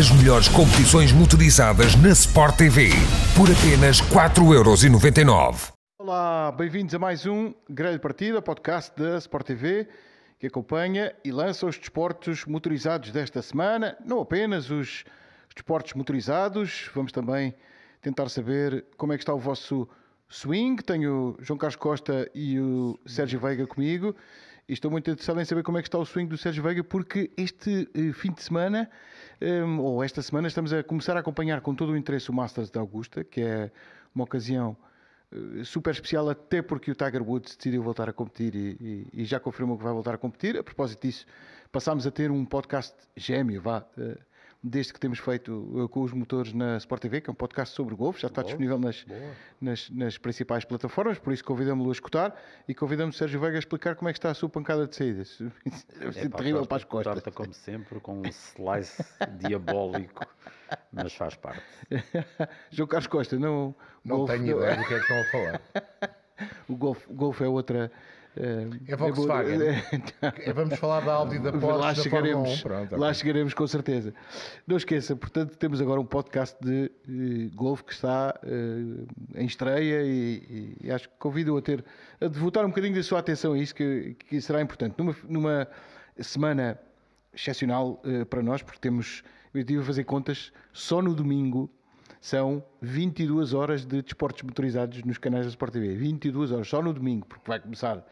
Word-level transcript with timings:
As 0.00 0.10
melhores 0.10 0.48
competições 0.48 1.12
motorizadas 1.12 1.94
na 1.94 2.08
Sport 2.08 2.56
TV 2.56 2.88
por 3.36 3.50
apenas 3.50 4.00
4,99€. 4.00 5.74
Olá, 5.98 6.50
bem-vindos 6.52 6.94
a 6.94 6.98
mais 6.98 7.26
um 7.26 7.52
Grande 7.68 7.98
Partida, 7.98 8.40
podcast 8.40 8.98
da 8.98 9.18
Sport 9.18 9.48
TV, 9.48 9.86
que 10.38 10.46
acompanha 10.46 11.14
e 11.22 11.30
lança 11.30 11.66
os 11.66 11.76
desportos 11.76 12.46
motorizados 12.46 13.12
desta 13.12 13.42
semana. 13.42 13.94
Não 14.02 14.22
apenas 14.22 14.70
os 14.70 15.04
desportos 15.54 15.92
motorizados, 15.92 16.90
vamos 16.94 17.12
também 17.12 17.54
tentar 18.00 18.30
saber 18.30 18.86
como 18.96 19.12
é 19.12 19.18
que 19.18 19.22
está 19.22 19.34
o 19.34 19.38
vosso 19.38 19.86
swing. 20.30 20.82
Tenho 20.82 21.36
o 21.38 21.44
João 21.44 21.58
Carlos 21.58 21.76
Costa 21.76 22.26
e 22.34 22.58
o 22.58 22.98
Sérgio 23.04 23.38
Veiga 23.38 23.66
comigo. 23.66 24.16
E 24.70 24.72
estou 24.72 24.88
muito 24.88 25.10
interessado 25.10 25.40
em 25.40 25.44
saber 25.44 25.64
como 25.64 25.78
é 25.78 25.82
que 25.82 25.88
está 25.88 25.98
o 25.98 26.06
swing 26.06 26.30
do 26.30 26.38
Sérgio 26.38 26.62
Veiga, 26.62 26.84
porque 26.84 27.28
este 27.36 27.90
uh, 27.92 28.12
fim 28.12 28.30
de 28.30 28.40
semana, 28.40 28.88
um, 29.42 29.80
ou 29.80 30.04
esta 30.04 30.22
semana, 30.22 30.46
estamos 30.46 30.72
a 30.72 30.80
começar 30.84 31.16
a 31.16 31.18
acompanhar 31.18 31.60
com 31.60 31.74
todo 31.74 31.90
o 31.90 31.96
interesse 31.96 32.30
o 32.30 32.32
Masters 32.32 32.70
de 32.70 32.78
Augusta, 32.78 33.24
que 33.24 33.40
é 33.40 33.72
uma 34.14 34.22
ocasião 34.22 34.76
uh, 35.32 35.64
super 35.64 35.90
especial, 35.90 36.30
até 36.30 36.62
porque 36.62 36.88
o 36.88 36.94
Tiger 36.94 37.20
Woods 37.20 37.56
decidiu 37.56 37.82
voltar 37.82 38.08
a 38.08 38.12
competir 38.12 38.54
e, 38.54 38.76
e, 38.80 39.22
e, 39.22 39.24
já 39.24 39.40
confirmou 39.40 39.76
que 39.76 39.82
vai 39.82 39.92
voltar 39.92 40.14
a 40.14 40.18
competir. 40.18 40.56
A 40.56 40.62
propósito 40.62 41.04
disso, 41.04 41.26
passámos 41.72 42.06
a 42.06 42.12
ter 42.12 42.30
um 42.30 42.44
podcast 42.44 42.94
gêmeo, 43.16 43.60
vá. 43.60 43.84
Desde 44.62 44.92
que 44.92 45.00
temos 45.00 45.18
feito 45.18 45.52
uh, 45.52 45.88
com 45.88 46.02
os 46.02 46.12
motores 46.12 46.52
na 46.52 46.76
Sport 46.76 47.00
TV, 47.00 47.22
que 47.22 47.30
é 47.30 47.32
um 47.32 47.34
podcast 47.34 47.74
sobre 47.74 47.94
golfe, 47.94 48.20
já 48.20 48.28
está 48.28 48.42
golfe, 48.42 48.58
disponível 48.58 48.78
nas, 48.78 49.06
nas, 49.58 49.88
nas, 49.88 50.18
principais 50.18 50.66
plataformas, 50.66 51.18
por 51.18 51.32
isso 51.32 51.42
convidamos-lo 51.42 51.90
a 51.90 51.92
escutar 51.92 52.38
e 52.68 52.74
convidamos 52.74 53.16
o 53.16 53.18
Sérgio 53.18 53.40
Veiga 53.40 53.56
a 53.56 53.58
explicar 53.58 53.96
como 53.96 54.10
é 54.10 54.12
que 54.12 54.18
está 54.18 54.30
a 54.30 54.34
sua 54.34 54.50
pancada 54.50 54.86
de 54.86 54.94
saídas. 54.94 55.38
Deve 55.98 56.12
ser 56.12 56.26
é, 56.26 56.28
terrível 56.28 56.66
para 56.66 56.76
as 56.76 56.84
costas. 56.84 57.14
Torta, 57.14 57.30
como 57.30 57.54
sempre, 57.54 58.00
com 58.00 58.20
um 58.20 58.26
slice 58.26 59.02
diabólico, 59.38 60.26
mas 60.92 61.14
faz 61.14 61.34
parte. 61.36 61.62
João 62.70 62.86
Carlos 62.86 63.06
Costa, 63.06 63.38
não... 63.38 63.74
Não 64.04 64.18
golfe, 64.18 64.34
tenho 64.34 64.58
ideia 64.58 64.76
do 64.80 64.84
que 64.84 64.94
é 64.94 64.98
que 64.98 65.12
estão 65.12 65.20
a 65.20 65.24
falar. 65.24 65.60
o 66.68 66.76
golfe, 66.76 67.10
o 67.10 67.14
golfe 67.14 67.44
é 67.44 67.48
outra 67.48 67.90
é 68.36 68.96
Volkswagen. 68.96 69.58
É, 70.22 70.52
vamos 70.52 70.78
falar 70.78 71.00
da 71.00 71.14
Audi 71.14 71.38
da 71.38 71.52
Porsche. 71.52 71.78
Lá 71.78 71.94
chegaremos, 71.94 72.62
Pronto, 72.62 72.96
lá 72.96 73.12
chegaremos 73.12 73.54
com 73.54 73.66
certeza. 73.66 74.14
Não 74.66 74.76
esqueça, 74.76 75.16
portanto, 75.16 75.56
temos 75.56 75.80
agora 75.80 76.00
um 76.00 76.04
podcast 76.04 76.56
de 76.60 76.90
uh, 77.08 77.56
golfe 77.56 77.84
que 77.84 77.92
está 77.92 78.38
uh, 78.42 79.06
em 79.34 79.46
estreia 79.46 80.02
e, 80.02 80.76
e, 80.80 80.90
acho 80.90 81.08
que 81.08 81.14
convido 81.18 81.56
a 81.56 81.62
ter 81.62 81.84
a 82.20 82.28
devotar 82.28 82.64
um 82.64 82.68
bocadinho 82.68 82.94
da 82.94 83.02
sua 83.02 83.18
atenção 83.18 83.54
a 83.54 83.58
isso, 83.58 83.74
que, 83.74 84.14
que 84.14 84.40
será 84.40 84.60
importante. 84.60 84.94
Numa, 84.98 85.16
numa 85.28 85.68
semana 86.18 86.78
excepcional 87.34 88.00
uh, 88.04 88.24
para 88.26 88.42
nós, 88.42 88.62
porque 88.62 88.78
temos, 88.78 89.22
eu 89.52 89.60
estive 89.60 89.80
a 89.80 89.84
fazer 89.84 90.04
contas, 90.04 90.52
só 90.72 91.02
no 91.02 91.14
domingo 91.14 91.70
são 92.20 92.62
22 92.82 93.54
horas 93.54 93.86
de 93.86 94.02
desportos 94.02 94.42
motorizados 94.42 95.02
nos 95.04 95.16
canais 95.16 95.46
da 95.46 95.50
Sport 95.50 95.72
TV. 95.72 95.96
22 95.96 96.52
horas, 96.52 96.68
só 96.68 96.82
no 96.82 96.92
domingo, 96.92 97.26
porque 97.26 97.48
vai 97.48 97.58
começar 97.58 98.04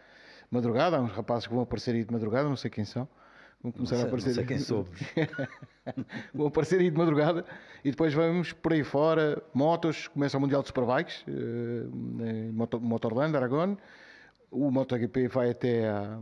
madrugada, 0.50 0.96
há 0.96 1.00
uns 1.00 1.12
rapazes 1.12 1.46
que 1.46 1.52
vão 1.52 1.62
aparecer 1.62 1.94
aí 1.94 2.04
de 2.04 2.12
madrugada, 2.12 2.48
não 2.48 2.56
sei 2.56 2.70
quem 2.70 2.84
são. 2.84 3.08
Vão 3.62 3.72
começar 3.72 3.96
sei, 3.96 4.04
a 4.04 4.08
aparecer. 4.08 4.28
Não 4.28 4.34
sei 4.34 4.46
quem 4.46 4.58
somos. 4.58 4.88
vão 6.32 6.46
aparecer 6.46 6.80
aí 6.80 6.90
de 6.90 6.96
madrugada 6.96 7.44
e 7.84 7.90
depois 7.90 8.14
vamos 8.14 8.52
por 8.52 8.72
aí 8.72 8.84
fora. 8.84 9.42
Motos, 9.52 10.06
começa 10.08 10.38
o 10.38 10.40
Mundial 10.40 10.62
de 10.62 10.68
Superbikes, 10.68 11.24
uh, 11.26 12.80
Motorland, 12.80 13.36
Aragon. 13.36 13.76
O 14.50 14.70
MotoGP 14.70 15.28
vai 15.28 15.50
até 15.50 15.88
a, 15.88 16.18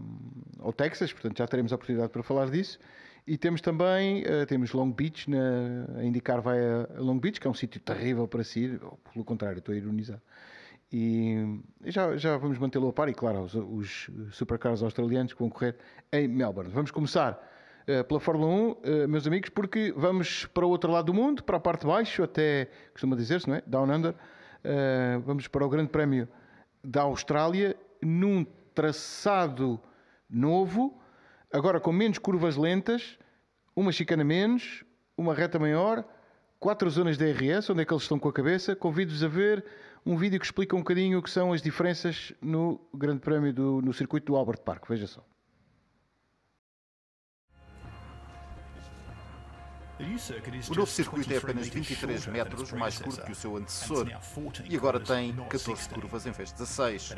ao 0.58 0.72
Texas, 0.72 1.12
portanto 1.12 1.38
já 1.38 1.46
teremos 1.46 1.72
a 1.72 1.76
oportunidade 1.76 2.10
para 2.10 2.22
falar 2.22 2.50
disso. 2.50 2.78
E 3.26 3.36
temos 3.36 3.60
também, 3.60 4.22
uh, 4.22 4.46
temos 4.46 4.72
Long 4.72 4.90
Beach, 4.90 5.28
na, 5.28 5.98
a 5.98 6.04
indicar 6.04 6.40
vai 6.40 6.58
a 6.58 6.88
Long 6.98 7.18
Beach, 7.18 7.38
que 7.38 7.46
é 7.46 7.50
um 7.50 7.54
sítio 7.54 7.80
terrível 7.80 8.26
para 8.26 8.42
se 8.42 8.60
ir, 8.60 8.80
ou, 8.82 8.98
pelo 9.12 9.24
contrário, 9.24 9.58
estou 9.58 9.74
a 9.74 9.76
ironizar. 9.76 10.20
E 10.92 11.60
já, 11.84 12.16
já 12.16 12.36
vamos 12.36 12.58
mantê-lo 12.58 12.88
a 12.88 12.92
par, 12.92 13.08
e 13.08 13.14
claro, 13.14 13.42
os, 13.42 14.08
os 14.08 14.82
australianos 14.82 15.32
que 15.32 15.38
vão 15.40 15.50
correr 15.50 15.76
em 16.12 16.28
Melbourne. 16.28 16.70
Vamos 16.72 16.90
começar 16.90 17.32
uh, 17.88 18.04
pela 18.04 18.20
Fórmula 18.20 18.52
1, 18.52 18.70
uh, 18.70 18.78
eh, 18.84 19.06
meus 19.06 19.26
amigos, 19.26 19.50
porque 19.50 19.92
vamos 19.96 20.46
para 20.46 20.64
o 20.64 20.68
outro 20.68 20.92
lado 20.92 21.06
do 21.06 21.14
mundo, 21.14 21.42
para 21.42 21.56
a 21.56 21.60
parte 21.60 21.80
de 21.80 21.88
baixo, 21.88 22.22
até 22.22 22.68
costuma 22.92 23.16
dizer-se, 23.16 23.48
não 23.48 23.56
é? 23.56 23.62
Down 23.66 23.90
Under. 23.92 24.12
Uh, 24.12 25.20
vamos 25.24 25.48
para 25.48 25.64
o 25.64 25.68
Grande 25.68 25.90
Prémio 25.90 26.28
da 26.82 27.02
Austrália, 27.02 27.76
num 28.00 28.46
traçado 28.72 29.80
novo, 30.30 31.00
agora 31.52 31.80
com 31.80 31.92
menos 31.92 32.18
curvas 32.18 32.56
lentas, 32.56 33.18
uma 33.74 33.90
chicana 33.90 34.22
menos, 34.22 34.84
uma 35.16 35.34
reta 35.34 35.58
maior, 35.58 36.04
quatro 36.60 36.88
zonas 36.90 37.18
de 37.18 37.32
DRS, 37.32 37.70
onde 37.70 37.82
é 37.82 37.84
que 37.84 37.92
eles 37.92 38.02
estão 38.02 38.18
com 38.18 38.28
a 38.28 38.32
cabeça. 38.32 38.76
Convido-vos 38.76 39.22
a 39.22 39.28
ver 39.28 39.64
um 40.06 40.16
vídeo 40.16 40.38
que 40.38 40.46
explica 40.46 40.76
um 40.76 40.78
bocadinho 40.78 41.18
o 41.18 41.22
que 41.22 41.28
são 41.28 41.52
as 41.52 41.60
diferenças 41.60 42.32
no 42.40 42.80
Grande 42.94 43.20
Prémio 43.20 43.52
do, 43.52 43.82
no 43.82 43.92
circuito 43.92 44.26
do 44.26 44.36
Albert 44.36 44.60
Park. 44.60 44.88
Veja 44.88 45.08
só. 45.08 45.26
O 50.68 50.74
novo 50.74 50.90
circuito 50.90 51.32
é 51.32 51.38
apenas 51.38 51.68
23 51.68 52.26
metros 52.26 52.72
mais 52.72 52.98
curto 52.98 53.24
que 53.24 53.32
o 53.32 53.34
seu 53.34 53.56
antecessor 53.56 54.06
e 54.68 54.76
agora 54.76 55.00
tem 55.00 55.34
14 55.48 55.88
curvas 55.88 56.26
em 56.26 56.32
vez 56.32 56.50
de 56.50 56.58
16. 56.58 57.14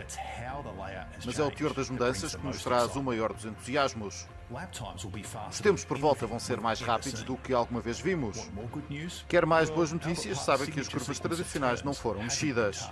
Mas 1.24 1.38
é 1.38 1.42
o 1.42 1.50
teor 1.50 1.74
das 1.74 1.90
mudanças 1.90 2.36
que 2.36 2.46
nos 2.46 2.62
traz 2.62 2.94
o 2.94 3.02
maior 3.02 3.32
dos 3.32 3.44
entusiasmos. 3.44 4.28
Os 5.50 5.60
tempos 5.60 5.84
por 5.84 5.98
volta 5.98 6.26
vão 6.26 6.38
ser 6.38 6.60
mais 6.60 6.80
rápidos 6.80 7.22
do 7.22 7.36
que 7.36 7.52
alguma 7.52 7.80
vez 7.80 7.98
vimos. 7.98 8.48
Quer 9.28 9.44
mais 9.44 9.68
boas 9.68 9.92
notícias? 9.92 10.38
Sabe 10.38 10.68
que 10.68 10.78
as 10.78 10.88
curvas 10.88 11.18
tradicionais 11.18 11.82
não 11.82 11.92
foram 11.92 12.22
mexidas. 12.22 12.88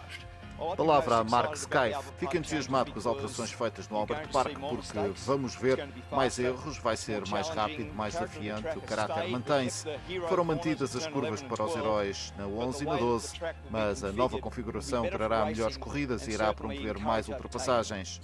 Palavra 0.76 1.16
a 1.18 1.24
Mark 1.24 1.54
Sky. 1.54 1.92
Fica 2.18 2.38
entusiasmado 2.38 2.92
com 2.92 2.98
as 2.98 3.06
alterações 3.06 3.52
feitas 3.52 3.88
no 3.88 3.96
Albert 3.96 4.28
Park, 4.30 4.58
porque 4.58 4.98
vamos 5.24 5.54
ver 5.54 5.88
mais 6.10 6.38
erros, 6.38 6.78
vai 6.78 6.96
ser 6.96 7.26
mais 7.28 7.48
rápido, 7.48 7.92
mais 7.94 8.14
desafiante, 8.14 8.78
o 8.78 8.80
caráter 8.80 9.28
mantém-se. 9.28 9.86
Foram 10.28 10.44
mantidas 10.44 10.94
as 10.96 11.06
curvas 11.06 11.42
para 11.42 11.64
os 11.64 11.76
heróis 11.76 12.32
na 12.36 12.46
11 12.46 12.84
e 12.84 12.86
na 12.86 12.96
12, 12.96 13.40
mas 13.70 14.02
a 14.02 14.12
nova 14.12 14.38
configuração 14.38 15.08
trará 15.08 15.44
melhores 15.46 15.76
corridas 15.76 16.26
e 16.26 16.32
irá 16.32 16.52
promover 16.52 16.98
mais 16.98 17.28
ultrapassagens. 17.28 18.20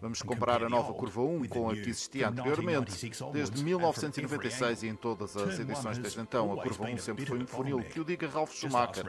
Vamos 0.00 0.22
comparar 0.22 0.64
a 0.64 0.68
nova 0.68 0.92
curva 0.92 1.20
1 1.20 1.48
com 1.48 1.70
a 1.70 1.74
que 1.74 1.90
existia 1.90 2.28
anteriormente. 2.28 3.10
Desde 3.32 3.62
1996 3.62 4.82
e 4.82 4.88
em 4.88 4.94
todas 4.96 5.36
as 5.36 5.58
edições 5.58 5.98
desde 5.98 6.20
então, 6.20 6.52
a 6.52 6.62
curva 6.62 6.84
1 6.84 6.98
sempre 6.98 7.26
foi 7.26 7.38
um 7.42 7.46
funil, 7.46 7.80
que 7.82 8.00
o 8.00 8.04
diga 8.04 8.28
Ralf 8.28 8.52
Schumacher. 8.52 9.06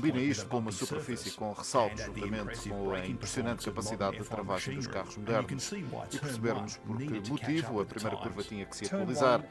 Combina 0.00 0.18
isto 0.18 0.46
com 0.46 0.56
uma 0.56 0.72
superfície 0.72 1.30
com 1.32 1.52
ressaltos, 1.52 2.02
juntamente 2.06 2.70
com 2.70 2.90
a 2.92 3.06
impressionante 3.06 3.66
capacidade 3.66 4.16
de 4.16 4.24
travagem 4.24 4.76
dos 4.76 4.86
carros 4.86 5.14
modernos, 5.18 5.72
e 5.72 6.18
percebermos 6.18 6.78
por 6.78 6.96
que 6.96 7.30
motivo 7.30 7.82
a 7.82 7.84
primeira 7.84 8.16
curva 8.16 8.42
tinha 8.42 8.64
que 8.64 8.76
se 8.78 8.86
atualizar. 8.86 9.44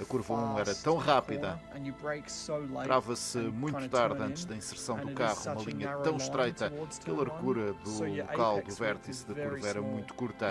A 0.00 0.04
curva 0.04 0.34
1 0.34 0.58
era 0.58 0.74
tão 0.74 0.96
rápida, 0.96 1.60
trava-se 2.82 3.38
muito 3.38 3.88
tarde 3.88 4.20
antes 4.20 4.44
da 4.44 4.56
inserção 4.56 4.98
do 4.98 5.12
carro, 5.12 5.40
uma 5.52 5.62
linha 5.62 5.96
tão 5.98 6.16
estreita 6.16 6.72
que 7.04 7.08
a 7.08 7.14
largura 7.14 7.72
do 7.72 8.04
local 8.16 8.60
do 8.62 8.74
vértice 8.74 9.24
da 9.24 9.34
curva 9.34 9.68
era 9.68 9.80
muito 9.80 10.14
curta. 10.14 10.50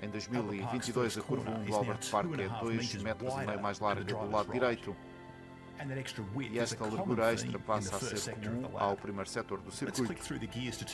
Em 0.00 0.08
2022, 0.08 1.18
a 1.18 1.20
curva 1.20 1.50
1 1.50 1.64
do 1.64 1.74
Albert 1.74 2.10
Park 2.10 2.30
é 2.38 2.48
2 2.64 3.02
metros 3.02 3.34
e 3.34 3.46
meio 3.46 3.60
mais 3.60 3.78
larga 3.78 4.04
do 4.04 4.30
lado 4.30 4.50
direito. 4.50 4.96
E 6.40 6.58
esta 6.58 6.84
largura 6.84 7.32
extra 7.32 7.58
passa 7.58 7.96
a 7.96 8.00
ser 8.00 8.34
comum 8.34 8.70
ao 8.74 8.96
primeiro 8.96 9.28
setor 9.28 9.60
do 9.60 9.70
circuito. 9.70 10.14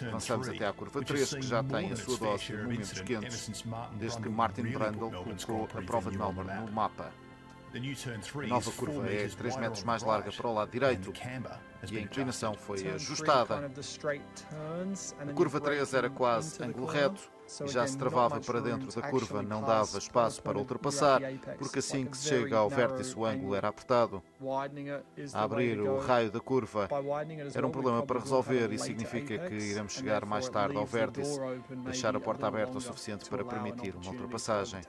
Avançamos 0.09 0.49
até 0.49 0.67
à 0.67 0.73
curva 0.73 1.03
3, 1.03 1.35
que 1.35 1.43
já 1.43 1.63
tem 1.63 1.93
a 1.93 1.97
sua 1.97 2.19
dose 2.19 2.45
de 2.47 2.57
momentos 2.57 3.01
quentes, 3.01 3.65
desde 3.95 4.23
que 4.23 4.29
Martin 4.29 4.63
Brundle 4.63 5.11
colocou 5.47 5.69
a 5.79 5.83
prova 5.83 6.11
de 6.11 6.19
Melbourne 6.19 6.55
no 6.55 6.73
mapa. 6.73 7.13
A 7.75 8.47
nova 8.47 8.71
curva 8.73 9.09
é 9.09 9.29
3 9.29 9.57
metros 9.57 9.83
mais 9.83 10.03
larga 10.03 10.31
para 10.31 10.47
o 10.47 10.53
lado 10.53 10.71
direito. 10.71 11.11
e 11.91 11.97
a 11.97 12.01
inclinação 12.03 12.55
foi 12.55 12.87
ajustada. 12.91 13.71
A 15.19 15.33
curva 15.33 15.61
3 15.61 15.95
era 15.95 16.11
quase 16.11 16.63
ângulo 16.63 16.87
reto 16.87 17.32
já 17.67 17.87
se 17.87 17.97
travava 17.97 18.41
para 18.41 18.61
dentro 18.61 19.01
da 19.01 19.09
curva, 19.09 19.43
não 19.43 19.63
dava 19.63 19.99
espaço 19.99 20.43
para 20.43 20.59
ultrapassar, 20.59 21.21
porque 21.59 21.79
assim 21.79 22.07
que 22.07 22.17
se 22.17 22.29
chega 22.29 22.57
ao 22.57 22.69
vértice 22.69 23.17
o 23.17 23.25
ângulo 23.25 23.55
era 23.55 23.69
apertado. 23.69 24.23
A 25.33 25.43
abrir 25.43 25.81
o 25.81 25.99
raio 25.99 26.31
da 26.31 26.41
curva 26.41 26.89
era 27.55 27.67
um 27.67 27.71
problema 27.71 28.03
para 28.03 28.21
resolver 28.21 28.73
e 28.73 28.79
significa 28.79 29.39
que 29.39 29.55
iremos 29.55 29.93
chegar 29.93 30.25
mais 30.25 30.49
tarde 30.49 30.77
ao 30.77 30.87
vértice, 30.87 31.39
deixar 31.85 32.17
a 32.17 32.21
porta 32.21 32.47
aberta 32.47 32.79
o 32.79 32.81
suficiente 32.81 33.29
para 33.29 33.45
permitir 33.45 33.95
uma 33.97 34.11
ultrapassagem. 34.11 34.81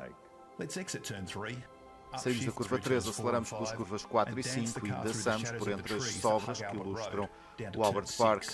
Saímos 2.18 2.45
da 2.45 2.51
curva 2.51 2.77
3, 2.77 3.07
aceleramos 3.07 3.50
pelas 3.50 3.71
curvas 3.71 4.06
4 4.06 4.39
e 4.39 4.44
5 4.44 4.86
e 4.86 4.92
dançamos 4.92 5.51
por 5.51 5.68
entre 5.69 5.95
as 5.95 6.04
sobras 6.04 6.62
que 6.62 6.75
ilustram 6.75 7.27
o 7.75 7.83
Albert 7.83 8.15
Park. 8.18 8.45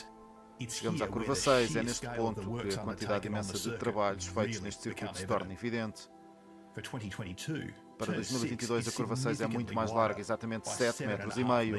Chegamos 0.67 1.01
à 1.01 1.07
curva 1.07 1.35
6, 1.35 1.75
é 1.75 1.83
neste 1.83 2.07
ponto 2.09 2.41
que 2.41 2.73
a 2.75 2.77
quantidade 2.79 3.27
imensa 3.27 3.57
de 3.57 3.77
trabalhos 3.77 4.25
feitos 4.25 4.59
neste 4.59 4.83
circuito 4.83 5.17
se 5.17 5.25
torna 5.25 5.53
evidente. 5.53 6.09
Para 7.97 8.13
2022 8.13 8.87
a 8.87 8.91
curva 8.91 9.15
6 9.15 9.41
é 9.41 9.47
muito 9.47 9.73
mais 9.73 9.91
larga, 9.91 10.19
exatamente 10.19 10.69
7 10.69 11.05
metros 11.05 11.37
e 11.37 11.43
meio. 11.43 11.77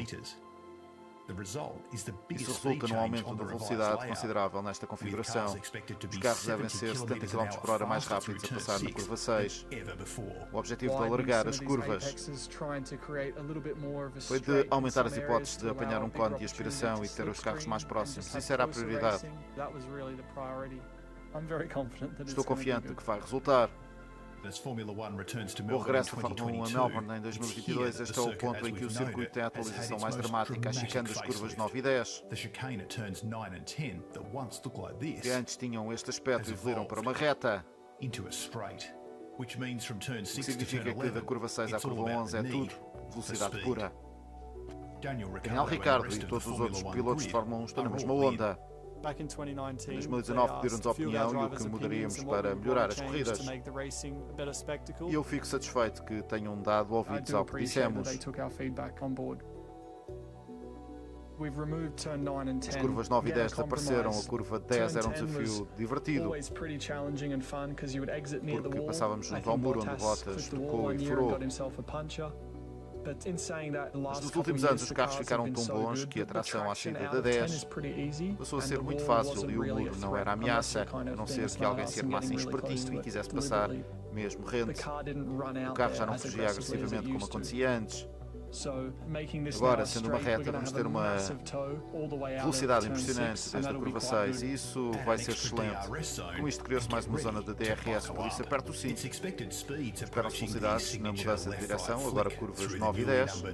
Isso 2.30 2.52
resulta 2.52 2.88
num 2.88 2.98
aumento 2.98 3.34
de 3.34 3.44
velocidade 3.44 4.08
considerável 4.08 4.62
nesta 4.62 4.86
configuração. 4.86 5.46
Os 5.46 6.18
carros 6.18 6.46
devem 6.46 6.68
ser 6.68 6.96
70 6.96 7.26
km 7.26 7.48
por 7.60 7.70
hora 7.70 7.86
mais 7.86 8.06
rápidos 8.06 8.44
a 8.44 8.48
passar 8.54 8.80
na 8.82 8.90
curva 8.90 9.16
6. 9.16 9.66
O 10.52 10.58
objetivo 10.58 10.96
de 10.96 11.02
alargar 11.04 11.46
as 11.48 11.60
curvas 11.60 12.14
foi 14.26 14.40
de 14.40 14.66
aumentar 14.70 15.06
as 15.06 15.16
hipóteses 15.16 15.56
de 15.56 15.68
apanhar 15.68 16.02
um 16.02 16.10
cone 16.10 16.36
de 16.38 16.44
aspiração 16.44 17.04
e 17.04 17.08
ter 17.08 17.28
os 17.28 17.40
carros 17.40 17.66
mais 17.66 17.84
próximos. 17.84 18.34
Isso 18.34 18.52
era 18.52 18.64
a 18.64 18.68
prioridade. 18.68 19.30
Estou 22.26 22.44
confiante 22.44 22.88
de 22.88 22.94
que 22.94 23.04
vai 23.04 23.20
resultar. 23.20 23.70
O 25.72 25.78
regresso 25.78 26.16
da 26.16 26.22
Fórmula 26.22 26.52
1 26.52 26.64
a 26.64 26.68
Melbourne 26.70 27.18
em 27.18 27.20
2022, 27.20 28.00
este 28.00 28.18
é 28.18 28.22
o 28.22 28.36
ponto 28.36 28.66
em 28.68 28.74
que 28.74 28.84
o 28.84 28.90
circuito 28.90 29.32
tem 29.32 29.42
a 29.42 29.46
atualização 29.46 29.98
mais 29.98 30.16
dramática, 30.16 30.68
a 30.70 30.72
chicane 30.72 31.08
das 31.08 31.20
curvas 31.20 31.56
9 31.56 31.78
e 31.78 31.82
10, 31.82 32.24
que 35.22 35.30
antes 35.30 35.56
tinhham 35.56 35.92
este 35.92 36.10
aspecto 36.10 36.50
e 36.50 36.52
evoluíram 36.54 36.84
para 36.86 37.00
uma 37.00 37.12
reta. 37.12 37.64
O 38.00 39.46
que 39.46 40.42
significa 40.42 40.94
que 40.94 41.10
da 41.10 41.20
curva 41.20 41.48
6 41.48 41.72
à 41.74 41.80
curva 41.80 42.02
11 42.02 42.36
é 42.36 42.42
tudo 42.42 42.74
velocidade 43.10 43.62
pura. 43.62 43.92
Daniel 45.02 45.64
Ricciardo 45.64 46.14
e 46.14 46.18
todos 46.26 46.46
os 46.46 46.60
outros 46.60 46.82
pilotos 46.82 47.24
de 47.24 47.30
Fórmula 47.32 47.62
1 47.62 47.64
estão 47.66 47.84
na 47.84 47.90
mesma 47.90 48.12
onda. 48.14 48.58
Em 49.92 49.94
2019 49.94 50.52
pediram-nos 50.60 50.86
opinião 50.90 51.32
e 51.32 51.36
o 51.36 51.50
que 51.50 51.68
mudaríamos 51.68 52.24
para 52.24 52.54
melhorar 52.54 52.88
as 52.90 53.00
corridas. 53.00 53.38
E 55.08 55.14
eu 55.14 55.24
fico 55.24 55.46
satisfeito 55.46 56.04
que 56.04 56.22
tenham 56.22 56.60
dado 56.60 56.94
ouvidos 56.94 57.32
ao 57.34 57.44
que 57.44 57.52
dissemos. 57.64 58.08
As 62.68 62.76
curvas 62.82 63.08
9 63.08 63.30
e 63.30 63.32
10 63.32 63.52
desapareceram, 63.52 64.10
a 64.10 64.24
curva 64.28 64.58
10 64.60 64.96
era 64.96 65.08
um 65.08 65.12
desafio 65.12 65.68
divertido, 65.74 66.24
porque 68.60 68.80
passávamos 68.86 69.26
junto 69.26 69.48
ao 69.50 69.56
muro 69.56 69.80
onde 69.80 69.88
Bottas 69.96 70.48
tocou 70.48 70.92
e 70.92 70.98
furou. 71.08 71.30
Mas 73.94 74.20
nos 74.20 74.36
últimos 74.36 74.64
anos 74.64 74.82
os 74.82 74.92
carros 74.92 75.16
ficaram 75.16 75.50
tão 75.52 75.64
bons 75.64 76.04
que 76.04 76.20
a 76.20 76.26
tração 76.26 76.70
à 76.70 76.74
saída 76.74 77.08
da 77.08 77.20
10 77.20 77.66
passou 78.38 78.58
a 78.58 78.62
ser 78.62 78.82
muito 78.82 79.02
fácil 79.02 79.50
e 79.50 79.58
o 79.58 79.74
muro 79.74 79.96
não 79.98 80.16
era 80.16 80.32
ameaça, 80.32 80.86
a 80.92 81.04
não 81.04 81.26
ser 81.26 81.50
que 81.50 81.64
alguém 81.64 81.86
se 81.86 82.00
armasse 82.00 82.34
espertinho 82.34 82.94
e 82.94 83.00
quisesse 83.02 83.30
passar, 83.30 83.70
mesmo 84.12 84.44
rente. 84.44 84.80
O 85.70 85.74
carro 85.74 85.94
já 85.94 86.06
não 86.06 86.18
fugia 86.18 86.48
agressivamente 86.48 87.12
como 87.12 87.24
acontecia 87.24 87.70
antes. 87.70 88.08
Agora, 89.54 89.86
sendo 89.86 90.08
uma 90.08 90.18
reta, 90.18 90.50
vamos 90.50 90.72
ter 90.72 90.86
uma 90.86 91.16
velocidade 92.40 92.86
impressionante 92.88 93.50
desde 93.52 93.70
a 93.70 93.74
curva 93.74 94.00
6 94.00 94.42
e 94.42 94.52
isso 94.52 94.90
vai 95.04 95.18
ser 95.18 95.32
excelente. 95.32 95.86
Com 96.40 96.48
isto 96.48 96.64
criou-se 96.64 96.90
mais 96.90 97.06
uma 97.06 97.18
zona 97.18 97.42
de 97.42 97.54
DRS, 97.54 98.10
por 98.10 98.26
isso 98.26 98.42
aperta 98.42 98.70
o 98.70 98.74
cinto. 98.74 99.06
Esperam-se 99.06 99.64
velocidades 100.38 100.98
na 100.98 101.12
mudança 101.12 101.50
de 101.50 101.56
direção, 101.58 102.08
agora 102.08 102.30
curvas 102.30 102.74
9 102.74 103.02
e 103.02 103.04
10. 103.04 103.44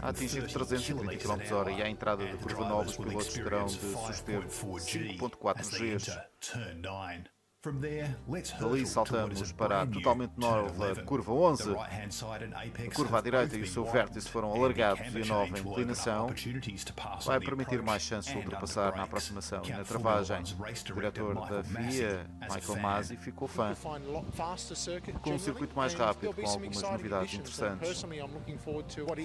A 0.00 0.08
atingir 0.08 0.46
330 0.46 1.16
km 1.16 1.40
h 1.60 1.70
e 1.72 1.82
à 1.82 1.88
entrada 1.88 2.24
da 2.24 2.36
curva 2.36 2.68
9 2.68 2.90
os 2.90 2.96
pilotos 2.96 3.34
terão 3.34 3.66
de 3.66 3.78
suster 3.78 4.46
5.4 4.46 5.78
Gs. 5.78 6.18
Dali 8.60 8.86
saltamos 8.86 9.50
para 9.50 9.82
a 9.82 9.86
totalmente 9.86 10.34
nova 10.36 10.94
curva 11.02 11.32
11. 11.32 11.74
A 11.74 12.94
curva 12.94 13.18
à 13.18 13.20
direita 13.20 13.56
e 13.56 13.62
o 13.62 13.66
seu 13.66 13.84
vértice 13.84 14.28
foram 14.28 14.52
alargados 14.52 15.12
e 15.12 15.22
a 15.22 15.24
nova 15.24 15.58
inclinação 15.58 16.28
vai 17.26 17.40
permitir 17.40 17.82
mais 17.82 18.02
chances 18.02 18.30
de 18.30 18.38
ultrapassar 18.38 18.94
na 18.94 19.02
aproximação 19.02 19.60
e 19.64 19.72
na 19.72 19.82
travagem. 19.82 20.40
O 20.40 20.94
diretor 20.94 21.34
da 21.34 21.64
FIA, 21.64 22.30
Michael 22.48 22.80
Masi, 22.80 23.16
ficou 23.16 23.48
fã. 23.48 23.74
Com 25.20 25.32
um 25.32 25.38
circuito 25.40 25.74
mais 25.74 25.94
rápido, 25.94 26.32
com 26.32 26.48
algumas 26.48 26.80
novidades 26.80 27.34
interessantes. 27.34 28.04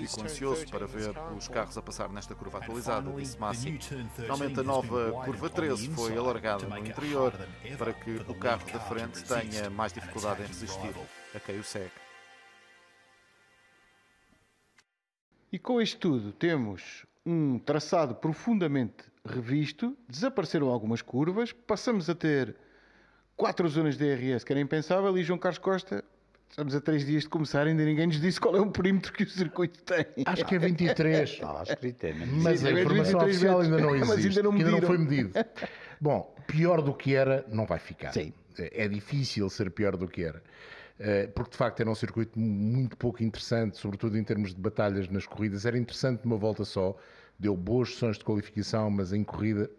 Fico 0.07 0.23
ansioso 0.23 0.67
para 0.71 0.87
ver 0.87 1.13
os 1.37 1.47
carros 1.47 1.77
a 1.77 1.83
passar 1.83 2.09
nesta 2.09 2.33
curva 2.33 2.57
atualizada, 2.57 3.11
disse 3.11 3.37
Masi. 3.37 3.77
Finalmente 4.15 4.59
a 4.59 4.63
nova 4.63 5.11
curva 5.23 5.51
13 5.51 5.89
foi 5.89 6.17
alargada 6.17 6.65
no 6.65 6.79
interior 6.79 7.31
para 7.77 7.93
que 7.93 8.22
o 8.27 8.35
carro 8.35 8.65
da 8.71 8.79
frente 8.79 9.23
tenha 9.23 9.69
mais 9.69 9.91
dificuldade 9.91 10.43
em 10.43 10.45
resistir 10.45 10.93
a 11.35 11.39
quem 11.39 11.59
o 11.59 11.63
segue. 11.63 11.91
E 15.51 15.59
com 15.59 15.81
isto 15.81 15.99
tudo 15.99 16.31
temos 16.31 17.05
um 17.25 17.59
traçado 17.59 18.15
profundamente 18.15 19.05
revisto, 19.25 19.97
desapareceram 20.07 20.69
algumas 20.69 21.01
curvas, 21.01 21.51
passamos 21.51 22.09
a 22.09 22.15
ter 22.15 22.55
quatro 23.35 23.67
zonas 23.67 23.97
de 23.97 24.05
DRS, 24.05 24.43
que 24.43 24.51
era 24.51 24.59
impensável, 24.59 25.17
e 25.17 25.23
João 25.23 25.39
Carlos 25.39 25.59
Costa, 25.59 26.03
estamos 26.53 26.75
a 26.75 26.81
três 26.81 27.03
dias 27.03 27.23
de 27.23 27.29
começar, 27.29 27.65
ainda 27.65 27.83
ninguém 27.83 28.05
nos 28.05 28.21
disse 28.21 28.39
qual 28.39 28.55
é 28.55 28.61
o 28.61 28.69
perímetro 28.69 29.11
que 29.11 29.23
o 29.23 29.29
circuito 29.29 29.81
tem. 29.83 30.05
Acho 30.23 30.45
que 30.45 30.55
é 30.55 30.59
23. 30.59 31.29
Estava 31.29 31.63
escrito, 31.63 32.03
é 32.03 32.13
mas 32.13 32.59
Sim, 32.59 32.67
a 32.67 32.71
informação 32.71 33.19
23 33.21 33.23
oficial 33.23 33.59
ainda 33.61 33.77
não 33.79 33.89
Mas 33.97 34.09
existe, 34.11 34.27
ainda 34.39 34.43
não 34.43 34.51
que 34.51 34.63
ainda 34.63 34.71
não 34.71 34.81
foi 34.87 34.97
medido. 34.99 35.31
Bom, 35.99 36.35
pior 36.45 36.81
do 36.81 36.93
que 36.93 37.15
era, 37.15 37.43
não 37.49 37.65
vai 37.65 37.79
ficar. 37.79 38.13
Sim. 38.13 38.31
É 38.59 38.87
difícil 38.87 39.49
ser 39.49 39.71
pior 39.71 39.97
do 39.97 40.07
que 40.07 40.23
era. 40.23 40.43
Eh, 40.99 41.25
Porque 41.33 41.51
de 41.51 41.57
facto 41.57 41.79
era 41.79 41.89
um 41.89 41.95
circuito 41.95 42.37
muito 42.37 42.95
pouco 42.97 43.23
interessante, 43.23 43.77
sobretudo 43.77 44.15
em 44.15 44.23
termos 44.23 44.53
de 44.53 44.61
batalhas 44.61 45.09
nas 45.09 45.25
corridas. 45.25 45.65
Era 45.65 45.75
interessante 45.75 46.21
numa 46.23 46.37
volta 46.37 46.63
só, 46.63 46.95
deu 47.39 47.57
boas 47.57 47.93
sessões 47.93 48.19
de 48.19 48.23
qualificação, 48.23 48.91
mas 48.91 49.11
em 49.11 49.23
corrida, 49.23 49.71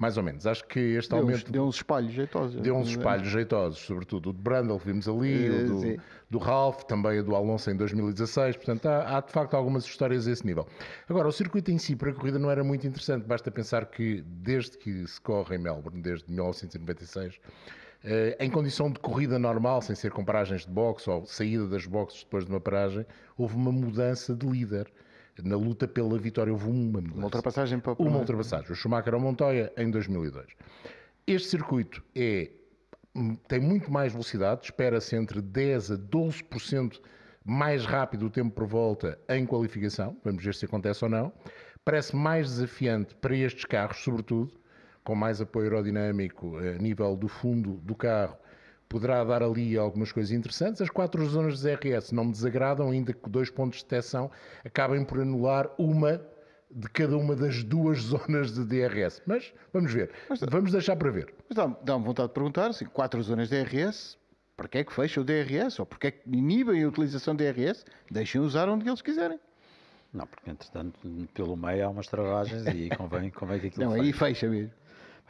mais 0.00 0.16
ou 0.16 0.22
menos. 0.22 0.46
Acho 0.46 0.64
que 0.66 0.80
este 0.80 1.10
Deu 1.10 1.18
uns, 1.18 1.22
aumento 1.22 1.52
deu 1.52 1.64
uns 1.64 1.76
espalhos 1.76 2.12
jeitosos. 2.12 2.60
deu 2.60 2.74
uns 2.74 2.88
espalhos 2.88 3.28
jeitosos, 3.28 3.78
sobretudo 3.80 4.30
o 4.30 4.32
de 4.32 4.40
Brandel 4.40 4.78
que 4.80 4.86
vimos 4.86 5.06
ali, 5.06 5.46
Eh, 5.46 5.50
o 5.50 5.66
do, 5.66 6.02
do 6.30 6.38
Ralph, 6.38 6.84
também 6.84 7.20
o 7.20 7.22
do 7.22 7.36
Alonso 7.36 7.70
em 7.70 7.76
2016. 7.76 8.56
Portanto, 8.56 8.86
há, 8.86 9.18
há, 9.18 9.20
de 9.20 9.30
facto 9.30 9.54
algumas 9.54 9.84
histórias 9.84 10.26
a 10.26 10.30
esse 10.32 10.44
nível. 10.46 10.66
Agora, 11.06 11.28
o 11.28 11.32
circuito 11.32 11.70
em 11.70 11.76
si 11.76 11.94
para 11.94 12.10
a 12.10 12.14
corrida 12.14 12.38
não 12.38 12.50
era 12.50 12.64
muito 12.64 12.86
interessante. 12.86 13.26
Basta 13.26 13.50
pensar 13.50 13.84
que 13.86 14.22
desde 14.26 14.78
que 14.78 15.06
se 15.06 15.20
corre 15.20 15.56
em 15.56 15.58
Melbourne, 15.58 16.00
desde 16.00 16.24
1996, 16.30 17.38
eh, 18.02 18.36
em 18.40 18.48
condição 18.50 18.90
de 18.90 18.98
corrida 19.00 19.38
normal, 19.38 19.82
sem 19.82 19.94
ser 19.94 20.10
com 20.12 20.24
paragens 20.24 20.64
de 20.64 20.72
boxe 20.72 21.10
ou 21.10 21.26
saída 21.26 21.66
das 21.66 21.84
boxes 21.84 22.24
depois 22.24 22.46
de 22.46 22.50
uma 22.50 22.60
paragem, 22.60 23.04
houve 23.36 23.54
uma 23.54 23.70
mudança 23.70 24.34
de 24.34 24.46
líder. 24.46 24.90
Na 25.44 25.56
luta 25.56 25.86
pela 25.88 26.18
vitória 26.18 26.52
houve 26.52 26.68
uma 26.68 27.00
mudança. 27.00 27.14
Uma 27.14 27.24
ultrapassagem 27.24 27.78
para 27.78 27.94
Uma 27.98 28.18
ultrapassagem. 28.18 28.70
O 28.70 28.74
Schumacher 28.74 29.14
ao 29.14 29.20
Montoya 29.20 29.72
em 29.76 29.90
2002. 29.90 30.46
Este 31.26 31.48
circuito 31.48 32.02
é, 32.14 32.50
tem 33.48 33.60
muito 33.60 33.90
mais 33.90 34.12
velocidade, 34.12 34.64
espera-se 34.64 35.16
entre 35.16 35.40
10% 35.40 35.94
a 35.94 35.98
12% 35.98 37.00
mais 37.44 37.84
rápido 37.84 38.26
o 38.26 38.30
tempo 38.30 38.54
por 38.54 38.66
volta 38.66 39.18
em 39.28 39.46
qualificação. 39.46 40.16
Vamos 40.24 40.44
ver 40.44 40.54
se 40.54 40.64
acontece 40.64 41.04
ou 41.04 41.10
não. 41.10 41.32
Parece 41.84 42.14
mais 42.14 42.48
desafiante 42.48 43.14
para 43.14 43.34
estes 43.34 43.64
carros, 43.64 43.98
sobretudo, 43.98 44.52
com 45.02 45.14
mais 45.14 45.40
apoio 45.40 45.64
aerodinâmico 45.64 46.56
a 46.58 46.74
nível 46.78 47.16
do 47.16 47.26
fundo 47.26 47.74
do 47.82 47.94
carro. 47.94 48.36
Poderá 48.90 49.22
dar 49.22 49.40
ali 49.40 49.78
algumas 49.78 50.10
coisas 50.10 50.32
interessantes. 50.32 50.82
As 50.82 50.90
quatro 50.90 51.24
zonas 51.24 51.60
de 51.60 51.76
DRS 51.76 52.10
não 52.10 52.24
me 52.24 52.32
desagradam, 52.32 52.90
ainda 52.90 53.12
que 53.12 53.30
dois 53.30 53.48
pontos 53.48 53.78
de 53.78 53.84
detecção 53.84 54.28
acabem 54.64 55.04
por 55.04 55.20
anular 55.20 55.70
uma 55.78 56.20
de 56.68 56.88
cada 56.88 57.16
uma 57.16 57.36
das 57.36 57.62
duas 57.62 58.00
zonas 58.02 58.52
de 58.52 58.64
DRS. 58.64 59.22
Mas 59.24 59.54
vamos 59.72 59.92
ver. 59.92 60.10
Vamos 60.50 60.72
deixar 60.72 60.96
para 60.96 61.08
ver. 61.08 61.32
Mas 61.48 61.56
dá-me 61.84 62.04
vontade 62.04 62.28
de 62.30 62.34
perguntar, 62.34 62.66
assim, 62.70 62.84
quatro 62.84 63.22
zonas 63.22 63.48
de 63.48 63.62
DRS, 63.62 64.18
para 64.56 64.66
que 64.66 64.78
é 64.78 64.84
que 64.84 64.92
fecha 64.92 65.20
o 65.20 65.24
DRS? 65.24 65.78
Ou 65.78 65.86
porque 65.86 66.08
é 66.08 66.10
que 66.10 66.28
inibem 66.28 66.82
a 66.82 66.88
utilização 66.88 67.36
de 67.36 67.48
DRS? 67.52 67.84
Deixem 68.10 68.40
usar 68.40 68.68
onde 68.68 68.88
eles 68.88 69.00
quiserem. 69.00 69.38
Não, 70.12 70.26
porque 70.26 70.50
entretanto, 70.50 70.98
pelo 71.32 71.56
meio 71.56 71.86
há 71.86 71.88
umas 71.88 72.08
travagens 72.08 72.66
e 72.66 72.90
convém, 72.96 73.30
convém 73.30 73.60
que 73.60 73.68
aquilo 73.68 73.84
Não, 73.84 73.92
aí 73.92 74.12
fecha 74.12 74.48
mesmo. 74.48 74.72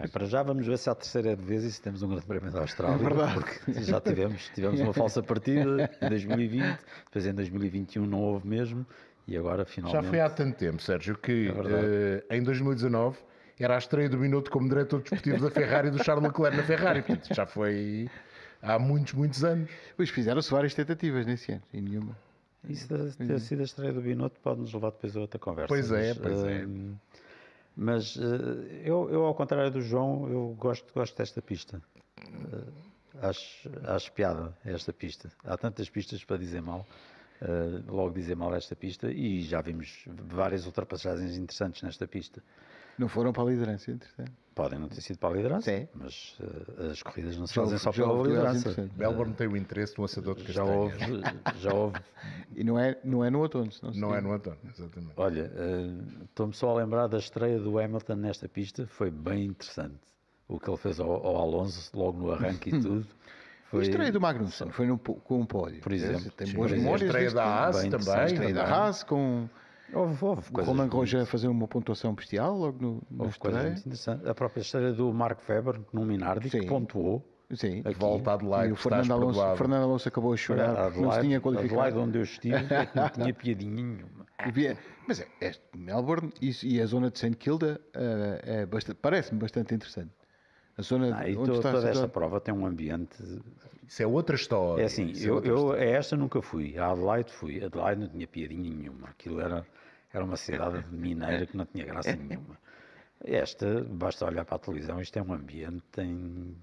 Bem, 0.01 0.09
para 0.09 0.25
já 0.27 0.43
vamos 0.43 0.67
ver 0.67 0.79
se 0.79 0.89
é 0.89 0.93
a 0.93 0.95
terceira 0.95 1.37
vez 1.37 1.63
e 1.63 1.71
se 1.71 1.81
temos 1.81 2.03
um 2.03 2.09
grande 2.09 2.25
prémio 2.25 2.51
da 2.51 2.61
Austrália. 2.61 2.95
É 2.95 2.99
verdade. 2.99 3.35
Porque 3.35 3.83
já 3.83 4.01
tivemos, 4.01 4.51
tivemos 4.55 4.81
uma 4.81 4.95
falsa 4.95 5.23
partida 5.23 5.91
em 6.01 6.09
2020, 6.09 6.79
depois 7.05 7.27
em 7.27 7.35
2021 7.35 8.07
não 8.07 8.21
houve 8.21 8.49
mesmo 8.49 8.87
e 9.29 9.37
agora 9.37 9.65
finalmente. 9.67 10.03
Já 10.03 10.09
foi 10.09 10.21
há 10.21 10.31
tanto 10.31 10.57
tempo, 10.57 10.81
Sérgio, 10.81 11.19
que 11.19 11.49
É 11.49 12.25
eh, 12.31 12.37
em 12.39 12.43
2019 12.43 13.19
era 13.59 13.75
a 13.75 13.79
estreia 13.79 14.09
do 14.09 14.17
Minuto 14.17 14.51
como 14.51 14.69
diretor 14.69 15.03
desportivo 15.03 15.45
da 15.45 15.51
Ferrari 15.51 15.89
e 15.89 15.91
do 15.91 16.03
Charles 16.03 16.25
Leclerc 16.25 16.57
na 16.57 16.63
Ferrari. 16.63 17.03
Portanto, 17.03 17.35
já 17.35 17.45
foi 17.45 18.09
há 18.63 18.79
muitos, 18.79 19.13
muitos 19.13 19.45
anos. 19.45 19.71
Pois 19.97 20.09
fizeram-se 20.09 20.51
várias 20.51 20.73
tentativas 20.73 21.27
nesse 21.27 21.53
ano, 21.53 21.63
e 21.75 21.81
nenhuma. 21.81 22.17
Isso 22.69 22.89
de 22.89 23.17
ter 23.17 23.41
sido 23.41 23.61
a 23.61 23.65
estreia 23.65 23.93
do 23.93 24.01
Binotto 24.01 24.39
pode 24.41 24.61
nos 24.61 24.73
levar 24.73 24.91
depois 24.91 25.17
a 25.17 25.21
outra 25.21 25.39
conversa. 25.39 25.69
Pois 25.69 25.91
é, 25.93 26.09
mas, 26.09 26.19
pois 26.19 26.45
é. 26.45 26.67
hum, 26.67 26.95
Mas 27.83 28.15
eh, 28.15 28.83
eu, 28.85 29.09
eu, 29.09 29.25
ao 29.25 29.35
contrário 29.35 29.71
do 29.71 29.81
João, 29.81 30.29
eu 30.29 30.55
gosto, 30.59 30.93
gosto 30.93 31.17
desta 31.17 31.41
pista. 31.41 31.81
Eh, 32.19 33.27
acho, 33.27 33.71
acho 33.85 34.13
piada 34.13 34.55
esta 34.63 34.93
pista. 34.93 35.33
Há 35.43 35.57
tantas 35.57 35.89
pistas 35.89 36.23
para 36.23 36.37
dizer 36.37 36.61
mal. 36.61 36.87
Uh, 37.41 37.91
logo 37.91 38.11
dizer 38.11 38.37
mal 38.37 38.55
esta 38.55 38.77
pista 38.77 39.11
e 39.11 39.41
já 39.41 39.63
vimos 39.63 40.05
várias 40.27 40.67
ultrapassagens 40.67 41.39
interessantes 41.39 41.81
nesta 41.81 42.07
pista. 42.07 42.43
Não 42.99 43.09
foram 43.09 43.33
para 43.33 43.45
a 43.45 43.47
liderança, 43.47 43.91
entretanto. 43.91 44.31
Podem 44.63 44.79
não 44.79 44.89
ter 44.89 45.01
sido 45.01 45.19
para 45.19 45.31
a 45.31 45.33
liderança, 45.37 45.71
Sim. 45.71 45.89
mas 45.95 46.37
uh, 46.41 46.91
as 46.91 47.03
corridas 47.03 47.37
não 47.39 47.47
se 47.47 47.55
Já 47.55 47.63
fazem 47.63 47.75
houve- 47.75 47.85
só 47.85 47.93
já 47.93 48.05
pela 48.05 48.23
liderança. 48.23 48.91
Melbourne 48.97 49.33
tem 49.35 49.47
o 49.49 49.57
interesse 49.57 49.97
no 49.99 50.05
assador 50.05 50.35
de 50.35 50.53
Já 50.53 50.63
castanhas. 50.65 51.01
houve, 51.03 51.61
já 51.61 51.75
houve. 51.75 51.99
E 52.55 52.65
não 52.65 52.79
é, 52.79 52.99
não 53.03 53.25
é 53.25 53.31
no 53.31 53.39
outono. 53.41 53.71
senão 53.73 53.93
Não 53.95 54.11
se- 54.11 54.17
é 54.17 54.21
no 54.21 54.33
António, 54.33 54.59
exatamente. 54.69 55.13
Olha, 55.17 55.51
uh, 55.55 56.25
estou-me 56.25 56.53
só 56.53 56.71
a 56.71 56.75
lembrar 56.75 57.07
da 57.07 57.17
estreia 57.19 57.59
do 57.59 57.79
Hamilton 57.79 58.17
nesta 58.17 58.49
pista, 58.49 58.87
foi 58.87 59.11
bem 59.11 59.47
interessante. 59.47 59.97
O 60.49 60.59
que 60.61 60.69
ele 60.69 60.77
fez 60.77 60.99
ao, 61.01 61.11
ao 61.11 61.37
Alonso, 61.37 61.91
logo 61.97 62.19
no 62.19 62.33
arranque 62.33 62.69
e 62.69 62.73
tudo. 62.83 63.07
A 63.67 63.71
Foi, 63.71 63.83
estreia 63.83 64.11
do 64.13 64.21
Magnussen 64.21 64.69
foi 64.73 64.87
no, 64.87 64.99
com 64.99 65.39
um 65.41 65.47
pódio. 65.47 65.81
Por 65.81 65.93
exemplo. 65.93 66.29
Tem 66.33 66.53
boas 66.53 66.73
exemplo. 66.73 66.73
A 66.73 66.99
memórias. 66.99 67.03
estreia 67.09 67.31
da 67.31 67.45
Haas 67.45 67.77
também. 67.85 68.15
A 68.15 68.25
estreia 68.27 68.53
da. 68.55 68.65
Haas 68.65 69.03
com 69.05 69.49
Houve, 69.93 70.25
houve 70.25 70.49
o 70.49 70.53
coisas 70.53 70.73
Roland 70.75 70.89
Grosjean 70.89 71.23
a 71.23 71.27
fazer 71.27 71.49
uma 71.49 71.67
pontuação 71.69 72.15
bestial 72.15 72.57
logo 72.57 72.79
no, 72.81 73.03
Houve 73.19 73.31
estreia. 73.33 73.69
interessantes. 73.71 74.27
A 74.27 74.35
própria 74.35 74.61
história 74.63 74.93
do 74.93 75.13
Mark 75.13 75.39
Webber, 75.49 75.81
num 75.93 76.05
Minardi, 76.05 76.49
que 76.51 76.61
Sim. 76.61 76.67
pontuou. 76.67 77.27
Sim. 77.53 77.81
Aqui. 77.85 77.95
Volta 77.99 78.31
a 78.31 78.35
E 78.35 78.37
Adelaide, 78.37 78.73
o 78.73 78.77
Fernando 78.77 79.13
Alonso. 79.13 79.57
Fernando 79.57 79.83
Alonso 79.83 80.09
acabou 80.09 80.33
a 80.33 80.37
chorar 80.37 80.75
porque 80.85 81.01
não 81.01 81.11
se 81.13 81.21
tinha 81.21 81.39
Adelaide, 81.39 81.41
qualificado. 81.43 81.81
Adelaide, 81.81 81.99
onde 82.09 82.19
eu 82.19 82.23
estive, 82.23 82.55
é 82.75 82.87
que 82.87 82.97
não 82.97 83.09
tinha 83.09 83.35
piadinha 83.35 83.75
nenhuma. 83.75 84.27
Mas 85.09 85.21
é, 85.21 85.27
este 85.41 85.63
Melbourne 85.77 86.33
e, 86.41 86.53
e 86.63 86.81
a 86.81 86.87
zona 86.87 87.11
de 87.11 87.19
St. 87.19 87.35
Kilda 87.37 87.81
eh, 87.93 88.41
é 88.45 88.67
bastante- 88.67 88.99
parece-me 89.03 89.41
bastante 89.41 89.75
interessante. 89.75 90.13
A 90.79 90.83
zona 90.83 91.09
Ah, 91.15 91.25
onde 91.27 91.35
to- 91.47 91.53
está 91.55 91.73
toda 91.73 91.89
esta 91.91 92.07
prova 92.09 92.41
tem 92.41 92.55
um 92.55 92.65
ambiente. 92.65 93.17
Isso 93.87 94.03
é 94.03 94.07
outra 94.07 94.37
história. 94.37 94.83
É 94.83 94.87
assim, 94.87 95.13
é 95.13 95.29
eu, 95.29 95.43
eu 95.43 95.73
a 95.73 95.79
esta 95.81 96.17
nunca 96.17 96.41
fui. 96.41 96.79
A 96.79 96.93
Adelaide 96.93 97.33
fui. 97.33 97.61
A 97.63 97.67
Adelaide 97.67 98.01
não 98.03 98.09
tinha 98.09 98.27
piadinha 98.29 98.71
nenhuma. 98.75 99.09
Aquilo 99.09 99.41
era, 99.41 99.67
era 100.13 100.25
uma 100.25 100.37
cidade 100.37 100.85
mineira 100.91 101.47
que 101.47 101.57
não 101.57 101.67
tinha 101.67 101.85
graça 101.85 102.15
nenhuma. 102.15 102.59
Esta, 103.23 103.85
basta 103.85 104.25
olhar 104.25 104.45
para 104.45 104.57
a 104.57 104.59
televisão, 104.59 105.01
isto 105.01 105.19
é 105.19 105.23
um 105.23 105.33
ambiente, 105.33 105.83
tem, 105.93 106.57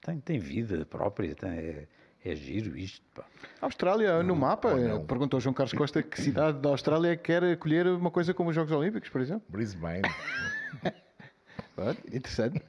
tem, 0.00 0.20
tem 0.20 0.38
vida 0.38 0.84
própria, 0.84 1.34
tem, 1.34 1.50
é, 1.50 1.88
é 2.24 2.34
giro 2.34 2.76
isto. 2.76 3.04
Pá. 3.14 3.24
A 3.62 3.66
Austrália, 3.66 4.22
no 4.22 4.34
mapa, 4.34 4.70
eh, 4.70 4.88
não. 4.88 5.06
perguntou 5.06 5.40
João 5.40 5.54
Carlos 5.54 5.72
Costa 5.72 6.02
que 6.02 6.20
cidade 6.20 6.58
da 6.58 6.70
Austrália 6.70 7.16
quer 7.16 7.44
acolher 7.44 7.86
uma 7.86 8.10
coisa 8.10 8.34
como 8.34 8.50
os 8.50 8.56
Jogos 8.56 8.72
Olímpicos, 8.72 9.08
por 9.08 9.20
exemplo. 9.20 9.44
Brisbane. 9.48 10.02
Interessante. 12.12 12.60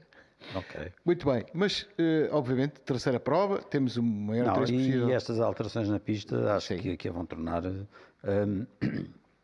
Ok. 0.53 0.93
Muito 1.03 1.25
bem, 1.25 1.43
mas 1.53 1.87
eh, 1.97 2.29
obviamente, 2.31 2.79
terceira 2.81 3.19
prova, 3.19 3.57
temos 3.57 3.97
o 3.97 4.03
maior 4.03 4.45
Não, 4.45 4.51
interesse 4.53 4.73
possível. 4.73 5.09
e 5.09 5.13
estas 5.13 5.39
alterações 5.39 5.89
na 5.89 5.99
pista 5.99 6.55
acho 6.55 6.67
Sim. 6.67 6.77
que, 6.77 6.97
que 6.97 7.09
a 7.09 7.11
vão 7.11 7.25
tornar. 7.25 7.63
hum, 7.65 8.67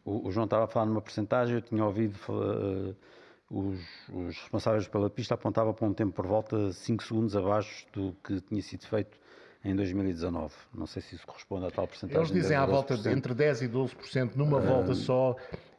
o, 0.05 0.27
o 0.27 0.31
João 0.31 0.45
estava 0.45 0.65
a 0.65 0.67
falar 0.67 0.85
numa 0.85 1.01
porcentagem, 1.01 1.55
eu 1.55 1.61
tinha 1.61 1.83
ouvido 1.85 2.17
uh, 2.29 2.95
os, 3.49 3.79
os 4.13 4.37
responsáveis 4.39 4.87
pela 4.87 5.09
pista 5.09 5.33
apontavam 5.35 5.73
para 5.73 5.85
um 5.87 5.93
tempo 5.93 6.13
por 6.13 6.25
volta 6.25 6.67
de 6.69 6.73
5 6.73 7.03
segundos 7.03 7.35
abaixo 7.35 7.85
do 7.93 8.15
que 8.23 8.39
tinha 8.41 8.61
sido 8.61 8.85
feito 8.87 9.19
em 9.63 9.75
2019. 9.75 10.53
Não 10.73 10.87
sei 10.87 11.01
se 11.01 11.15
isso 11.15 11.27
corresponde 11.27 11.65
a 11.67 11.71
tal 11.71 11.87
porcentagem. 11.87 12.19
Eles 12.21 12.31
dizem 12.31 12.57
à 12.57 12.65
volta 12.65 12.95
de 12.97 13.03
12%. 13.03 13.11
entre 13.17 13.33
10% 13.35 13.61
e 13.63 13.69
12% 13.69 14.35
numa 14.35 14.59
volta 14.59 14.93
só. 14.95 15.35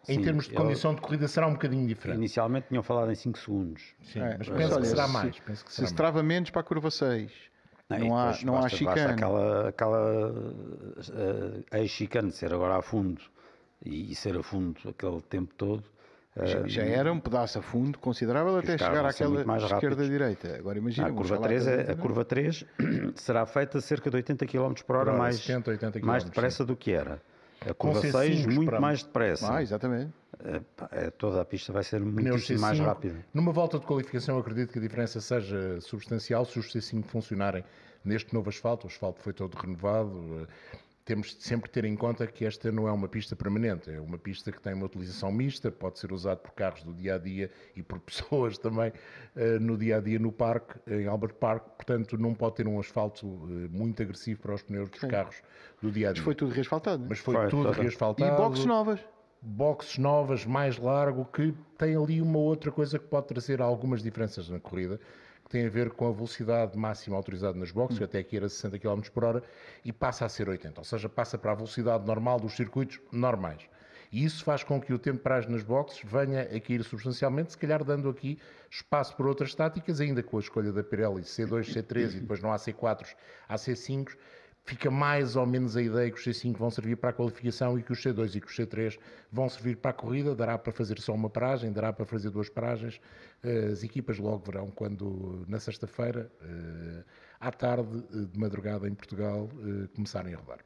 Em 0.09 0.17
sim, 0.17 0.23
termos 0.23 0.47
de 0.49 0.55
eu- 0.55 0.61
condição 0.61 0.95
de 0.95 1.01
corrida 1.01 1.27
será 1.29 1.47
um 1.47 1.53
bocadinho 1.53 1.87
diferente. 1.87 2.17
Inicialmente 2.19 2.67
tinham 2.69 2.83
falado 2.83 3.11
em 3.11 3.15
5 3.15 3.39
segundos. 3.39 3.83
Sim, 4.03 4.19
É, 4.21 4.37
mas 4.39 4.49
mas 4.49 4.59
penso 4.59 4.75
olha, 4.75 4.83
que 4.83 4.89
será 4.89 5.07
se- 5.07 5.13
mais. 5.13 5.39
Penso 5.41 5.65
que 5.65 5.71
Se 5.71 5.77
será 5.77 5.89
se 5.89 5.93
mais. 5.95 5.97
trava 5.97 6.23
menos 6.23 6.51
para 6.51 6.61
a 6.61 6.65
curva 6.65 6.91
6, 6.91 7.33
e 7.91 7.99
não, 7.99 8.17
há, 8.17 8.39
não 8.45 8.57
há 8.59 8.69
chicane. 8.69 8.95
Basta 8.97 9.11
aquela, 9.13 9.69
aquela 9.69 10.31
uh, 10.33 11.65
ex-chicane 11.77 12.33
ser 12.33 12.53
agora 12.53 12.77
a 12.79 12.83
fundo 12.83 13.21
e, 13.85 14.13
e 14.13 14.15
ser 14.15 14.37
a 14.37 14.43
fundo 14.43 14.79
aquele 14.89 15.21
tempo 15.23 15.53
todo. 15.57 15.83
Já, 16.35 16.67
já 16.67 16.83
era 16.83 17.13
um 17.13 17.21
pedaço 17.21 17.59
a 17.59 17.63
fundo 17.63 17.99
considerável 17.99 18.57
até 18.57 18.79
chegar 18.79 19.05
àquela 19.05 19.45
muito 19.45 19.65
esquerda-direita. 19.67 20.57
Agora 20.57 20.79
imagina. 20.79 21.07
a 21.09 21.11
vamos 21.11 21.29
curva, 21.29 21.37
falar 21.37 21.49
3 21.49 21.65
da- 21.67 21.73
é, 21.73 21.91
a 21.93 21.95
curva 21.95 22.25
3 22.25 22.65
será 23.17 23.45
feita 23.45 23.77
a 23.77 23.81
cerca 23.83 24.09
de 24.09 24.17
80 24.17 24.47
km 24.47 24.73
por 24.87 24.97
hora, 24.97 25.11
hora, 25.11 25.19
mais, 25.19 25.37
70, 25.41 25.71
80 25.73 26.01
mais 26.01 26.23
km, 26.25 26.31
depressa 26.31 26.65
do 26.65 26.75
que 26.75 26.91
era. 26.93 27.21
A 27.61 27.75
curva 27.75 28.01
C5 28.01 28.11
6 28.13 28.47
muito 28.47 28.81
mais 28.81 29.03
depressa. 29.03 29.55
Ah, 29.57 29.63
exatamente. 29.63 30.11
É, 30.91 31.11
toda 31.11 31.41
a 31.43 31.45
pista 31.45 31.71
vai 31.71 31.85
ser 31.85 32.01
muitíssimo 32.01 32.61
mais 32.61 32.79
C5. 32.79 32.85
rápida. 32.85 33.25
Numa 33.35 33.53
volta 33.53 33.79
de 33.79 33.85
qualificação, 33.85 34.39
acredito 34.39 34.73
que 34.73 34.79
a 34.79 34.83
diferença 34.83 35.21
seja 35.21 35.79
substancial 35.83 36.47
se 36.47 36.59
os 36.59 36.73
C5 36.73 37.05
funcionarem 37.05 37.63
neste 38.03 38.33
novo 38.33 38.49
asfalto. 38.49 38.87
O 38.87 38.91
asfalto 38.91 39.21
foi 39.21 39.35
todo 39.35 39.55
renovado. 39.55 40.49
Temos 41.05 41.35
de 41.35 41.43
sempre 41.43 41.69
ter 41.69 41.85
em 41.85 41.97
conta 41.97 42.27
que 42.29 42.45
esta 42.45 42.71
não 42.71 42.87
é 42.87 42.93
uma 42.93 43.09
pista 43.09 43.35
permanente, 43.35 43.91
é 43.91 44.01
uma 44.01 44.17
pista 44.17 44.53
que 44.53 44.61
tem 44.61 44.73
uma 44.73 44.87
utilização 44.87 45.33
mista, 45.33 45.71
pode 45.71 45.99
ser 45.99 46.13
usado 46.13 46.39
por 46.39 46.53
carros 46.53 46.85
do 46.85 46.95
dia 46.95 47.17
a 47.17 47.19
dia 47.19 47.51
e 47.75 47.83
por 47.83 47.99
pessoas 48.01 48.57
também 48.57 48.93
eh, 49.35 49.59
no 49.59 49.77
dia 49.77 49.97
a 49.97 50.01
dia 50.01 50.19
no 50.19 50.31
parque, 50.31 50.79
em 50.87 51.07
Albert 51.07 51.35
Park. 51.35 51.65
Portanto, 51.77 52.17
não 52.17 52.35
pode 52.35 52.55
ter 52.57 52.69
um 52.69 52.79
asfalto 52.79 53.27
eh, 53.51 53.69
muito 53.77 54.01
agressivo 54.01 54.41
para 54.41 54.55
os 54.55 54.63
pneus 54.63 54.89
dos 54.91 55.01
carros 55.01 55.43
do 55.81 55.91
dia 55.91 56.11
a 56.11 56.13
dia. 56.13 56.21
Mas 56.21 56.25
foi 56.25 56.35
tudo 56.37 56.53
reasfaltado. 56.53 57.05
Mas 57.09 57.19
foi 57.19 57.35
Foi 57.35 57.49
tudo 57.49 57.65
toda. 57.65 57.79
E 57.79 57.83
reasfaltado 57.83 58.37
boxes 58.37 58.65
novas. 58.65 59.01
boxes 59.41 59.99
novas, 59.99 60.47
mais 60.47 60.79
largo, 60.79 61.25
que 61.25 61.53
tem 61.77 61.97
ali 61.97 62.23
uma 62.23 62.39
outra 62.39 62.71
coisa 62.71 62.97
que 62.99 63.07
pode 63.07 63.27
trazer 63.27 63.61
algumas 63.61 64.03
diferenças 64.03 64.49
na 64.49 64.61
corrida, 64.61 65.01
tem 65.53 65.67
a 65.67 65.69
ver 65.69 65.91
com 65.91 66.09
a 66.09 66.13
velocidade 66.13 66.79
máxima 66.79 67.15
autorizada 67.15 67.59
nas 67.59 67.71
boxes, 67.71 67.99
que 67.99 68.05
até 68.05 68.19
aqui 68.19 68.39
era 68.39 68.49
60 68.49 68.79
km 68.79 69.03
por 69.13 69.23
hora, 69.23 69.43
e 69.85 69.93
passa 69.93 70.25
a 70.25 70.29
ser 70.29 70.49
80, 70.49 70.81
ou 70.81 70.85
seja, 70.85 71.11
passa 71.11 71.37
para 71.37 71.53
a 71.53 71.55
velocidade 71.55 72.07
normal 72.07 72.41
dos 72.41 72.55
circuitos 72.55 72.99
normais. 73.13 73.61
E 74.11 74.25
isso 74.25 74.43
faz 74.45 74.65
com 74.65 74.81
que 74.81 74.95
o 74.95 74.99
tempo 74.99 75.19
de 75.19 75.23
paragem 75.23 75.51
nas 75.51 75.63
boxes 75.63 76.01
venha 76.05 76.43
a 76.43 76.61
cair 76.61 76.83
substancialmente, 76.83 77.53
se 77.53 77.59
calhar 77.59 77.85
dando 77.85 78.09
aqui 78.09 78.39
espaço 78.71 79.15
para 79.15 79.27
outras 79.27 79.55
táticas, 79.55 80.01
ainda 80.01 80.23
com 80.23 80.39
a 80.39 80.41
escolha 80.41 80.73
da 80.73 80.83
Pirelli 80.83 81.23
C2, 81.23 81.75
C3 81.75 82.17
e 82.17 82.21
depois 82.21 82.41
não 82.41 82.51
há 82.51 82.57
C4, 82.57 83.07
há 83.47 83.57
C5, 83.57 84.17
fica 84.65 84.91
mais 84.91 85.35
ou 85.37 85.45
menos 85.45 85.77
a 85.77 85.83
ideia 85.83 86.11
que 86.11 86.19
os 86.19 86.25
C5 86.25 86.57
vão 86.57 86.71
servir 86.71 86.97
para 86.97 87.11
a 87.11 87.13
qualificação 87.13 87.79
e 87.79 87.83
que 87.83 87.93
os 87.93 88.03
C2 88.03 88.37
e 88.37 88.41
que 88.41 88.47
os 88.47 88.57
C3 88.57 88.99
vão 89.31 89.49
servir 89.49 89.77
para 89.77 89.91
a 89.91 89.95
corrida. 89.95 90.35
Dará 90.35 90.57
para 90.57 90.73
fazer 90.73 90.99
só 91.01 91.13
uma 91.13 91.29
paragem, 91.29 91.73
dará 91.73 91.93
para 91.93 92.05
fazer 92.05 92.31
duas 92.31 92.49
paragens. 92.49 93.01
Eh, 93.43 93.71
As 93.73 93.83
equipas 93.83 94.19
logo 94.19 94.45
verão 94.45 94.71
quando, 94.71 95.45
na 95.49 95.59
sexta-feira, 95.59 96.31
eh, 96.43 97.05
à 97.41 97.51
tarde, 97.51 98.05
eh, 98.15 98.27
de 98.33 98.39
madrugada 98.39 98.89
em 98.89 98.95
Portugal, 98.95 99.49
começarem 99.95 100.35
a 100.35 100.37
rodar. 100.37 100.61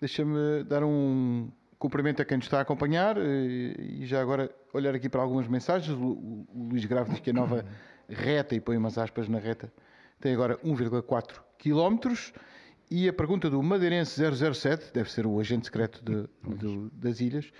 Deixa-me 0.00 0.64
dar 0.64 0.82
um 0.82 1.50
cumprimento 1.78 2.20
a 2.20 2.24
quem 2.24 2.36
nos 2.36 2.46
está 2.46 2.58
a 2.58 2.62
acompanhar 2.62 3.16
e 3.18 4.04
já 4.04 4.20
agora 4.20 4.50
olhar 4.72 4.94
aqui 4.94 5.08
para 5.08 5.22
algumas 5.22 5.46
mensagens. 5.46 5.96
O, 5.96 6.46
Luís 6.54 6.84
Grave 6.84 7.10
diz 7.10 7.20
que 7.20 7.30
a 7.30 7.32
nova 7.32 7.64
reta, 8.08 8.54
e 8.54 8.60
põe 8.60 8.76
umas 8.76 8.98
aspas 8.98 9.28
na 9.28 9.38
reta, 9.38 9.72
tem 10.20 10.34
agora 10.34 10.58
1,4 10.64 11.40
km. 11.58 12.18
E 12.90 13.08
a 13.08 13.12
pergunta 13.12 13.48
do 13.48 13.62
Madeirense 13.62 14.20
007, 14.20 14.92
deve 14.92 15.10
ser 15.10 15.26
o 15.26 15.38
agente 15.38 15.66
secreto 15.66 16.02
de- 16.04 16.28
do- 16.42 16.90
das 16.90 17.20
ilhas, 17.20 17.52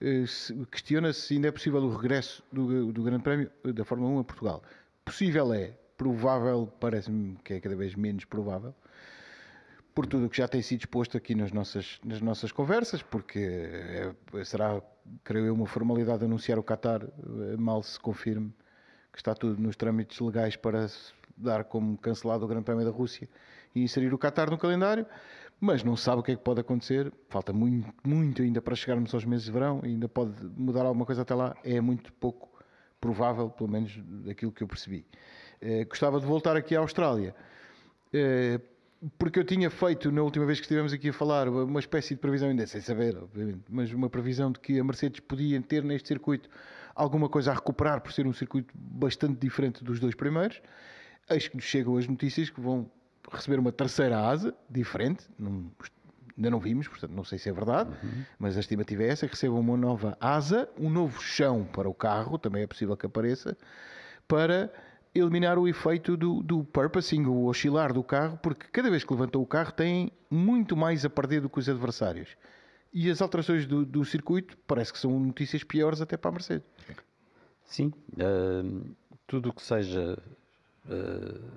eh, 0.00 0.24
se- 0.26 0.54
questiona 0.66 1.12
se 1.12 1.34
ainda 1.34 1.48
é 1.48 1.52
possível 1.52 1.80
o 1.82 1.94
regresso 1.96 2.42
do, 2.52 2.92
do 2.92 3.02
Grande 3.02 3.22
Prémio 3.22 3.50
eh, 3.64 3.72
da 3.72 3.84
Fórmula 3.84 4.10
1 4.10 4.18
a 4.18 4.24
Portugal. 4.24 4.62
Possível 5.04 5.52
é, 5.54 5.72
provável, 5.96 6.66
parece-me 6.80 7.36
que 7.44 7.54
é 7.54 7.60
cada 7.60 7.76
vez 7.76 7.94
menos 7.94 8.24
provável 8.24 8.74
por 9.94 10.06
tudo 10.06 10.24
o 10.26 10.28
que 10.30 10.38
já 10.38 10.48
tem 10.48 10.62
sido 10.62 10.80
exposto 10.80 11.16
aqui 11.18 11.34
nas 11.34 11.52
nossas, 11.52 12.00
nas 12.04 12.20
nossas 12.20 12.50
conversas, 12.50 13.02
porque 13.02 13.38
é- 13.38 14.12
será, 14.44 14.82
creio 15.22 15.46
eu, 15.46 15.54
uma 15.54 15.66
formalidade 15.66 16.24
anunciar 16.24 16.58
o 16.58 16.62
Qatar, 16.64 17.06
mal 17.58 17.82
se 17.82 18.00
confirme 18.00 18.52
que 19.12 19.18
está 19.18 19.34
tudo 19.34 19.60
nos 19.62 19.76
trâmites 19.76 20.18
legais 20.18 20.56
para 20.56 20.88
dar 21.36 21.64
como 21.64 21.96
cancelado 21.98 22.44
o 22.44 22.48
Grande 22.48 22.64
Prémio 22.64 22.84
da 22.84 22.90
Rússia 22.90 23.28
e 23.74 23.82
inserir 23.82 24.12
o 24.12 24.18
Qatar 24.18 24.50
no 24.50 24.58
calendário, 24.58 25.06
mas 25.60 25.84
não 25.84 25.96
sabe 25.96 26.20
o 26.20 26.22
que 26.22 26.32
é 26.32 26.36
que 26.36 26.42
pode 26.42 26.60
acontecer, 26.60 27.12
falta 27.28 27.52
muito, 27.52 27.92
muito 28.04 28.42
ainda 28.42 28.60
para 28.60 28.74
chegarmos 28.74 29.14
aos 29.14 29.24
meses 29.24 29.44
de 29.44 29.52
verão, 29.52 29.80
ainda 29.84 30.08
pode 30.08 30.32
mudar 30.56 30.84
alguma 30.84 31.06
coisa 31.06 31.22
até 31.22 31.34
lá, 31.34 31.56
é 31.62 31.80
muito 31.80 32.12
pouco 32.14 32.50
provável, 33.00 33.48
pelo 33.50 33.70
menos 33.70 33.96
daquilo 34.24 34.52
que 34.52 34.62
eu 34.62 34.68
percebi. 34.68 35.06
Eh, 35.60 35.84
gostava 35.84 36.18
de 36.18 36.26
voltar 36.26 36.56
aqui 36.56 36.74
à 36.74 36.80
Austrália, 36.80 37.34
eh, 38.12 38.60
porque 39.18 39.38
eu 39.38 39.44
tinha 39.44 39.70
feito 39.70 40.10
na 40.12 40.22
última 40.22 40.46
vez 40.46 40.58
que 40.58 40.64
estivemos 40.64 40.92
aqui 40.92 41.08
a 41.08 41.12
falar 41.12 41.48
uma 41.48 41.80
espécie 41.80 42.14
de 42.14 42.20
previsão, 42.20 42.48
ainda 42.48 42.66
sem 42.66 42.80
saber, 42.80 43.16
obviamente, 43.16 43.64
mas 43.68 43.92
uma 43.92 44.08
previsão 44.08 44.52
de 44.52 44.60
que 44.60 44.78
a 44.78 44.84
Mercedes 44.84 45.20
podia 45.20 45.60
ter 45.60 45.82
neste 45.82 46.08
circuito 46.08 46.48
alguma 46.94 47.28
coisa 47.28 47.50
a 47.50 47.54
recuperar 47.54 48.00
por 48.00 48.12
ser 48.12 48.26
um 48.26 48.32
circuito 48.32 48.72
bastante 48.74 49.38
diferente 49.38 49.82
dos 49.82 49.98
dois 49.98 50.14
primeiros. 50.14 50.60
Eis 51.28 51.48
que 51.48 51.56
nos 51.56 51.64
chegam 51.64 51.96
as 51.96 52.06
notícias 52.06 52.50
que 52.50 52.60
vão 52.60 52.90
receber 53.30 53.58
uma 53.58 53.72
terceira 53.72 54.18
asa 54.18 54.54
diferente, 54.68 55.28
ainda 56.36 56.50
não 56.50 56.58
vimos, 56.58 56.88
portanto 56.88 57.12
não 57.12 57.24
sei 57.24 57.38
se 57.38 57.48
é 57.48 57.52
verdade, 57.52 57.90
mas 58.38 58.56
a 58.56 58.60
estimativa 58.60 59.02
é 59.02 59.08
essa, 59.08 59.28
que 59.28 59.48
uma 59.48 59.76
nova 59.76 60.16
asa, 60.20 60.68
um 60.78 60.90
novo 60.90 61.20
chão 61.20 61.64
para 61.64 61.88
o 61.88 61.94
carro, 61.94 62.38
também 62.38 62.62
é 62.62 62.66
possível 62.66 62.96
que 62.96 63.06
apareça, 63.06 63.56
para 64.26 64.72
eliminar 65.14 65.58
o 65.58 65.68
efeito 65.68 66.16
do, 66.16 66.42
do 66.42 66.64
purposing, 66.64 67.26
o 67.26 67.44
oscilar 67.44 67.92
do 67.92 68.02
carro, 68.02 68.38
porque 68.42 68.66
cada 68.72 68.90
vez 68.90 69.04
que 69.04 69.12
levantou 69.12 69.42
o 69.42 69.46
carro 69.46 69.72
tem 69.72 70.10
muito 70.30 70.76
mais 70.76 71.04
a 71.04 71.10
perder 71.10 71.42
do 71.42 71.50
que 71.50 71.58
os 71.58 71.68
adversários. 71.68 72.36
E 72.92 73.10
as 73.10 73.20
alterações 73.22 73.66
do, 73.66 73.84
do 73.84 74.04
circuito 74.04 74.56
parece 74.66 74.92
que 74.92 74.98
são 74.98 75.18
notícias 75.18 75.64
piores 75.64 76.00
até 76.00 76.16
para 76.16 76.30
a 76.30 76.32
Mercedes. 76.32 76.66
Sim, 77.64 77.92
uh, 78.14 78.94
tudo 79.26 79.50
o 79.50 79.52
que 79.52 79.62
seja 79.62 80.18
uh, 80.86 81.50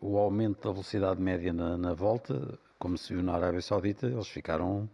o 0.00 0.18
aumento 0.18 0.62
da 0.62 0.72
velocidade 0.72 1.20
média 1.20 1.52
na, 1.52 1.76
na, 1.76 1.94
volta, 1.94 2.58
como 2.78 2.96
se 2.98 3.14
viu 3.14 3.22
na 3.22 3.34
Arábia 3.34 3.62
Saudita, 3.62 4.06
eles 4.06 4.28
ficaram 4.28 4.88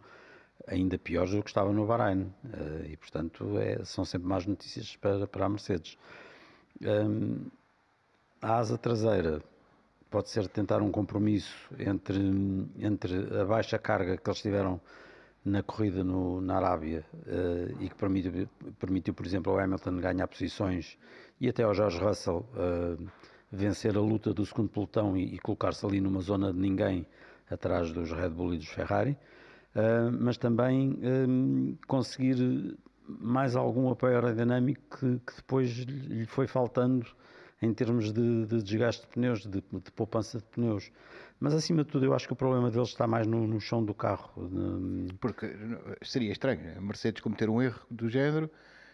ainda 0.67 0.97
piores 0.97 1.31
do 1.31 1.43
que 1.43 1.49
estavam 1.49 1.73
no 1.73 1.85
Bahrein. 1.85 2.33
Uh, 2.45 2.85
e, 2.85 2.97
portanto, 2.97 3.57
é, 3.57 3.83
são 3.83 4.05
sempre 4.05 4.27
más 4.27 4.45
notícias 4.45 4.95
para, 4.95 5.27
para 5.27 5.45
a 5.45 5.49
Mercedes. 5.49 5.97
Um, 6.81 7.49
a 8.41 8.57
asa 8.57 8.77
traseira 8.77 9.41
pode 10.09 10.29
ser 10.29 10.47
tentar 10.47 10.81
um 10.81 10.91
compromisso 10.91 11.55
entre, 11.79 12.19
entre 12.77 13.39
a 13.39 13.45
baixa 13.45 13.79
carga 13.79 14.17
que 14.17 14.29
eles 14.29 14.41
tiveram 14.41 14.79
na 15.43 15.61
corrida 15.61 16.03
no, 16.03 16.39
na 16.39 16.57
Arábia 16.57 17.05
uh, 17.13 17.81
e 17.81 17.89
que 17.89 17.95
permitiu, 17.95 18.47
permitiu, 18.79 19.13
por 19.13 19.25
exemplo, 19.25 19.51
ao 19.51 19.59
Hamilton 19.59 19.97
ganhar 19.97 20.27
posições 20.27 20.97
e 21.39 21.49
até 21.49 21.63
ao 21.63 21.73
George 21.73 21.99
Russell 21.99 22.45
uh, 22.53 23.11
vencer 23.53 23.95
a 23.95 24.01
luta 24.01 24.33
do 24.33 24.45
segundo 24.45 24.69
pelotão 24.69 25.15
e, 25.15 25.35
e 25.35 25.39
colocar-se 25.39 25.85
ali 25.85 26.01
numa 26.01 26.21
zona 26.21 26.51
de 26.51 26.59
ninguém 26.59 27.05
atrás 27.49 27.91
dos 27.91 28.11
Red 28.11 28.29
Bull 28.29 28.55
e 28.55 28.57
dos 28.57 28.67
Ferrari, 28.67 29.11
uh, 29.75 30.11
mas 30.19 30.37
também 30.37 31.77
conseguir 31.87 32.77
mais 33.07 33.55
algum 33.55 33.89
apoio 33.91 34.15
aerodinâmico 34.15 34.81
que, 34.97 35.19
que 35.19 35.35
depois 35.37 35.69
lhe 35.69 36.25
foi 36.25 36.47
faltando 36.47 37.05
em 37.61 37.73
termos 37.73 38.11
de, 38.11 38.45
de 38.45 38.61
desgaste 38.61 39.03
de 39.03 39.07
pneus, 39.09 39.41
de, 39.41 39.61
de, 39.61 39.91
poupança 39.91 40.39
de 40.39 40.43
pneus. 40.45 40.91
Mas 41.39 41.53
acima 41.53 41.83
de 41.83 41.91
tudo, 41.91 42.05
eu 42.05 42.13
acho 42.13 42.27
que 42.27 42.33
o 42.33 42.35
problema 42.35 42.69
deles 42.69 42.89
está 42.89 43.07
mais 43.07 43.27
no, 43.27 43.47
no 43.47 43.59
chão 43.59 43.83
do 43.83 43.93
carro. 43.93 44.49
Porque 45.19 45.53
seria 46.01 46.31
estranho 46.31 46.77
a 46.77 46.81
Mercedes 46.81 47.21
cometer 47.21 47.49
um 47.49 47.61
erro 47.61 47.79
do 47.89 48.09
género. 48.09 48.49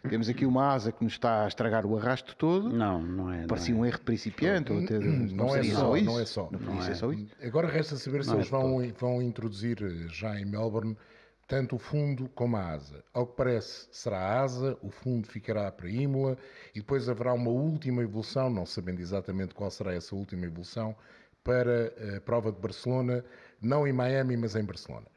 Temos 0.07 0.29
aqui 0.29 0.45
uma 0.45 0.71
asa 0.73 0.91
que 0.91 1.03
nos 1.03 1.13
está 1.13 1.43
a 1.43 1.47
estragar 1.47 1.85
o 1.85 1.97
arrasto 1.97 2.35
todo. 2.35 2.69
Não, 2.69 3.01
não 3.01 3.31
é. 3.31 3.45
Parecia 3.45 3.73
não 3.73 3.81
um 3.81 3.85
erro 3.85 3.97
de 3.97 4.03
principiante. 4.03 4.71
Ou 4.71 4.83
até, 4.83 4.97
não, 4.99 5.25
não, 5.35 5.55
é 5.55 5.63
só, 5.63 5.97
isso. 5.97 6.05
não 6.05 6.19
é 6.19 6.25
só. 6.25 6.49
Não, 6.51 6.59
não 6.59 6.83
é. 6.83 6.95
só 6.95 7.11
isso. 7.11 7.35
Agora 7.43 7.67
resta 7.67 7.95
saber 7.97 8.23
se 8.23 8.29
Não 8.29 8.35
é 8.35 8.39
eles 8.39 8.49
vão, 8.49 8.93
vão 8.97 9.21
introduzir 9.21 9.77
já 10.09 10.39
em 10.39 10.45
Melbourne 10.45 10.95
tanto 11.49 11.77
o 11.77 11.79
fundo 11.79 12.29
como 12.29 12.55
a 12.55 12.69
asa. 12.73 13.03
Ao 13.11 13.25
que 13.25 13.35
parece, 13.35 13.87
será 13.91 14.19
a 14.19 14.41
asa, 14.41 14.77
o 14.83 14.91
fundo 14.91 15.27
ficará 15.27 15.69
para 15.71 15.89
Imola 15.89 16.37
e 16.75 16.79
depois 16.79 17.09
haverá 17.09 17.33
uma 17.33 17.49
última 17.49 18.03
evolução, 18.03 18.51
não 18.51 18.67
sabendo 18.67 19.01
exatamente 19.01 19.55
qual 19.55 19.71
será 19.71 19.91
essa 19.91 20.15
última 20.15 20.45
evolução, 20.45 20.95
para 21.43 21.91
a 22.15 22.21
prova 22.21 22.51
de 22.51 22.59
Barcelona, 22.59 23.25
não 23.59 23.87
em 23.87 23.91
Miami, 23.91 24.37
mas 24.37 24.55
em 24.55 24.63
Barcelona. 24.63 25.07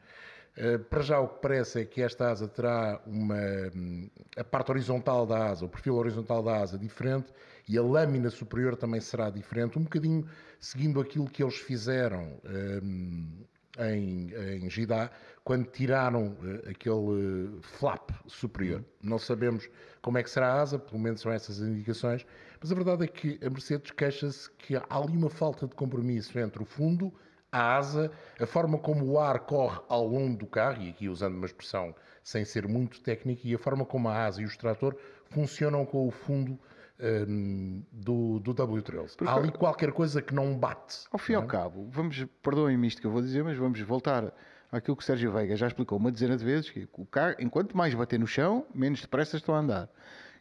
Eh, 0.54 0.76
para 0.78 1.00
já 1.00 1.18
o 1.18 1.28
que 1.28 1.40
parece 1.40 1.80
é 1.80 1.85
que 1.85 2.02
esta 2.02 2.30
asa 2.30 2.47
terá 2.47 3.00
uma 3.06 3.40
hum, 3.75 4.11
a 4.37 4.44
parte 4.44 4.71
horizontal 4.71 5.26
da 5.26 5.47
asa, 5.47 5.64
o 5.64 5.68
perfil 5.68 5.94
horizontal 5.94 6.42
da 6.42 6.59
asa 6.59 6.78
diferente 6.78 7.32
e 7.66 7.78
a 7.78 7.82
lâmina 7.82 8.28
superior 8.28 8.76
também 8.76 9.00
será 9.00 9.30
diferente, 9.30 9.78
um 9.78 9.85
bocadinho 9.85 10.26
seguindo 10.61 11.00
aquilo 11.00 11.28
que 11.28 11.42
eles 11.42 11.56
fizeram 11.56 12.38
um, 12.82 13.44
em, 13.78 14.30
em 14.35 14.68
Gidá, 14.68 15.11
quando 15.42 15.64
tiraram 15.71 16.32
uh, 16.32 16.71
aquele 16.71 17.59
flap 17.62 18.11
superior. 18.26 18.80
Uhum. 18.80 19.11
Não 19.11 19.18
sabemos 19.18 19.68
como 20.02 20.18
é 20.18 20.23
que 20.23 20.28
será 20.30 20.54
a 20.54 20.61
asa, 20.61 20.78
pelo 20.78 21.00
menos 21.00 21.21
são 21.23 21.32
essas 21.32 21.61
indicações, 21.61 22.26
mas 22.61 22.71
a 22.71 22.75
verdade 22.75 23.04
é 23.04 23.06
que 23.06 23.40
a 23.42 23.49
Mercedes 23.49 23.90
queixa-se 23.90 24.50
que 24.52 24.76
há 24.76 24.85
ali 24.90 25.16
uma 25.16 25.30
falta 25.30 25.66
de 25.66 25.75
compromisso 25.75 26.38
entre 26.38 26.62
o 26.62 26.66
fundo, 26.66 27.12
a 27.52 27.76
asa, 27.76 28.11
a 28.40 28.47
forma 28.47 28.78
como 28.78 29.04
o 29.04 29.21
ar 29.21 29.40
corre 29.40 29.78
ao 29.87 30.06
longo 30.06 30.38
do 30.38 30.47
carro, 30.47 30.82
e 30.82 30.88
aqui 30.88 31.09
usando 31.09 31.37
uma 31.37 31.44
expressão 31.44 31.94
sem 32.25 32.44
ser 32.44 32.66
muito 32.66 33.00
técnica, 33.02 33.43
e 33.45 33.54
a 33.54 33.58
forma 33.58 33.84
como 33.84 34.08
a 34.08 34.25
asa 34.25 34.41
e 34.41 34.45
o 34.45 34.49
extrator 34.49 34.97
funcionam 35.28 35.84
com 35.84 36.08
o 36.08 36.10
fundo 36.10 36.58
um, 36.99 37.82
do, 37.93 38.38
do 38.41 38.54
W13. 38.54 39.26
Há 39.26 39.34
ali 39.34 39.50
qualquer 39.50 39.93
coisa 39.93 40.23
que 40.23 40.34
não 40.34 40.56
bate. 40.56 41.04
Ao 41.10 41.19
fim 41.19 41.32
e 41.32 41.36
ao 41.36 41.43
é? 41.43 41.47
cabo, 41.47 41.86
vamos, 41.91 42.25
perdoem-me 42.43 42.88
isto 42.88 43.00
que 43.00 43.06
eu 43.06 43.10
vou 43.10 43.21
dizer, 43.21 43.45
mas 43.45 43.58
vamos 43.58 43.80
voltar 43.80 44.32
àquilo 44.71 44.97
que 44.97 45.02
o 45.02 45.06
Sérgio 45.06 45.30
Veiga 45.32 45.54
já 45.54 45.67
explicou 45.67 45.99
uma 45.99 46.10
dezena 46.10 46.36
de 46.36 46.45
vezes, 46.45 46.71
que 46.71 46.88
o 46.93 47.04
carro, 47.04 47.34
enquanto 47.38 47.76
mais 47.76 47.93
bater 47.93 48.19
no 48.19 48.26
chão, 48.26 48.65
menos 48.75 49.02
depressa 49.02 49.36
estão 49.36 49.54
a 49.54 49.58
andar. 49.58 49.88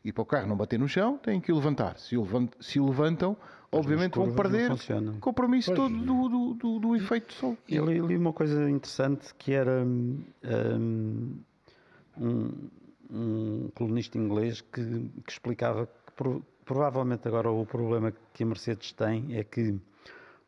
E 0.04 0.12
para 0.12 0.21
o 0.21 0.26
carro 0.26 0.47
não 0.47 0.56
bater 0.56 0.80
no 0.80 0.88
chão, 0.88 1.17
têm 1.17 1.39
que 1.39 1.52
o 1.52 1.56
levantar. 1.56 1.97
Se 1.97 2.17
o, 2.17 2.21
levant, 2.21 2.52
se 2.60 2.80
o 2.80 2.88
levantam, 2.88 3.38
obviamente 3.72 4.16
vão 4.16 4.34
perder 4.34 4.72
o 4.72 5.20
compromisso 5.20 5.74
todo 5.74 5.96
do, 5.96 6.30
do, 6.30 6.54
do, 6.54 6.80
do, 6.80 6.96
efeito 6.96 7.30
de 7.30 7.34
sol. 7.36 7.58
Eu 7.68 7.86
li, 7.86 8.00
li, 8.00 8.18
uma 8.18 8.34
coisa 8.34 8.70
interessante 8.70 9.34
que 9.36 9.54
era 9.54 9.84
um, 9.84 10.24
um, 12.20 12.70
um 13.10 13.70
colunista 13.74 14.18
inglês 14.18 14.62
que, 14.62 15.10
que 15.26 15.32
explicava 15.32 15.88
que 15.88 16.42
provavelmente 16.66 17.28
agora 17.28 17.50
o 17.50 17.66
problema 17.66 18.14
que 18.34 18.44
a 18.44 18.46
Mercedes 18.46 18.92
tem 18.92 19.38
é 19.38 19.44
que 19.44 19.80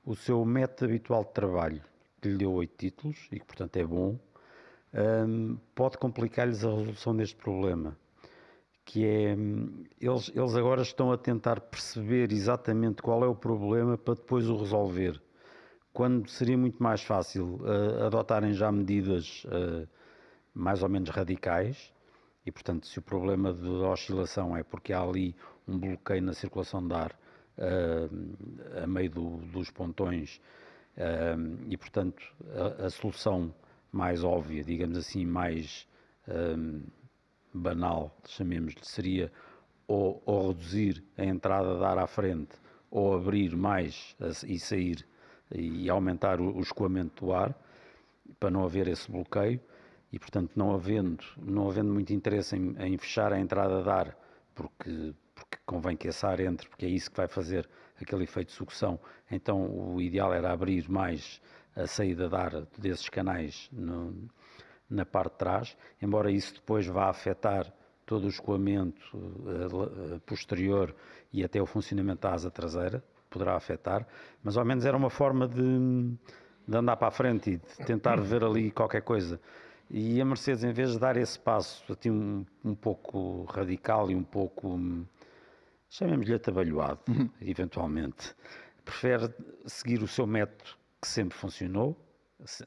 o 0.05 0.15
seu 0.15 0.43
método 0.43 0.91
habitual 0.91 1.23
de 1.23 1.31
trabalho, 1.31 1.81
que 2.21 2.29
lhe 2.29 2.37
deu 2.37 2.51
oito 2.51 2.73
títulos 2.77 3.27
e 3.31 3.39
que 3.39 3.45
portanto 3.45 3.77
é 3.77 3.85
bom, 3.85 4.19
um, 4.93 5.57
pode 5.73 5.97
complicar-lhes 5.97 6.63
a 6.63 6.69
resolução 6.69 7.15
deste 7.15 7.35
problema. 7.35 7.97
Que 8.85 9.05
é, 9.05 9.35
hum, 9.35 9.85
eles, 9.99 10.31
eles 10.35 10.55
agora 10.55 10.81
estão 10.81 11.11
a 11.11 11.17
tentar 11.17 11.59
perceber 11.61 12.31
exatamente 12.31 13.01
qual 13.01 13.23
é 13.23 13.27
o 13.27 13.35
problema 13.35 13.97
para 13.97 14.15
depois 14.15 14.49
o 14.49 14.57
resolver. 14.57 15.21
Quando 15.93 16.27
seria 16.29 16.57
muito 16.57 16.81
mais 16.81 17.03
fácil 17.03 17.59
uh, 17.61 18.05
adotarem 18.05 18.53
já 18.53 18.71
medidas 18.71 19.45
uh, 19.45 19.87
mais 20.53 20.81
ou 20.83 20.89
menos 20.89 21.09
radicais, 21.09 21.93
e 22.45 22.51
portanto, 22.51 22.87
se 22.87 22.99
o 22.99 23.01
problema 23.01 23.53
da 23.53 23.89
oscilação 23.89 24.55
é 24.57 24.63
porque 24.63 24.91
há 24.91 25.01
ali 25.01 25.35
um 25.67 25.77
bloqueio 25.77 26.21
na 26.21 26.33
circulação 26.33 26.85
de 26.85 26.93
ar 26.93 27.17
uh, 27.57 28.83
a 28.83 28.87
meio 28.87 29.09
do, 29.09 29.37
dos 29.47 29.69
pontões 29.69 30.41
uh, 30.97 31.63
e, 31.69 31.77
portanto, 31.77 32.23
a, 32.79 32.85
a, 32.85 32.89
solução 32.89 33.53
mais 33.91 34.23
óbvia, 34.23 34.63
digamos 34.63 34.97
assim, 34.97 35.25
mais 35.25 35.87
banal, 37.53 38.15
chamemos-lhe, 38.25 38.83
seria 38.83 39.31
ou, 39.87 40.21
ou, 40.25 40.49
reduzir 40.49 41.03
a 41.17 41.25
entrada 41.25 41.77
de 41.77 41.83
ar 41.83 41.97
à 41.97 42.07
frente 42.07 42.55
ou 42.89 43.15
abrir 43.15 43.55
mais 43.55 44.15
e 44.47 44.59
sair 44.59 45.05
e 45.51 45.89
aumentar 45.89 46.39
o, 46.39 46.55
o 46.55 46.61
escoamento 46.61 47.25
do 47.25 47.33
ar 47.33 47.53
para 48.39 48.49
não 48.49 48.63
haver 48.63 48.87
esse 48.87 49.11
bloqueio 49.11 49.59
e 50.11 50.19
portanto 50.19 50.51
não 50.55 50.73
havendo, 50.73 51.23
não 51.37 51.69
havendo 51.69 51.93
muito 51.93 52.13
interesse 52.13 52.55
em, 52.55 52.75
em 52.79 52.97
fechar 52.97 53.33
a 53.33 53.39
entrada 53.39 53.83
de 53.83 53.89
ar 53.89 54.17
porque 54.55 55.13
porque 55.35 55.57
convém 55.65 55.97
que 55.97 56.07
esse 56.07 56.25
ar 56.25 56.39
entre, 56.39 56.67
porque 56.69 56.85
é 56.85 56.89
isso 56.89 57.09
que 57.09 57.17
vai 57.17 57.27
fazer 57.27 57.67
aquele 57.99 58.23
efeito 58.23 58.49
de 58.49 58.53
sucção. 58.53 58.99
Então 59.29 59.93
o 59.95 60.01
ideal 60.01 60.33
era 60.33 60.51
abrir 60.51 60.89
mais 60.89 61.41
a 61.75 61.87
saída 61.87 62.29
de 62.29 62.35
ar 62.35 62.67
desses 62.77 63.09
canais 63.09 63.69
no, 63.71 64.29
na 64.93 65.05
parte 65.05 65.33
de 65.33 65.37
trás, 65.37 65.77
embora 66.01 66.31
isso 66.31 66.53
depois 66.53 66.85
vá 66.87 67.09
afetar 67.09 67.71
todo 68.05 68.25
o 68.25 68.29
escoamento 68.29 69.01
uh, 69.15 70.19
posterior 70.25 70.95
e 71.31 71.43
até 71.43 71.61
o 71.61 71.65
funcionamento 71.65 72.21
da 72.21 72.33
asa 72.33 72.51
traseira, 72.51 73.03
poderá 73.29 73.55
afetar, 73.55 74.07
mas 74.43 74.57
ao 74.57 74.63
menos 74.63 74.85
era 74.85 74.95
uma 74.95 75.09
forma 75.09 75.47
de, 75.47 76.15
de 76.67 76.77
andar 76.77 76.95
para 76.97 77.07
a 77.07 77.11
frente 77.11 77.51
e 77.51 77.57
de 77.57 77.85
tentar 77.85 78.19
ver 78.21 78.43
ali 78.43 78.71
qualquer 78.71 79.01
coisa. 79.01 79.39
E 79.89 80.21
a 80.21 80.25
Mercedes, 80.25 80.63
em 80.63 80.71
vez 80.71 80.91
de 80.91 80.99
dar 80.99 81.17
esse 81.17 81.39
passo 81.39 81.83
assim, 81.91 82.11
um, 82.11 82.45
um 82.63 82.75
pouco 82.75 83.43
radical 83.45 84.11
e 84.11 84.15
um 84.15 84.23
pouco 84.23 84.75
hum, 84.75 85.05
chamemos-lhe 85.89 86.33
atabalhoado, 86.33 86.99
uhum. 87.09 87.29
eventualmente, 87.41 88.35
prefere 88.85 89.33
seguir 89.65 90.01
o 90.03 90.07
seu 90.07 90.27
método 90.27 90.71
que 91.01 91.07
sempre 91.07 91.37
funcionou, 91.37 91.97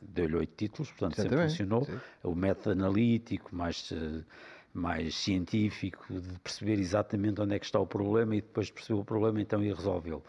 deu-lhe 0.01 0.37
oito 0.37 0.55
títulos, 0.57 0.91
portanto 0.91 1.17
sempre 1.17 1.43
funcionou, 1.43 1.85
sim. 1.85 2.01
o 2.23 2.35
método 2.35 2.71
analítico, 2.73 3.55
mais, 3.55 3.91
eh, 3.93 4.25
mais 4.73 5.15
científico, 5.15 6.07
de 6.13 6.39
perceber 6.41 6.79
exatamente 6.79 7.41
onde 7.41 7.55
é 7.55 7.59
que 7.59 7.67
está 7.67 7.79
o 7.79 7.87
problema 7.87 8.35
e 8.37 8.41
depois 8.41 8.67
de 8.67 8.73
perceber 8.73 9.01
o 9.01 9.05
problema 9.05 9.41
então 9.41 9.63
ir 9.63 9.75
resolvê-lo. 9.75 10.23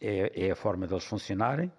É, 0.00 0.46
é 0.46 0.50
a 0.50 0.56
forma 0.56 0.86
deles 0.86 1.04
funcionarem, 1.04 1.72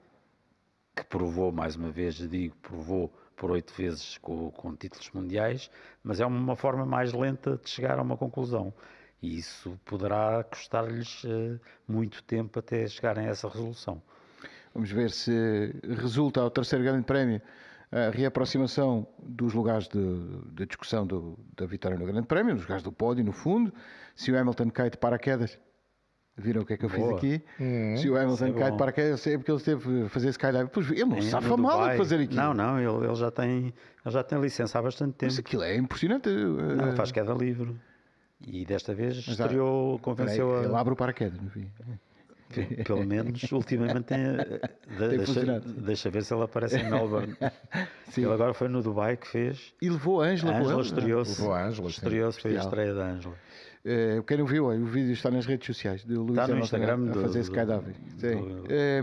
que 0.96 1.04
provou, 1.04 1.52
mais 1.52 1.76
uma 1.76 1.92
vez 1.92 2.16
digo, 2.16 2.56
provou 2.58 3.14
por 3.36 3.52
oito 3.52 3.72
vezes 3.74 4.18
com, 4.18 4.50
com 4.52 4.76
títulos 4.76 5.12
mundiais, 5.12 5.70
mas 6.04 6.20
é 6.20 6.26
uma 6.26 6.56
forma 6.56 6.86
mais 6.86 7.14
lenta 7.14 7.58
de 7.58 7.70
chegar 7.70 8.00
a 8.00 8.02
uma 8.02 8.18
conclusão 8.18 8.74
e 9.22 9.38
isso 9.38 9.80
poderá 9.86 10.44
custar-lhes 10.44 11.24
uh, 11.24 11.60
muito 11.88 12.24
tempo 12.24 12.60
até 12.60 12.88
chegarem 12.88 13.28
a 13.28 13.30
essa 13.30 13.48
resolução. 13.48 14.02
Vamos 14.74 14.92
ver 14.92 15.12
se 15.12 15.74
resulta 15.84 16.42
ao 16.42 16.50
terceiro 16.50 16.84
grande 16.84 17.06
prémio 17.06 17.42
a 17.92 18.10
reaproximação 18.10 19.08
dos 19.18 19.54
lugares 19.54 19.88
de, 19.88 20.00
de 20.54 20.66
discussão 20.66 21.08
do, 21.08 21.40
da 21.56 21.66
vitória 21.66 21.98
no 21.98 22.06
grande 22.06 22.28
prémio, 22.28 22.54
dos 22.54 22.64
lugares 22.64 22.84
do 22.84 22.92
pódio, 22.92 23.24
no 23.24 23.32
fundo, 23.32 23.74
se 24.16 24.32
o 24.32 24.38
Hamilton 24.38 24.70
cai 24.70 24.90
de 24.90 24.98
paraquedas 24.98 25.58
Viram 26.40 26.62
o 26.62 26.66
que 26.66 26.74
é 26.74 26.78
que 26.78 26.86
eu 26.86 26.90
Boa. 26.90 27.18
fiz 27.20 27.40
aqui? 27.40 27.44
Uhum. 27.60 27.98
Se 27.98 28.10
o 28.12 28.16
Hamilton 28.16 28.46
é 28.46 28.54
cai 28.54 28.72
de 28.72 28.78
paraquedas, 28.78 29.26
é 29.26 29.38
porque 29.38 29.50
ele 29.50 29.58
esteve 29.58 30.04
a 30.04 30.10
fazer 30.10 30.30
skydiving. 30.30 30.68
Pois 30.68 30.92
ele 30.92 31.06
não 31.06 31.22
sabe 31.24 31.48
no 31.48 31.58
mal 31.58 31.84
a 31.84 31.96
fazer 31.96 32.22
aquilo. 32.22 32.36
Não, 32.40 32.54
não, 32.54 32.80
ele, 32.80 33.08
ele 33.08 33.16
já 33.16 33.32
tem, 33.32 33.74
ele 34.06 34.14
já 34.14 34.24
tem 34.24 34.40
licença 34.40 34.78
há 34.78 34.82
bastante 34.84 35.14
tempo. 35.14 35.32
Mas 35.32 35.40
aquilo 35.40 35.64
é 35.64 35.76
impressionante. 35.76 36.30
Não, 36.30 36.90
eh, 36.90 36.96
faz 36.96 37.12
queda 37.12 37.34
livre. 37.34 37.76
E 38.40 38.64
desta 38.66 38.94
vez 38.94 39.16
Mas 39.16 39.40
estreou, 39.40 39.98
Peraí, 39.98 40.04
convenceu 40.04 40.64
Ele 40.64 40.76
a. 40.76 40.80
abre 40.80 40.94
o 40.94 40.96
paraquedas 40.96 41.42
no 41.42 41.50
fim. 41.50 41.72
Pe- 42.54 42.84
Pelo 42.84 43.06
menos 43.06 43.44
ultimamente 43.52 44.04
tem. 44.04 44.18
eh, 44.20 44.62
de- 44.98 45.18
deixa, 45.18 45.60
deixa 45.60 46.10
ver 46.10 46.24
se 46.24 46.34
ele 46.34 46.44
aparece 46.44 46.78
em 46.78 46.90
Melbourne. 46.90 47.36
Sim. 48.10 48.24
Ele 48.24 48.34
agora 48.34 48.54
foi 48.54 48.68
no 48.70 48.82
Dubai 48.82 49.18
que 49.18 49.28
fez. 49.28 49.74
E 49.82 49.90
levou 49.90 50.22
a 50.22 50.28
Ângela 50.28 50.54
A 50.54 50.60
Ângela 50.60 50.82
estreou-se. 50.82 51.40
Levou 51.42 51.54
a 51.54 51.64
Ângela. 51.66 51.90
Estreou-se, 51.90 52.40
foi 52.42 52.56
a 52.58 52.60
estreia 52.60 52.94
da 52.94 53.04
Ângela. 53.06 53.36
Eh, 53.86 54.22
quem 54.28 54.38
não 54.38 54.46
viu, 54.46 54.68
o 54.68 54.86
vídeo 54.86 55.14
está 55.14 55.30
nas 55.32 55.46
redes 55.46 55.66
sociais 55.68 56.04
do 56.04 56.24
Luís 56.24 56.40
Está 56.40 56.48
no 56.54 56.60
Instagram 56.60 56.94
a 57.10 57.12
do, 57.14 57.22
fazer 57.22 57.40
do- 57.40 57.44
skydiving. 57.44 57.94
Sim. 58.18 58.36
do- 58.42 58.64
Eh. 58.70 59.02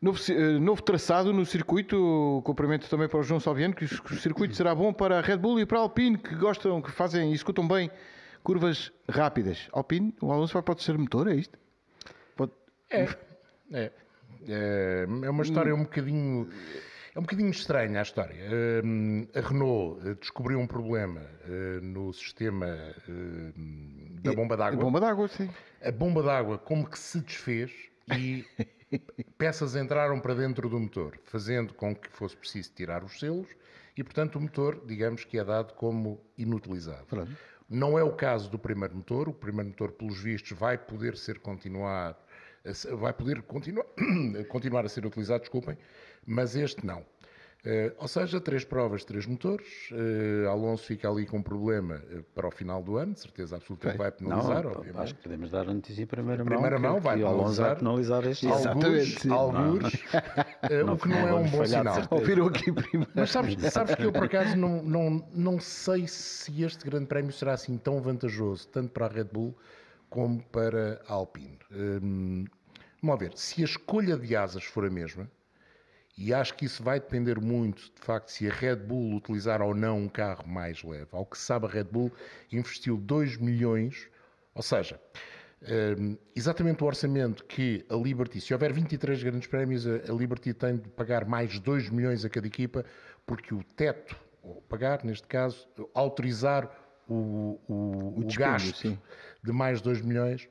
Novo, 0.00 0.18
novo 0.60 0.82
traçado 0.82 1.32
no 1.32 1.46
circuito, 1.46 2.42
cumprimento 2.44 2.88
também 2.90 3.08
para 3.08 3.20
o 3.20 3.22
João 3.22 3.38
Salviano, 3.38 3.72
que 3.72 3.84
o 3.84 4.16
circuito 4.16 4.56
será 4.56 4.74
bom 4.74 4.92
para 4.92 5.18
a 5.18 5.20
Red 5.22 5.36
Bull 5.36 5.60
e 5.60 5.66
para 5.66 5.78
a 5.78 5.82
Alpine, 5.82 6.18
que 6.18 6.34
gostam, 6.34 6.82
que 6.82 6.90
fazem 6.90 7.30
e 7.30 7.34
escutam 7.36 7.66
bem 7.68 7.88
curvas 8.42 8.90
rápidas. 9.08 9.68
Alpine, 9.72 10.12
o 10.20 10.32
Alonso 10.32 10.52
vai 10.54 10.60
o 10.62 10.74
terceiro 10.74 11.00
motor, 11.00 11.28
é 11.28 11.36
isto? 11.36 11.56
É, 12.92 13.08
é. 13.72 13.92
É, 14.48 15.06
é 15.24 15.30
uma 15.30 15.42
história 15.42 15.74
um 15.74 15.82
bocadinho. 15.84 16.48
É 17.14 17.18
um 17.18 17.22
bocadinho 17.22 17.50
estranha 17.50 18.00
a 18.00 18.02
história. 18.02 18.34
Hum, 18.84 19.26
a 19.34 19.40
Renault 19.40 20.08
eh, 20.08 20.14
descobriu 20.14 20.58
um 20.58 20.66
problema 20.66 21.20
eh, 21.44 21.78
no 21.82 22.12
sistema 22.12 22.66
eh, 22.66 23.52
da 24.22 24.32
bomba 24.32 24.54
A 24.54 24.58
d'água. 24.58 24.84
bomba 24.84 25.00
d'água, 25.00 25.28
sim. 25.28 25.48
A 25.84 25.92
bomba 25.92 26.22
d'água 26.22 26.58
como 26.58 26.88
que 26.88 26.98
se 26.98 27.20
desfez 27.20 27.70
e 28.16 28.44
peças 29.38 29.76
entraram 29.76 30.18
para 30.20 30.34
dentro 30.34 30.68
do 30.68 30.80
motor, 30.80 31.18
fazendo 31.24 31.74
com 31.74 31.94
que 31.94 32.08
fosse 32.10 32.36
preciso 32.36 32.72
tirar 32.74 33.04
os 33.04 33.20
selos 33.20 33.48
e, 33.96 34.02
portanto, 34.02 34.36
o 34.36 34.40
motor, 34.40 34.82
digamos 34.86 35.22
que 35.22 35.38
é 35.38 35.44
dado 35.44 35.74
como 35.74 36.18
inutilizado. 36.38 37.04
Pronto. 37.06 37.30
Não 37.68 37.98
é 37.98 38.02
o 38.02 38.12
caso 38.12 38.50
do 38.50 38.58
primeiro 38.58 38.96
motor. 38.96 39.28
O 39.28 39.32
primeiro 39.32 39.68
motor, 39.70 39.92
pelos 39.92 40.18
vistos, 40.20 40.58
vai 40.58 40.76
poder 40.76 41.16
ser 41.16 41.38
continuar, 41.40 42.10
a 42.10 42.14
se- 42.14 42.22
vai 42.96 43.12
poder 43.12 43.42
continuar, 43.42 43.84
continuar 44.48 44.84
a 44.84 44.88
ser 44.88 45.06
utilizado, 45.06 45.40
desculpem, 45.40 45.76
mas 46.26 46.56
este 46.56 46.84
não. 46.86 47.04
Eh, 47.64 47.92
ou 47.98 48.08
seja, 48.08 48.40
três 48.40 48.64
provas, 48.64 49.04
três 49.04 49.24
motores. 49.24 49.68
Eh, 49.92 50.44
Alonso 50.48 50.84
fica 50.84 51.08
ali 51.08 51.24
com 51.24 51.38
um 51.38 51.42
problema 51.42 52.02
eh, 52.10 52.24
para 52.34 52.48
o 52.48 52.50
final 52.50 52.82
do 52.82 52.96
ano, 52.96 53.14
de 53.14 53.20
certeza 53.20 53.54
absoluta 53.54 53.92
que 53.92 53.96
vai 53.96 54.10
penalizar, 54.10 54.64
Não, 54.64 54.72
obviamente. 54.72 55.00
acho 55.00 55.14
que 55.14 55.22
podemos 55.22 55.48
dar 55.48 55.68
a 55.68 55.72
notícia 55.72 56.02
em 56.02 56.06
primeira, 56.06 56.44
Primeira 56.44 56.76
mão. 56.80 56.92
mão, 56.92 57.00
que, 57.00 57.06
vai 57.06 57.22
Alonso 57.22 57.62
vai 57.62 57.76
penalizar 57.76 58.26
este 58.26 58.48
eh, 58.48 58.50
Não, 58.50 58.56
o 60.94 60.98
que 60.98 61.08
não, 61.08 61.20
não 61.20 61.28
é 61.28 61.34
um 61.34 61.50
bom 61.50 61.64
sinal. 61.64 61.96
Ouviram 62.10 62.46
aqui 62.48 62.72
primeiro. 62.72 63.12
Mas 63.14 63.30
sabes, 63.30 63.56
sabes 63.72 63.94
que 63.94 64.02
eu, 64.02 64.12
por 64.12 64.24
acaso, 64.24 64.56
não, 64.56 64.82
não, 64.82 65.24
não 65.32 65.60
sei 65.60 66.08
se 66.08 66.64
este 66.64 66.84
grande 66.84 67.06
prémio 67.06 67.30
será 67.30 67.52
assim 67.52 67.78
tão 67.78 68.00
vantajoso, 68.00 68.66
tanto 68.68 68.90
para 68.90 69.06
a 69.06 69.08
Red 69.08 69.28
Bull 69.32 69.56
como 70.12 70.42
para 70.42 71.00
a 71.08 71.14
Alpine. 71.14 71.58
Hum, 71.72 72.44
vamos 73.02 73.18
ver, 73.18 73.32
se 73.34 73.62
a 73.62 73.64
escolha 73.64 74.14
de 74.14 74.36
asas 74.36 74.62
for 74.62 74.84
a 74.84 74.90
mesma, 74.90 75.28
e 76.18 76.34
acho 76.34 76.54
que 76.54 76.66
isso 76.66 76.82
vai 76.82 77.00
depender 77.00 77.40
muito, 77.40 77.90
de 77.94 78.00
facto, 78.02 78.28
se 78.28 78.46
a 78.46 78.52
Red 78.52 78.76
Bull 78.76 79.16
utilizar 79.16 79.62
ou 79.62 79.74
não 79.74 80.00
um 80.00 80.08
carro 80.10 80.46
mais 80.46 80.84
leve. 80.84 81.08
Ao 81.12 81.24
que 81.24 81.38
se 81.38 81.44
sabe, 81.44 81.64
a 81.64 81.70
Red 81.70 81.84
Bull 81.84 82.12
investiu 82.52 82.98
2 82.98 83.38
milhões, 83.38 84.06
ou 84.54 84.62
seja, 84.62 85.00
hum, 85.98 86.18
exatamente 86.36 86.84
o 86.84 86.86
orçamento 86.86 87.42
que 87.46 87.82
a 87.88 87.94
Liberty, 87.94 88.38
se 88.38 88.52
houver 88.52 88.70
23 88.70 89.22
grandes 89.22 89.48
prémios, 89.48 89.86
a 89.86 90.12
Liberty 90.12 90.52
tem 90.52 90.76
de 90.76 90.90
pagar 90.90 91.24
mais 91.24 91.58
2 91.58 91.88
milhões 91.88 92.22
a 92.22 92.28
cada 92.28 92.46
equipa, 92.46 92.84
porque 93.24 93.54
o 93.54 93.64
teto, 93.64 94.14
ou 94.42 94.60
pagar, 94.60 95.02
neste 95.04 95.26
caso, 95.26 95.66
autorizar 95.94 96.70
o, 97.08 97.58
o, 97.66 98.14
o 98.18 98.24
dispêndio, 98.24 98.36
gasto 98.36 98.76
sim. 98.76 98.98
De 99.42 99.52
mais 99.52 99.80
2 99.80 100.02
milhões 100.02 100.48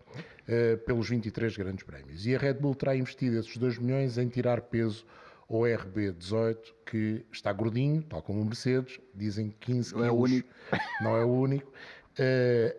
eh, 0.47 0.75
pelos 0.75 1.10
23 1.10 1.56
grandes 1.56 1.84
prémios. 1.86 2.25
E 2.25 2.36
a 2.36 2.39
Red 2.39 2.56
Bull 2.56 2.75
terá 2.75 2.95
investido 2.95 3.38
esses 3.39 3.56
2 3.58 3.77
milhões 3.77 4.17
em 4.17 4.27
tirar 4.27 4.62
peso 4.62 5.06
ao 5.49 5.62
RB18, 5.62 6.58
que 6.86 7.25
está 7.32 7.51
gordinho, 7.54 8.01
tal 8.04 8.21
como 8.21 8.41
o 8.41 8.45
Mercedes, 8.45 8.99
dizem 9.13 9.54
15 9.60 9.93
Não 9.95 10.06
é 10.06 10.12
o 10.12 10.15
quilos, 10.15 10.32
único. 10.32 10.49
não 11.01 11.17
é 11.17 11.25
o 11.25 11.30
único, 11.30 11.71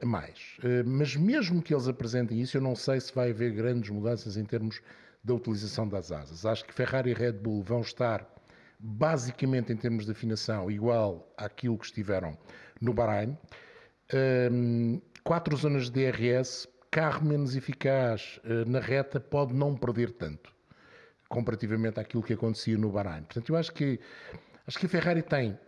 a 0.03 0.07
mais. 0.07 0.57
Eh, 0.63 0.83
mas 0.85 1.17
mesmo 1.17 1.63
que 1.63 1.73
eles 1.75 1.89
apresentem 1.89 2.41
isso, 2.41 2.57
eu 2.57 2.61
não 2.61 2.75
sei 2.77 3.01
se 3.01 3.15
vai 3.15 3.31
haver 3.31 3.53
grandes 3.53 3.91
mudanças 3.91 4.37
em 4.37 4.45
termos 4.45 4.81
da 5.25 5.35
utilização 5.35 5.89
das 5.89 6.11
asas. 6.13 6.45
Acho 6.45 6.65
que 6.65 6.75
Ferrari 6.75 7.11
e 7.11 7.15
Red 7.15 7.33
Bull 7.33 7.63
vão 7.63 7.81
estar 7.81 8.27
basicamente 8.79 9.73
em 9.73 9.77
termos 9.77 10.05
de 10.05 10.11
afinação 10.13 10.71
igual 10.71 11.33
àquilo 11.37 11.79
que 11.79 11.87
estiveram 11.87 12.37
no 12.81 12.93
Bahrein. 12.93 13.39
Hum, 14.51 15.01
quatro 15.25 15.57
zonas 15.57 15.91
de 15.91 16.11
DRS, 16.11 16.69
carro 16.91 17.25
menos 17.25 17.57
eficaz 17.57 18.41
eh, 18.45 18.65
na 18.67 18.81
reta 18.81 19.19
pode 19.19 19.55
não 19.55 19.77
perder 19.77 20.13
tanto 20.13 20.53
comparativamente 21.29 21.99
àquilo 21.99 22.23
que 22.23 22.35
acontecia 22.35 22.77
no 22.77 22.91
Bahrein. 22.91 23.23
Portanto, 23.23 23.49
eu 23.49 23.57
acho 23.57 23.73
que 23.73 23.99
acho 24.67 24.79
que 24.79 24.87
a 24.87 24.89
Ferrari 24.89 25.23
tem 25.23 25.59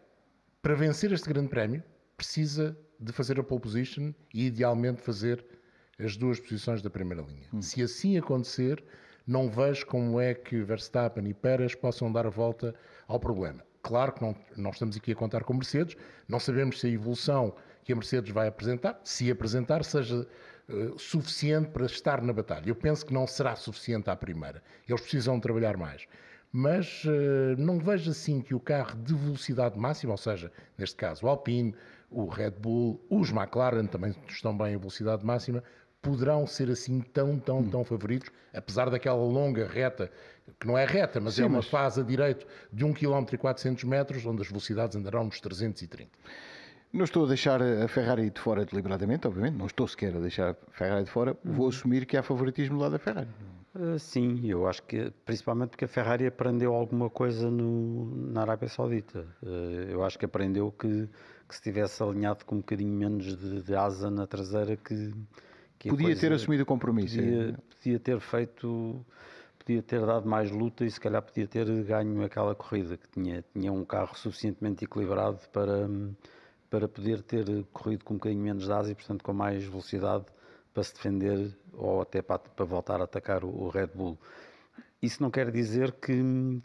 para 0.61 0.75
vencer 0.75 1.11
este 1.13 1.29
grande 1.29 1.49
prémio 1.49 1.83
precisa 2.17 2.77
de 3.01 3.13
fazer 3.13 3.41
a 3.41 3.43
pole 3.43 3.61
position 3.61 4.13
e 4.33 4.47
idealmente 4.47 5.01
fazer 5.01 5.45
as 5.99 6.17
duas 6.17 6.39
posições 6.39 6.83
da 6.83 6.91
primeira 6.91 7.23
linha. 7.23 7.49
Se 7.63 7.83
assim 7.83 8.19
acontecer, 8.19 8.85
não 9.27 9.49
vejo 9.49 9.87
como 9.87 10.21
é 10.21 10.35
que 10.35 10.63
Verstappen 10.63 11.27
e 11.29 11.35
Pérez 11.35 11.75
possam 11.75 12.13
dar 12.13 12.27
a 12.27 12.31
volta 12.31 12.75
ao 13.07 13.19
problema. 13.19 13.65
Claro 13.83 14.13
que 14.13 14.23
não, 14.23 14.35
não 14.57 14.71
estamos 14.71 14.97
aqui 14.97 15.13
a 15.13 15.15
contar 15.15 15.45
com 15.45 15.55
Mercedes, 15.55 15.97
não 16.27 16.41
sabemos 16.41 16.81
se 16.81 16.87
a 16.87 16.91
evolução 16.91 17.55
que 17.85 17.93
a 17.93 17.97
Mercedes 17.97 18.33
vai 18.33 18.49
apresentar, 18.49 18.99
se 19.05 19.31
apresentar, 19.31 19.85
seja 19.85 20.27
eh, 20.69 20.93
suficiente 20.97 21.69
para 21.71 21.87
estar 21.87 22.23
na 22.23 22.33
batalha. 22.33 22.69
Eu 22.69 22.75
penso 22.75 23.05
que 23.05 23.13
não 23.13 23.27
será 23.27 23.55
suficiente 23.55 24.09
à 24.11 24.17
primeira. 24.17 24.63
Eles 24.89 25.01
precisam 25.03 25.39
trabalhar 25.39 25.77
mais. 25.77 26.07
Mas 26.51 27.03
eh, 27.07 27.55
não 27.59 27.79
vejo 27.79 28.11
assim 28.11 28.41
que 28.41 28.55
o 28.55 28.61
carro 28.61 28.97
de 28.97 29.15
velocidade 29.15 29.79
máxima, 29.79 30.13
ou 30.13 30.19
seja, 30.19 30.51
neste 30.79 30.97
caso 30.97 31.27
o 31.27 31.29
Alpine, 31.29 31.75
o 32.11 32.27
Red 32.27 32.53
Bull, 32.53 33.05
os 33.11 33.31
McLaren 33.31 33.87
também 33.87 34.15
estão 34.29 34.57
bem 34.57 34.75
em 34.75 34.79
velocidade 34.79 35.25
máxima, 35.27 35.63
poderão 36.01 36.47
ser 36.47 36.71
assim 36.71 37.01
tão, 37.01 37.39
tão, 37.39 37.65
tão 37.65 37.83
favoritos, 37.83 38.31
apesar 38.53 38.89
daquela 38.91 39.17
longa 39.17 39.67
reta, 39.67 40.11
que 40.61 40.67
não 40.67 40.77
é 40.79 40.85
reta, 40.85 41.19
mas 41.19 41.39
é 41.39 41.45
uma 41.47 41.57
mas- 41.57 41.67
fase 41.67 42.01
a 42.01 42.05
direito 42.05 42.47
de 42.73 42.85
1 42.85 42.93
km 42.93 43.25
e 43.33 43.39
400 43.39 43.83
metros, 43.85 44.25
onde 44.27 44.43
as 44.43 44.49
velocidades 44.49 44.95
andarão 44.97 45.25
nos 45.25 45.41
330. 45.41 46.11
Não 46.95 47.05
estou 47.05 47.25
a 47.25 47.29
deixar 47.29 47.61
a 47.61 47.89
Ferrari 47.89 48.31
de 48.31 48.41
fora 48.41 48.65
deliberadamente, 48.65 49.27
obviamente, 49.27 49.57
não 49.57 49.67
estou 49.67 49.89
sequer 49.89 50.15
a 50.17 50.21
deixar 50.21 50.51
a 50.53 50.55
Ferrari 50.71 51.03
de 51.03 51.11
fora, 51.11 51.37
vou 51.45 51.67
assumir 51.67 52.07
que 52.07 52.17
há 52.17 52.23
favoritismo 52.23 52.79
lá 52.79 52.89
da 52.89 53.01
Ferrari. 53.01 53.29
Uh, 53.75 53.99
sim, 53.99 54.49
eu 54.49 54.69
acho 54.69 54.81
que 54.85 55.13
principalmente 55.25 55.71
porque 55.71 55.87
a 55.87 55.89
Ferrari 55.89 56.25
aprendeu 56.25 56.73
alguma 56.73 57.11
coisa 57.11 57.51
no, 57.51 58.15
na 58.31 58.43
Arábia 58.43 58.69
Saudita. 58.69 59.27
Uh, 59.43 59.91
eu 59.91 60.05
acho 60.05 60.17
que 60.17 60.25
aprendeu 60.25 60.71
que, 60.71 61.09
que 61.49 61.57
se 61.57 61.61
tivesse 61.61 62.01
alinhado 62.01 62.45
com 62.45 62.55
um 62.55 62.59
bocadinho 62.59 62.93
menos 62.93 63.37
de, 63.37 63.63
de 63.63 63.75
asa 63.75 64.09
na 64.09 64.29
traseira 64.29 64.77
que, 64.77 65.13
que 65.81 65.89
Podia 65.89 66.15
ter 66.15 66.33
assumido 66.33 66.63
o 66.63 66.67
compromisso. 66.67 67.19
é. 67.19 67.23
Podia, 67.25 67.59
podia 67.77 67.99
ter 67.99 68.21
feito, 68.21 69.05
podia 69.59 69.83
ter 69.83 70.07
dado 70.07 70.29
mais 70.29 70.53
luta 70.53 70.85
e 70.85 70.91
se 70.93 71.01
calhar 71.01 71.21
podia 71.21 71.49
ter 71.49 71.67
ganho 71.83 72.23
aquela 72.23 72.55
corrida 72.55 72.97
que 72.97 73.09
tinha, 73.09 73.45
tinha 73.53 73.73
um 73.73 73.85
carro 73.85 74.17
suficientemente 74.17 74.85
equilibrado 74.85 75.41
para, 75.53 75.89
para 76.75 76.89
poder 76.89 77.23
ter 77.23 77.47
corrido 77.73 78.05
com 78.05 78.15
um 78.15 78.17
bocadinho 78.17 78.43
menos 78.43 78.65
de 78.65 78.73
asa 78.73 78.91
e 78.91 78.97
portanto 78.97 79.23
com 79.23 79.33
mais 79.33 79.63
velocidade 79.63 80.25
para 80.73 80.83
se 80.83 80.93
defender 80.93 81.57
ou 81.73 82.01
até 82.01 82.21
para, 82.21 82.41
para 82.41 82.65
voltar 82.65 83.01
a 83.01 83.05
atacar 83.05 83.45
o, 83.45 83.49
o 83.49 83.69
Red 83.69 83.91
Bull. 83.95 84.19
Isso 85.01 85.23
não 85.23 85.31
quer 85.31 85.53
dizer 85.53 85.93
que, 85.93 86.21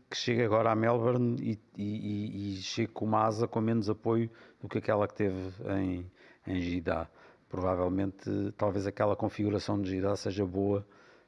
que 0.10 0.18
chegue 0.18 0.42
agora 0.42 0.72
a 0.72 0.76
Melbourne 0.76 1.36
e, 1.40 1.60
e, 1.78 2.54
e- 2.56 2.58
chegue 2.58 2.92
com 2.92 3.06
uma 3.06 3.24
asa 3.26 3.48
com 3.48 3.62
menos 3.62 3.88
apoio 3.88 4.32
do 4.60 4.68
que 4.68 4.80
aquela 4.80 5.08
que 5.08 5.14
teve 5.14 5.38
em, 5.78 6.12
em 6.48 6.60
Jeddah. 6.60 7.08
Provavelmente, 7.48 8.52
talvez 8.58 8.88
aquela 8.88 9.16
configuração 9.16 9.80
de 9.80 9.92
Jeddah 9.92 10.16
seja 10.16 10.44
boa 10.44 10.84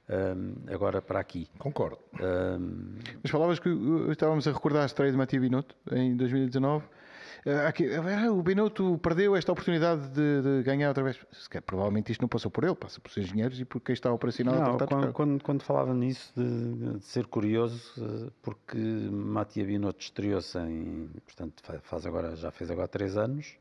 hum, 0.09 0.55
agora 0.73 1.03
para 1.03 1.19
aqui. 1.19 1.47
Concordo. 1.59 1.99
Hum, 2.19 2.95
Mas 3.21 3.29
falavas 3.31 3.59
que 3.59 3.69
uh, 3.69 4.11
estávamos 4.11 4.47
a 4.47 4.51
recordar 4.51 4.81
a 4.81 4.85
estreia 4.87 5.11
de 5.11 5.17
Matia 5.19 5.39
Binotto 5.39 5.75
em 5.91 6.15
2019. 6.15 6.83
Aqui, 7.67 7.88
ah, 7.95 8.32
o 8.32 8.43
Binotto 8.43 8.99
perdeu 9.01 9.36
esta 9.36 9.51
oportunidade 9.51 10.10
de, 10.10 10.41
de 10.60 10.63
ganhar 10.63 10.89
outra 10.89 11.04
vez. 11.04 11.17
Se 11.32 11.49
calhar, 11.49 11.63
provavelmente 11.63 12.12
isto 12.12 12.21
não 12.21 12.27
passou 12.30 12.51
por 12.51 12.63
ele, 12.63 12.75
passa 12.75 12.99
pelos 12.99 13.17
engenheiros 13.17 13.60
e 13.60 13.65
por 13.65 13.82
quem 13.82 13.93
está 13.93 14.12
operacional 14.13 14.54
a 14.56 14.60
Não, 14.60 14.77
dos 14.77 14.88
quando, 14.88 15.13
quando, 15.13 15.43
quando 15.43 15.63
falava 15.63 15.93
nisso 15.93 16.32
de, 16.36 16.97
de 16.99 17.04
ser 17.06 17.25
curioso, 17.25 17.93
eh, 17.97 18.30
porque 18.43 18.77
Matia 18.77 19.65
Binotto 19.65 20.01
estreou-se 20.04 20.56
em, 20.60 21.10
portanto, 21.25 21.63
fa- 21.63 21.80
faz 21.82 22.06
agora, 22.06 22.36
já 22.36 22.51
fez 22.51 22.69
agora 22.69 22.88
três 22.88 23.17
anos, 23.17 23.56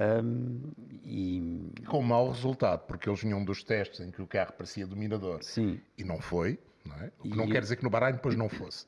Um, 0.00 0.60
e... 1.04 1.72
Com 1.88 2.02
mau 2.02 2.28
resultado, 2.30 2.86
porque 2.86 3.08
eles 3.08 3.20
vinham 3.20 3.44
dos 3.44 3.64
testes 3.64 3.98
em 3.98 4.12
que 4.12 4.22
o 4.22 4.28
carro 4.28 4.52
parecia 4.52 4.86
dominador 4.86 5.42
Sim. 5.42 5.80
e 5.96 6.04
não 6.04 6.20
foi, 6.20 6.56
não 6.86 6.94
é? 6.96 7.10
O 7.18 7.22
que 7.22 7.28
E- 7.30 7.36
não 7.36 7.48
quer 7.48 7.62
dizer 7.62 7.74
que 7.76 7.82
no 7.82 7.90
Bahrein 7.90 8.12
depois 8.12 8.36
não 8.36 8.48
fosse. 8.48 8.86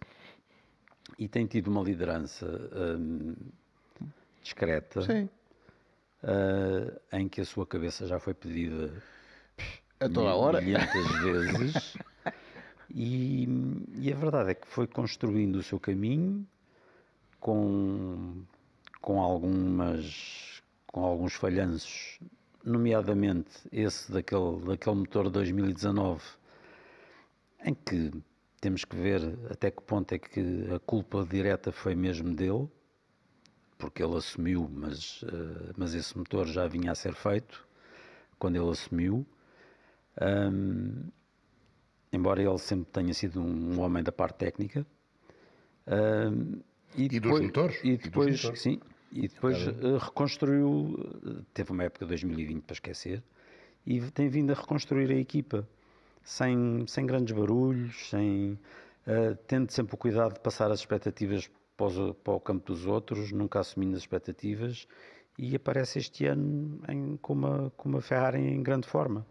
e 1.18 1.27
tem 1.27 1.46
tido 1.46 1.66
uma 1.68 1.83
liderança 1.83 2.46
hum, 2.96 3.35
discreta 4.42 5.03
Sim. 5.03 5.29
ah, 6.22 7.18
em 7.18 7.29
que 7.29 7.40
a 7.40 7.44
sua 7.44 7.66
cabeça 7.66 8.07
já 8.07 8.18
foi 8.18 8.35
pedida 8.35 8.92
A 10.00 10.09
toda 10.09 10.31
a 10.31 10.35
hora. 10.35 10.61
milhentas 10.61 11.07
vezes 11.22 11.96
e, 12.90 13.48
e 13.96 14.12
a 14.12 14.16
verdade 14.16 14.50
é 14.50 14.55
que 14.55 14.66
foi 14.66 14.87
construindo 14.87 15.57
o 15.57 15.62
seu 15.62 15.79
caminho 15.79 16.46
com, 17.38 18.42
com 19.00 19.20
algumas 19.20 20.62
com 20.87 21.05
alguns 21.05 21.35
falhanços 21.35 22.18
nomeadamente 22.64 23.50
esse 23.72 24.11
daquele, 24.12 24.61
daquele 24.66 24.96
motor 24.96 25.24
de 25.26 25.31
2019 25.31 26.22
em 27.64 27.74
que 27.74 28.11
temos 28.61 28.85
que 28.85 28.96
ver 28.96 29.22
até 29.50 29.70
que 29.70 29.83
ponto 29.83 30.12
é 30.14 30.18
que 30.18 30.66
a 30.74 30.79
culpa 30.81 31.24
direta 31.24 31.72
foi 31.72 31.94
mesmo 31.94 32.35
dele 32.35 32.68
porque 33.81 34.03
ele 34.03 34.14
assumiu, 34.16 34.69
mas, 34.73 35.25
eh, 35.25 35.73
mas 35.77 35.95
esse 35.95 36.16
motor 36.16 36.47
já 36.47 36.66
vinha 36.69 36.93
a 36.93 36.95
ser 36.95 37.14
feito 37.14 37.66
quando 38.38 38.57
ele 38.57 38.71
assumiu. 38.71 39.27
Ahm, 40.21 41.09
embora 42.12 42.43
ele 42.43 42.59
sempre 42.59 42.90
tenha 42.93 43.14
sido 43.14 43.40
um 43.40 43.81
homem 43.81 44.03
da 44.03 44.12
parte 44.12 44.37
técnica. 44.37 44.87
Ahm, 45.87 46.61
E 46.97 47.09
dos 47.09 47.21
depois- 47.21 47.43
motores, 47.47 47.77
E 47.83 47.88
e 47.88 47.97
dos 47.97 48.05
depois, 48.05 48.37
motores. 48.43 48.61
sim, 48.61 48.81
e 49.12 49.29
depois 49.29 49.57
eh, 49.66 49.73
reconstruiu, 49.99 51.21
eh, 51.25 51.43
teve 51.55 51.73
uma 51.73 51.85
época 51.85 52.05
de 52.05 52.09
2020 52.11 52.62
para 52.64 52.75
esquecer, 52.75 53.23
e 53.87 54.01
tem 54.11 54.29
vindo 54.29 54.51
a 54.53 54.55
reconstruir 54.55 55.11
a 55.11 55.14
equipa, 55.14 55.66
sem, 56.23 56.85
sem 56.87 57.07
grandes 57.07 57.35
barulhos, 57.35 58.09
sem, 58.11 58.59
eh, 59.07 59.35
tendo 59.47 59.71
sempre 59.71 59.95
o 59.95 59.97
cuidado 59.97 60.35
de 60.35 60.40
passar 60.40 60.71
as 60.71 60.81
expectativas 60.81 61.49
para, 61.81 61.87
os- 61.87 62.16
para 62.23 62.33
o 62.35 62.40
campo 62.40 62.66
dos 62.66 62.85
outros, 62.87 63.33
nunca 63.33 63.59
assumindo 63.61 63.97
as 63.97 64.03
expectativas, 64.03 64.87
e 65.38 65.57
aparece 65.57 65.99
este 65.99 66.27
ano 66.27 66.79
em- 66.88 67.16
com, 67.16 67.33
uma, 67.33 67.73
com 67.77 67.88
uma 67.88 68.01
Ferrari 68.03 68.38
em 68.38 68.62
grande 68.62 68.87
forma. 68.87 69.27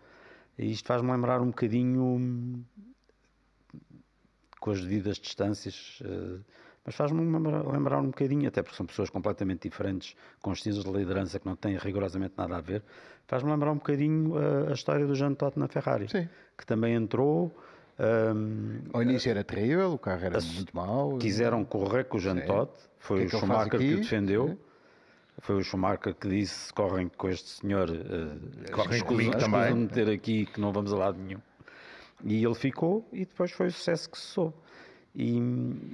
E 0.58 0.72
isto 0.72 0.88
faz-me 0.88 1.12
lembrar 1.12 1.40
um 1.42 1.48
bocadinho 1.48 2.02
hum, 2.02 2.64
com 4.60 4.72
as 4.72 4.82
devidas 4.82 5.18
distâncias, 5.18 6.00
eh, 6.04 6.40
mas 6.84 6.96
faz-me 6.96 7.22
lembrar, 7.22 7.66
lembrar 7.68 8.00
um 8.02 8.08
bocadinho, 8.08 8.48
até 8.48 8.62
porque 8.64 8.76
são 8.76 8.86
pessoas 8.86 9.10
completamente 9.12 9.70
diferentes, 9.70 10.16
com 10.42 10.52
estilos 10.52 10.84
de 10.84 10.92
liderança 10.92 11.40
que 11.40 11.46
não 11.46 11.56
têm 11.56 11.78
rigorosamente 11.78 12.34
nada 12.36 12.58
a 12.58 12.62
ver, 12.62 12.84
faz-me 13.28 13.52
lembrar 13.52 13.72
um 13.72 13.76
bocadinho 13.76 14.36
a, 14.38 14.70
a 14.72 14.74
história 14.74 15.06
do 15.06 15.14
Jean 15.16 15.34
Todt 15.36 15.58
na 15.60 15.68
Ferrari, 15.68 16.10
Sim. 16.10 16.28
que 16.58 16.66
também 16.66 16.96
entrou, 16.96 17.56
hum, 18.00 18.82
Ao 18.94 19.02
início 19.02 19.30
era 19.30 19.44
terrível, 19.44 19.94
o 19.94 19.98
carro 19.98 20.26
era 20.26 20.40
muito 20.42 20.76
mau. 20.76 21.18
quiseram 21.18 21.64
correr 21.66 22.06
com 22.06 22.18
o 22.18 22.20
Jean. 22.20 22.40
Todt, 22.42 22.72
foi 23.00 23.26
O 23.26 23.30
que 23.30 23.36
é 23.36 23.38
o 23.38 23.42
que 23.42 23.48
faz 23.48 23.64
Schumacher 23.68 23.80
que 23.80 23.94
o 23.94 23.98
defendeu. 23.98 24.48
Sim. 24.50 24.58
Foi 25.42 25.56
o 25.56 25.64
Schumacher 25.64 26.14
que 26.16 26.28
disse: 26.28 26.74
correm 26.74 27.10
com 27.18 27.30
este 27.30 27.50
senhor, 27.50 27.90
uh, 27.90 28.72
Correm 28.72 29.04
comigo 29.04 29.38
também." 29.38 29.74
meter 29.74 30.10
aqui 30.10 30.46
que 30.46 30.60
não 30.60 30.72
vamos 30.72 30.92
a 30.92 30.98
lado 30.98 31.18
nenhum. 31.18 31.40
E 32.24 32.44
ele 32.44 32.56
ficou, 32.56 33.08
e 33.14 33.20
depois 33.20 33.52
foi 33.52 33.68
o 33.68 33.72
sucesso 33.72 34.10
que 34.10 34.18
se 34.18 34.26
soube. 34.26 34.56
E, 35.16 35.38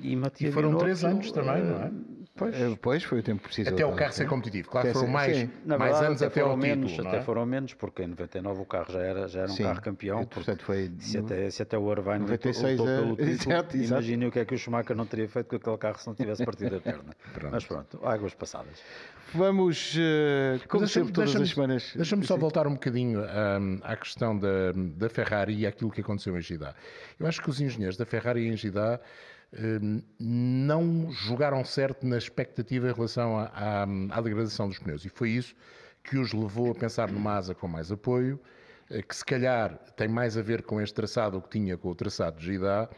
e, 0.04 0.14
E 0.42 0.52
foram 0.52 0.70
Binotto, 0.70 0.78
três 0.84 1.04
anos 1.04 1.32
também, 1.32 1.64
não 1.64 1.82
é? 1.84 1.92
Pois, 2.38 2.54
Eh, 2.54 2.78
Pois 2.82 3.02
foi 3.02 3.20
o 3.20 3.24
tempo 3.24 3.44
preciso. 3.44 3.70
Até 3.70 3.86
o 3.86 3.94
carro 3.96 4.12
ser 4.12 4.28
competitivo. 4.28 4.70
Claro 4.70 4.84
que 4.88 4.90
Até 4.92 5.00
foram 5.00 5.12
mais, 5.14 5.38
sim. 5.38 5.50
mais 5.66 5.80
verdade, 5.80 6.06
anos 6.06 6.22
até, 6.22 6.34
foram 6.42 6.52
ao 6.52 6.58
menos, 6.58 6.90
título, 6.92 7.04
não 7.06 7.12
até 7.12 7.20
é? 7.20 7.24
foram 7.24 7.46
menos, 7.46 7.74
porque 7.74 8.04
em 8.04 8.08
99 8.08 8.62
o 8.62 8.66
carro 8.66 8.92
já 8.92 9.00
era, 9.00 9.28
já 9.30 9.40
era 9.44 9.52
um 9.52 9.56
Sim, 9.56 9.64
carro 9.64 9.82
campeão. 9.82 10.18
e, 10.22 10.26
porque 10.26 10.36
portanto, 10.36 10.66
foi 10.66 10.92
se, 11.00 11.18
até, 11.18 11.50
se 11.50 11.62
até 11.64 11.78
o 11.78 11.90
Irvine 11.94 12.20
96 12.20 12.78
lutou 12.78 12.94
é- 12.94 12.96
pelo 12.98 13.16
título, 13.16 13.32
Exato, 13.56 13.78
exato. 13.78 13.78
imaginem 13.78 14.28
o 14.28 14.32
que 14.34 14.40
é 14.40 14.46
que 14.46 14.54
o 14.54 14.58
Schumacher 14.58 14.96
não 14.98 15.06
teria 15.06 15.30
feito 15.30 15.48
com 15.48 15.56
aquele 15.56 15.78
carro 15.78 15.98
se 15.98 16.08
não 16.08 16.14
tivesse 16.14 16.44
partido 16.44 16.76
a 16.76 16.80
perna. 16.82 17.16
Mas 17.52 17.64
pronto, 17.64 18.06
águas 18.06 18.34
passadas. 18.34 18.82
Vamos, 19.34 19.96
eh, 19.98 20.60
como 20.68 20.88
sempre, 20.88 21.14
todas 21.14 21.36
as 21.36 21.50
semanas. 21.50 21.94
Deixa-me 21.96 22.26
só 22.26 22.38
voltar 22.38 22.68
um 22.68 22.74
bocadinho 22.74 23.22
hum, 23.22 23.80
à 23.82 23.96
questão 23.96 24.38
da, 24.38 24.72
da 24.74 25.10
Ferrari 25.10 25.56
e 25.60 25.66
àquilo 25.66 25.90
que 25.90 26.02
aconteceu 26.02 26.38
em 26.38 26.42
Jeddah. 26.42 26.76
Eu 27.20 27.26
acho 27.28 27.42
que 27.42 27.50
os 27.50 27.60
engenheiros 27.62 27.98
da 27.98 28.06
Ferrari 28.06 28.46
em 28.48 28.56
Jeddah 28.58 29.00
hum, 29.00 29.05
não 30.20 31.12
jogaram 31.12 31.64
certo 31.64 32.06
na 32.06 32.18
expectativa 32.18 32.90
em 32.90 32.94
relação 32.94 33.38
à, 33.38 33.46
à- 33.54 33.84
à 34.12 34.22
degradação 34.22 34.68
dos 34.68 34.80
pneus. 34.80 35.06
E 35.06 35.10
foi 35.10 35.30
isso 35.30 35.56
que 36.04 36.18
os 36.18 36.34
levou 36.34 36.72
a 36.72 36.76
pensar 36.76 37.12
numa 37.12 37.34
asa 37.36 37.56
com 37.56 37.68
mais 37.68 37.92
apoio, 37.92 38.40
eh, 38.90 39.02
que 39.02 39.16
se 39.16 39.26
calhar 39.26 39.78
tem 39.96 40.08
mais 40.08 40.38
a 40.38 40.42
ver 40.42 40.62
com 40.64 40.80
este 40.80 40.94
traçado 40.94 41.38
do 41.38 41.42
que 41.42 41.50
tinha 41.58 41.78
com 41.78 41.90
o 41.90 41.96
traçado 41.96 42.38
de 42.40 42.46
Jeddah, 42.46 42.90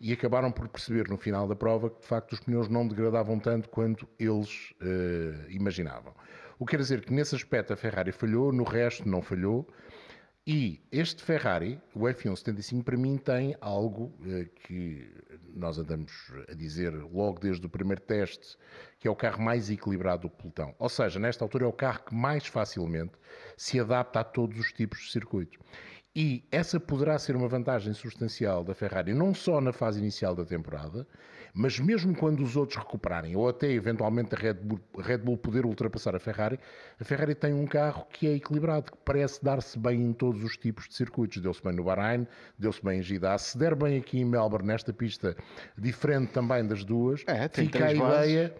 e 0.00 0.12
acabaram 0.12 0.50
por 0.52 0.68
perceber 0.68 1.08
no 1.08 1.16
final 1.16 1.46
da 1.48 1.54
prova 1.56 1.88
que 1.90 2.00
de 2.00 2.06
facto 2.06 2.32
os 2.32 2.40
pneus 2.40 2.68
não 2.68 2.86
degradavam 2.86 3.38
tanto 3.38 3.68
quanto 3.68 4.06
eles 4.18 4.74
eh, 4.80 5.46
imaginavam. 5.50 6.12
O 6.58 6.66
que 6.66 6.70
quer 6.72 6.78
dizer 6.82 7.04
que 7.04 7.12
nesse 7.12 7.34
aspecto 7.36 7.72
a 7.72 7.76
Ferrari 7.76 8.12
falhou, 8.12 8.52
no 8.52 8.64
resto 8.64 9.08
não 9.08 9.22
falhou. 9.22 9.68
E 10.48 10.80
este 10.92 11.22
Ferrari, 11.24 11.80
o 11.94 12.00
F1 12.04 12.36
75, 12.36 12.84
para 12.84 12.96
mim 12.96 13.16
tem 13.18 13.56
algo 13.60 14.12
eh, 14.24 14.46
que 14.66 15.10
nós 15.58 15.78
andamos 15.78 16.12
a 16.48 16.54
dizer 16.54 16.92
logo 16.92 17.40
desde 17.40 17.64
o 17.66 17.68
primeiro 17.68 18.00
teste, 18.00 18.56
que 18.98 19.08
é 19.08 19.10
o 19.10 19.16
carro 19.16 19.42
mais 19.42 19.70
equilibrado 19.70 20.22
do 20.22 20.30
pelotão. 20.30 20.74
Ou 20.78 20.88
seja, 20.88 21.18
nesta 21.18 21.44
altura 21.44 21.64
é 21.64 21.68
o 21.68 21.72
carro 21.72 22.04
que 22.04 22.14
mais 22.14 22.46
facilmente 22.46 23.12
se 23.56 23.80
adapta 23.80 24.20
a 24.20 24.24
todos 24.24 24.58
os 24.58 24.72
tipos 24.72 25.00
de 25.00 25.12
circuito. 25.12 25.58
E 26.14 26.46
essa 26.50 26.80
poderá 26.80 27.18
ser 27.18 27.36
uma 27.36 27.48
vantagem 27.48 27.92
substancial 27.92 28.64
da 28.64 28.74
Ferrari, 28.74 29.12
não 29.12 29.34
só 29.34 29.60
na 29.60 29.72
fase 29.72 30.00
inicial 30.00 30.34
da 30.34 30.44
temporada, 30.44 31.06
mas 31.56 31.80
mesmo 31.80 32.14
quando 32.14 32.40
os 32.42 32.54
outros 32.54 32.78
recuperarem, 32.78 33.34
ou 33.34 33.48
até 33.48 33.70
eventualmente 33.70 34.34
a 34.34 34.38
Red 34.38 34.54
Bull, 34.54 34.78
Red 34.98 35.18
Bull 35.18 35.38
poder 35.38 35.64
ultrapassar 35.64 36.14
a 36.14 36.18
Ferrari, 36.18 36.60
a 37.00 37.04
Ferrari 37.04 37.34
tem 37.34 37.54
um 37.54 37.66
carro 37.66 38.06
que 38.12 38.28
é 38.28 38.34
equilibrado, 38.34 38.92
que 38.92 38.98
parece 39.02 39.42
dar-se 39.42 39.78
bem 39.78 40.02
em 40.02 40.12
todos 40.12 40.44
os 40.44 40.58
tipos 40.58 40.86
de 40.86 40.94
circuitos. 40.94 41.40
Deu-se 41.40 41.62
bem 41.62 41.72
no 41.72 41.84
Bahrein, 41.84 42.26
deu-se 42.58 42.84
bem 42.84 42.98
em 42.98 43.02
Jeddah, 43.02 43.38
se 43.38 43.56
der 43.56 43.74
bem 43.74 43.96
aqui 43.96 44.18
em 44.18 44.24
Melbourne, 44.26 44.68
nesta 44.68 44.92
pista, 44.92 45.34
diferente 45.78 46.30
também 46.32 46.66
das 46.66 46.84
duas, 46.84 47.24
É, 47.26 47.48
fica 47.48 47.78
a 47.78 47.82
três 47.86 47.98
bases. 47.98 48.52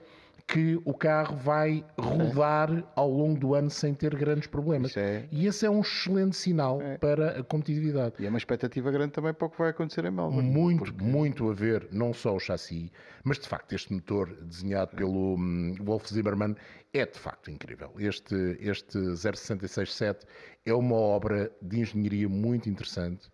Que 0.46 0.80
o 0.84 0.94
carro 0.94 1.36
vai 1.36 1.84
rodar 1.98 2.84
ao 2.94 3.10
longo 3.10 3.38
do 3.38 3.54
ano 3.54 3.68
sem 3.68 3.92
ter 3.92 4.14
grandes 4.14 4.46
problemas. 4.46 4.96
É- 4.96 5.24
E 5.32 5.46
esse 5.46 5.66
é 5.66 5.70
um 5.70 5.80
excelente 5.80 6.36
sinal 6.36 6.78
para 7.00 7.40
a 7.40 7.42
competitividade. 7.42 8.14
E 8.20 8.26
é 8.26 8.28
uma 8.28 8.38
expectativa 8.38 8.90
grande 8.92 9.12
também 9.12 9.34
para 9.34 9.46
o 9.46 9.50
que 9.50 9.58
vai 9.58 9.70
acontecer 9.70 10.04
em 10.04 10.10
Melbourne. 10.12 10.48
Muito, 10.48 10.94
muito 11.02 11.50
a 11.50 11.52
ver, 11.52 11.88
não 11.90 12.12
só 12.14 12.34
o 12.34 12.38
chassi, 12.38 12.92
mas 13.24 13.38
de 13.40 13.48
facto 13.48 13.72
este 13.74 13.92
motor 13.92 14.32
desenhado 14.42 14.94
pelo 14.94 15.34
hum, 15.34 15.74
Wolf 15.80 16.06
Zimmermann 16.08 16.54
é 16.94 17.04
de 17.04 17.18
facto 17.18 17.50
incrível. 17.50 17.90
Este, 17.98 18.56
este 18.60 19.16
0667 19.16 20.24
é 20.64 20.72
uma 20.72 20.94
obra 20.94 21.50
de 21.60 21.80
engenharia 21.80 22.28
muito 22.28 22.68
interessante, 22.68 23.28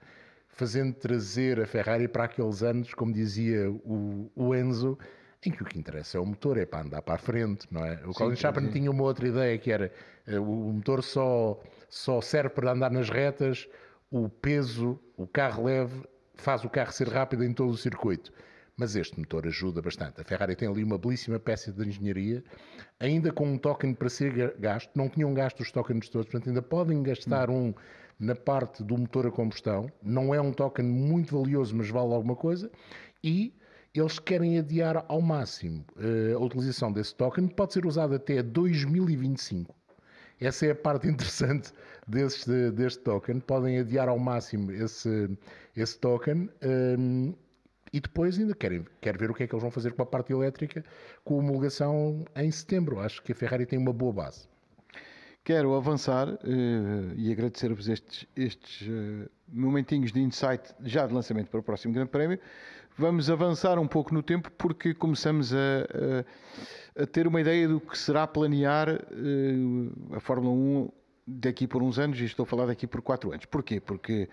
fazendo 0.48 0.94
trazer 0.94 1.60
a 1.60 1.66
Ferrari 1.66 2.08
para 2.08 2.24
aqueles 2.24 2.62
anos, 2.62 2.94
como 2.94 3.12
dizia 3.12 3.70
o, 3.70 4.30
o 4.34 4.54
Enzo, 4.54 4.98
em 5.44 5.50
que 5.50 5.62
o 5.62 5.66
que 5.66 5.78
interessa 5.78 6.18
é 6.18 6.20
o 6.20 6.26
motor, 6.26 6.56
é 6.56 6.64
para 6.64 6.84
andar 6.84 7.02
para 7.02 7.14
a 7.14 7.18
frente, 7.18 7.66
não 7.70 7.84
é? 7.84 7.94
O 8.06 8.12
Colin 8.12 8.36
Chapman 8.36 8.70
tinha 8.70 8.90
uma 8.90 9.02
outra 9.02 9.26
ideia 9.26 9.58
que 9.58 9.72
era 9.72 9.92
eh, 10.26 10.38
o 10.38 10.44
motor 10.72 11.02
só, 11.02 11.60
só 11.88 12.20
serve 12.20 12.50
para 12.50 12.72
andar 12.72 12.90
nas 12.90 13.10
retas, 13.10 13.68
o 14.10 14.28
peso, 14.28 15.00
o 15.16 15.26
carro 15.26 15.64
leve, 15.64 16.04
faz 16.34 16.64
o 16.64 16.70
carro 16.70 16.92
ser 16.92 17.08
rápido 17.08 17.42
em 17.42 17.52
todo 17.52 17.70
o 17.70 17.76
circuito. 17.76 18.32
Mas 18.76 18.96
este 18.96 19.18
motor 19.18 19.46
ajuda 19.46 19.82
bastante. 19.82 20.20
A 20.20 20.24
Ferrari 20.24 20.56
tem 20.56 20.66
ali 20.68 20.82
uma 20.82 20.96
belíssima 20.96 21.38
peça 21.38 21.70
de 21.72 21.86
engenharia, 21.86 22.42
ainda 22.98 23.30
com 23.30 23.46
um 23.46 23.58
token 23.58 23.92
para 23.94 24.08
ser 24.08 24.32
ga- 24.32 24.54
gasto. 24.58 24.90
Não 24.94 25.08
tinham 25.08 25.34
gasto 25.34 25.60
os 25.60 25.70
tokens 25.70 26.08
todos, 26.08 26.28
portanto 26.28 26.48
ainda 26.48 26.62
podem 26.62 27.02
gastar 27.02 27.50
um 27.50 27.74
na 28.18 28.34
parte 28.34 28.82
do 28.82 28.96
motor 28.96 29.26
a 29.26 29.30
combustão. 29.30 29.90
Não 30.02 30.34
é 30.34 30.40
um 30.40 30.52
token 30.52 30.86
muito 30.86 31.38
valioso, 31.38 31.76
mas 31.76 31.90
vale 31.90 32.14
alguma 32.14 32.34
coisa. 32.34 32.70
E 33.22 33.54
eles 33.94 34.18
querem 34.18 34.58
adiar 34.58 35.04
ao 35.08 35.20
máximo 35.20 35.84
eh, 35.98 36.32
a 36.34 36.38
utilização 36.38 36.92
desse 36.92 37.14
token. 37.14 37.48
Pode 37.48 37.74
ser 37.74 37.86
usado 37.86 38.14
até 38.14 38.42
2025. 38.42 39.74
Essa 40.40 40.66
é 40.66 40.70
a 40.70 40.74
parte 40.74 41.06
interessante 41.08 41.72
deste, 42.06 42.70
deste 42.70 43.00
token. 43.02 43.40
Podem 43.40 43.78
adiar 43.78 44.08
ao 44.08 44.18
máximo 44.18 44.72
esse, 44.72 45.30
esse 45.76 45.98
token. 45.98 46.48
hum, 46.98 47.34
e 47.92 48.00
depois 48.00 48.38
ainda 48.38 48.54
querem, 48.54 48.86
quero 49.02 49.18
ver 49.18 49.30
o 49.30 49.34
que 49.34 49.42
é 49.42 49.46
que 49.46 49.54
eles 49.54 49.60
vão 49.60 49.70
fazer 49.70 49.92
com 49.92 50.00
a 50.00 50.06
parte 50.06 50.32
elétrica 50.32 50.82
com 51.22 51.34
a 51.34 51.38
homologação 51.38 52.24
em 52.34 52.50
setembro. 52.50 52.98
Acho 52.98 53.22
que 53.22 53.32
a 53.32 53.34
Ferrari 53.34 53.66
tem 53.66 53.78
uma 53.78 53.92
boa 53.92 54.12
base. 54.12 54.48
Quero 55.44 55.74
avançar 55.74 56.28
eh, 56.28 57.14
e 57.16 57.30
agradecer-vos 57.32 57.88
estes, 57.88 58.26
estes 58.34 58.88
eh, 58.88 59.28
momentinhos 59.46 60.12
de 60.12 60.20
insight 60.20 60.72
já 60.84 61.06
de 61.06 61.12
lançamento 61.12 61.50
para 61.50 61.60
o 61.60 61.62
próximo 61.62 61.92
Grande 61.92 62.10
Prémio. 62.10 62.38
Vamos 62.96 63.30
avançar 63.30 63.78
um 63.78 63.86
pouco 63.88 64.12
no 64.12 64.22
tempo 64.22 64.50
porque 64.58 64.92
começamos 64.92 65.52
a, 65.54 67.02
a 67.02 67.06
ter 67.06 67.26
uma 67.26 67.40
ideia 67.40 67.66
do 67.66 67.80
que 67.80 67.96
será 67.96 68.26
planear 68.26 68.88
uh, 68.90 70.16
a 70.16 70.20
Fórmula 70.20 70.54
1 70.54 70.90
daqui 71.26 71.66
por 71.66 71.82
uns 71.82 71.98
anos, 71.98 72.20
e 72.20 72.24
estou 72.24 72.42
a 72.42 72.46
falar 72.46 72.66
daqui 72.66 72.86
por 72.86 73.00
quatro 73.00 73.32
anos. 73.32 73.46
Porquê? 73.46 73.80
Porque 73.80 74.28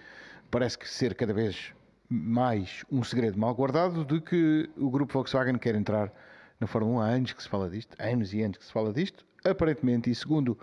parece 0.52 0.78
que 0.78 0.90
ser 0.90 1.16
cada 1.16 1.34
vez 1.34 1.74
mais 2.10 2.84
um 2.92 3.02
segredo 3.02 3.40
mal 3.40 3.56
guardado 3.56 4.04
de 4.04 4.20
que 4.20 4.70
o 4.76 4.90
grupo 4.90 5.14
Volkswagen 5.14 5.58
quer 5.58 5.76
entrar 5.76 6.12
na 6.60 6.68
Fórmula 6.68 6.98
1 6.98 7.02
há 7.02 7.08
anos 7.08 7.34
que 7.34 7.42
se 7.42 7.48
fala 7.48 7.70
disto, 7.70 7.96
há 7.98 8.08
anos 8.08 8.34
e 8.34 8.42
anos 8.42 8.58
que 8.58 8.66
se 8.66 8.74
fala 8.74 8.92
disto, 8.92 9.26
aparentemente, 9.46 10.12
e 10.12 10.16
segundo 10.16 10.60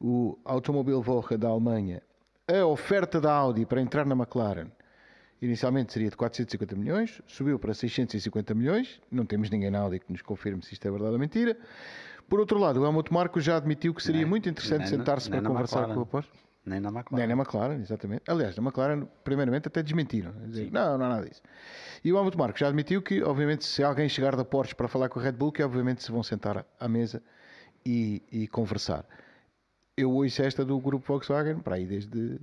o 0.00 0.36
Automobilwoche 0.44 1.36
da 1.36 1.48
Alemanha, 1.48 2.02
a 2.48 2.66
oferta 2.66 3.20
da 3.20 3.32
Audi 3.32 3.64
para 3.64 3.80
entrar 3.80 4.04
na 4.04 4.16
McLaren 4.16 4.68
inicialmente 5.40 5.92
seria 5.92 6.10
de 6.10 6.16
450 6.16 6.76
milhões, 6.76 7.22
subiu 7.26 7.58
para 7.58 7.74
650 7.74 8.54
milhões, 8.54 9.00
não 9.10 9.26
temos 9.26 9.50
ninguém 9.50 9.70
na 9.70 9.80
Audi 9.80 10.00
que 10.00 10.10
nos 10.10 10.22
confirme 10.22 10.62
se 10.62 10.72
isto 10.72 10.86
é 10.86 10.90
verdade 10.90 11.12
ou 11.12 11.18
mentira. 11.18 11.56
Por 12.28 12.40
outro 12.40 12.58
lado, 12.58 12.80
o 12.80 12.84
Helmut 12.84 13.12
Marko 13.12 13.40
já 13.40 13.56
admitiu 13.56 13.94
que 13.94 14.02
seria 14.02 14.22
nem, 14.22 14.30
muito 14.30 14.48
interessante 14.48 14.88
sentar-se 14.88 15.30
para 15.30 15.40
conversar 15.42 15.80
McLaren. 15.80 15.94
com 15.94 16.00
o 16.00 16.02
após. 16.02 16.26
Nem 16.64 16.80
na 16.80 16.88
McLaren. 16.88 17.26
Nem 17.26 17.36
na 17.36 17.40
McLaren, 17.40 17.80
exatamente. 17.80 18.22
Aliás, 18.26 18.56
na 18.56 18.62
McLaren, 18.62 19.06
primeiramente, 19.22 19.68
até 19.68 19.80
desmentiram. 19.82 20.32
Dizer, 20.46 20.72
não, 20.72 20.98
não 20.98 21.06
há 21.06 21.08
nada 21.10 21.28
disso. 21.28 21.40
E 22.04 22.12
o 22.12 22.16
Helmut 22.16 22.36
Marko 22.36 22.58
já 22.58 22.66
admitiu 22.66 23.00
que, 23.00 23.22
obviamente, 23.22 23.64
se 23.64 23.84
alguém 23.84 24.08
chegar 24.08 24.34
da 24.34 24.44
Porsche 24.44 24.74
para 24.74 24.88
falar 24.88 25.08
com 25.08 25.20
a 25.20 25.22
Red 25.22 25.32
Bull, 25.32 25.52
que 25.52 25.62
obviamente 25.62 26.02
se 26.02 26.10
vão 26.10 26.24
sentar 26.24 26.66
à 26.80 26.88
mesa 26.88 27.22
e, 27.84 28.20
e 28.32 28.48
conversar. 28.48 29.06
Eu 29.96 30.10
ouço 30.10 30.42
esta 30.42 30.64
do 30.64 30.78
grupo 30.80 31.06
Volkswagen 31.06 31.60
para 31.60 31.76
aí 31.76 31.86
desde 31.86 32.40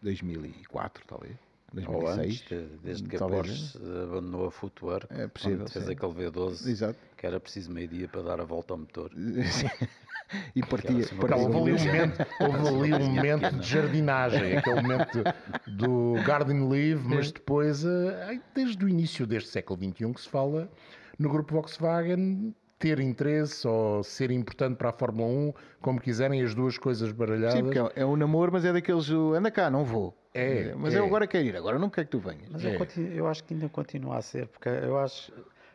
2004, 0.00 1.04
talvez. 1.06 1.45
2006. 1.76 1.86
Ou 1.86 2.08
antes, 2.08 2.80
desde 2.82 3.08
que 3.08 3.16
a 3.16 3.18
Porsche 3.20 3.78
abandonou 4.02 4.46
a 4.46 4.50
Footwear, 4.50 5.06
é 5.10 5.26
possível, 5.28 5.68
fez 5.68 5.84
sim. 5.84 5.92
aquele 5.92 6.12
V12, 6.12 6.66
Exato. 6.68 6.98
que 7.16 7.26
era 7.26 7.38
preciso 7.38 7.70
meio 7.70 7.88
dia 7.88 8.08
para 8.08 8.22
dar 8.22 8.40
a 8.40 8.44
volta 8.44 8.72
ao 8.72 8.78
motor. 8.78 9.10
e 10.54 10.62
partia. 10.62 11.04
Assim, 11.04 11.16
partia 11.16 11.36
houve 11.36 11.56
ali 11.58 11.72
um 11.72 11.84
momento, 11.84 12.26
houve 12.40 12.68
ali 12.68 13.04
um 13.04 13.10
momento 13.10 13.56
de 13.56 13.66
jardinagem, 13.66 14.56
aquele 14.56 14.82
momento 14.82 15.24
do 15.66 16.14
garden 16.24 16.68
leave, 16.68 17.06
mas 17.06 17.30
depois, 17.30 17.84
eh, 17.84 18.40
desde 18.54 18.84
o 18.84 18.88
início 18.88 19.26
deste 19.26 19.50
século 19.50 19.78
XXI, 19.78 20.12
que 20.14 20.20
se 20.20 20.28
fala 20.28 20.70
no 21.18 21.28
grupo 21.28 21.54
Volkswagen 21.54 22.54
ter 22.78 23.00
interesse 23.00 23.66
ou 23.66 24.02
ser 24.02 24.30
importante 24.30 24.76
para 24.76 24.90
a 24.90 24.92
Fórmula 24.92 25.28
1, 25.28 25.52
como 25.80 26.00
quiserem, 26.00 26.42
as 26.42 26.54
duas 26.54 26.76
coisas 26.76 27.10
baralhadas. 27.10 27.54
Sim, 27.54 27.64
porque 27.64 27.78
é 27.98 28.04
um 28.04 28.16
namoro, 28.16 28.52
mas 28.52 28.64
é 28.64 28.72
daqueles, 28.72 29.10
anda 29.10 29.50
cá, 29.50 29.70
não 29.70 29.84
vou. 29.84 30.14
É, 30.36 30.74
mas 30.74 30.94
é. 30.94 30.98
eu 30.98 31.04
agora 31.06 31.26
quero 31.26 31.46
ir, 31.46 31.56
agora 31.56 31.78
não 31.78 31.88
quero 31.88 32.06
que 32.06 32.12
tu 32.12 32.18
venhas. 32.18 32.48
Mas 32.50 32.64
é. 32.64 32.74
eu, 32.74 32.78
continuo, 32.78 33.12
eu, 33.12 33.26
acho 33.26 33.44
que 33.44 33.54
ainda 33.54 33.68
continua 33.68 34.18
a 34.18 34.22
ser, 34.22 34.46
porque 34.48 34.68
eu 34.68 34.98
acho, 34.98 35.32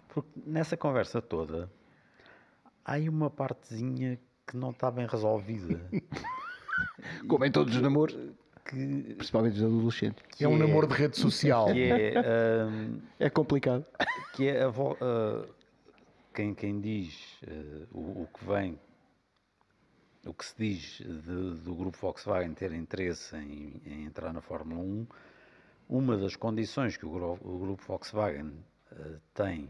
porque 0.09 0.29
nessa 0.45 0.77
conversa 0.77 1.21
toda, 1.21 1.69
há 2.85 2.93
aí 2.93 3.09
uma 3.09 3.29
partezinha 3.29 4.19
que 4.45 4.57
não 4.57 4.71
está 4.71 4.91
bem 4.91 5.07
resolvida. 5.07 5.79
Como 7.27 7.45
em 7.45 7.51
todos 7.51 7.75
os 7.75 7.81
namoros. 7.81 8.17
Que, 8.65 9.15
principalmente 9.15 9.57
os 9.57 9.63
adolescentes. 9.63 10.23
É 10.39 10.47
um 10.47 10.55
é, 10.55 10.59
namoro 10.59 10.87
de 10.87 10.93
rede 10.93 11.17
social. 11.17 11.67
É, 11.69 12.65
um, 12.65 13.01
é 13.19 13.29
complicado. 13.29 13.85
Que 14.33 14.47
é 14.49 14.63
a, 14.63 14.69
uh, 14.69 15.45
quem, 16.33 16.53
quem 16.53 16.79
diz 16.79 17.39
uh, 17.43 17.87
o, 17.91 18.21
o, 18.21 18.29
que 18.33 18.45
vem, 18.45 18.79
o 20.25 20.33
que 20.33 20.45
se 20.45 20.55
diz 20.57 20.97
de, 20.97 21.61
do 21.61 21.75
grupo 21.75 21.97
Volkswagen 21.97 22.53
ter 22.53 22.71
interesse 22.73 23.35
em, 23.35 23.81
em, 23.85 24.05
entrar 24.05 24.31
na 24.31 24.41
Fórmula 24.41 24.81
1, 24.81 25.07
uma 25.89 26.17
das 26.17 26.35
condições 26.35 26.95
que 26.95 27.05
o, 27.05 27.33
o 27.41 27.59
grupo 27.59 27.83
Volkswagen 27.85 28.53
uh, 28.91 29.19
tem, 29.33 29.69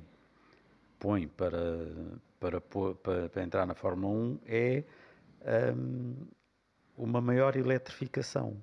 põe 1.00 1.28
para, 1.28 1.60
para, 2.40 2.62
para, 2.62 3.30
para, 3.30 3.44
entrar 3.44 3.66
na 3.66 3.74
Fórmula 3.74 4.14
1 4.14 4.40
é 4.46 4.84
um, 5.74 6.16
uma 6.98 7.22
maior 7.22 7.56
eletrificação. 7.56 8.62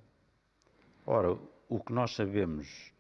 Ora, 1.07 1.39
o 1.69 1.81
que 1.81 1.93
nós 1.93 2.15
sabemos 2.15 2.93